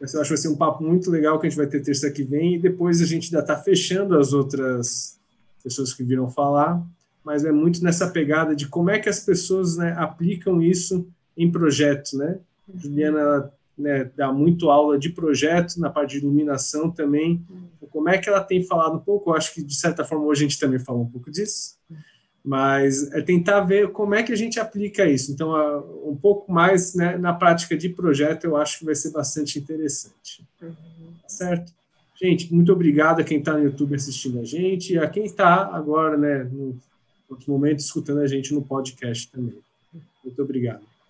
eu 0.00 0.04
acho 0.04 0.22
que 0.22 0.28
vai 0.28 0.36
ser 0.36 0.48
um 0.48 0.56
papo 0.56 0.84
muito 0.84 1.10
legal 1.10 1.38
que 1.38 1.46
a 1.46 1.50
gente 1.50 1.56
vai 1.58 1.66
ter 1.66 1.80
terça 1.80 2.10
que 2.10 2.22
vem. 2.22 2.54
E 2.54 2.58
depois 2.58 3.02
a 3.02 3.04
gente 3.04 3.26
ainda 3.26 3.40
está 3.40 3.56
fechando 3.56 4.16
as 4.16 4.32
outras 4.32 5.18
pessoas 5.62 5.92
que 5.92 6.04
viram 6.04 6.30
falar, 6.30 6.80
mas 7.28 7.44
é 7.44 7.52
muito 7.52 7.84
nessa 7.84 8.08
pegada 8.08 8.56
de 8.56 8.66
como 8.66 8.88
é 8.88 8.98
que 8.98 9.08
as 9.08 9.20
pessoas 9.20 9.76
né, 9.76 9.94
aplicam 9.98 10.62
isso 10.62 11.06
em 11.36 11.52
projetos, 11.52 12.14
né? 12.14 12.38
Uhum. 12.66 12.80
Juliana 12.80 13.52
né, 13.76 14.10
dá 14.16 14.32
muito 14.32 14.70
aula 14.70 14.98
de 14.98 15.10
projeto 15.10 15.78
na 15.78 15.90
parte 15.90 16.12
de 16.12 16.24
iluminação 16.24 16.90
também. 16.90 17.44
Uhum. 17.50 17.88
Como 17.90 18.08
é 18.08 18.16
que 18.16 18.30
ela 18.30 18.40
tem 18.40 18.62
falado 18.64 18.96
um 18.96 19.00
pouco? 19.00 19.28
Eu 19.28 19.34
acho 19.34 19.52
que 19.52 19.62
de 19.62 19.74
certa 19.74 20.06
forma 20.06 20.24
hoje 20.24 20.46
a 20.46 20.48
gente 20.48 20.58
também 20.58 20.78
falou 20.78 21.02
um 21.02 21.10
pouco 21.10 21.30
disso 21.30 21.76
mas 22.42 23.12
é 23.12 23.20
tentar 23.20 23.60
ver 23.60 23.92
como 23.92 24.14
é 24.14 24.22
que 24.22 24.32
a 24.32 24.36
gente 24.36 24.58
aplica 24.58 25.04
isso. 25.04 25.30
Então, 25.30 25.52
um 26.02 26.16
pouco 26.16 26.50
mais 26.50 26.94
né, 26.94 27.18
na 27.18 27.34
prática 27.34 27.76
de 27.76 27.90
projeto, 27.90 28.44
eu 28.44 28.56
acho 28.56 28.78
que 28.78 28.86
vai 28.86 28.94
ser 28.94 29.10
bastante 29.10 29.58
interessante. 29.58 30.42
Uhum. 30.62 30.72
Certo? 31.26 31.74
Gente, 32.20 32.52
muito 32.52 32.72
obrigado 32.72 33.20
a 33.20 33.24
quem 33.24 33.38
está 33.38 33.52
no 33.52 33.62
YouTube 33.62 33.94
assistindo 33.94 34.40
a 34.40 34.44
gente 34.44 34.98
a 34.98 35.08
quem 35.08 35.24
está 35.24 35.68
agora, 35.72 36.16
né, 36.16 36.44
no 36.50 36.76
outro 37.28 37.50
momento, 37.52 37.80
escutando 37.80 38.20
a 38.20 38.26
gente 38.26 38.52
no 38.52 38.62
podcast 38.62 39.28
também. 39.30 39.58
Muito 40.24 40.42
obrigado. 40.42 40.84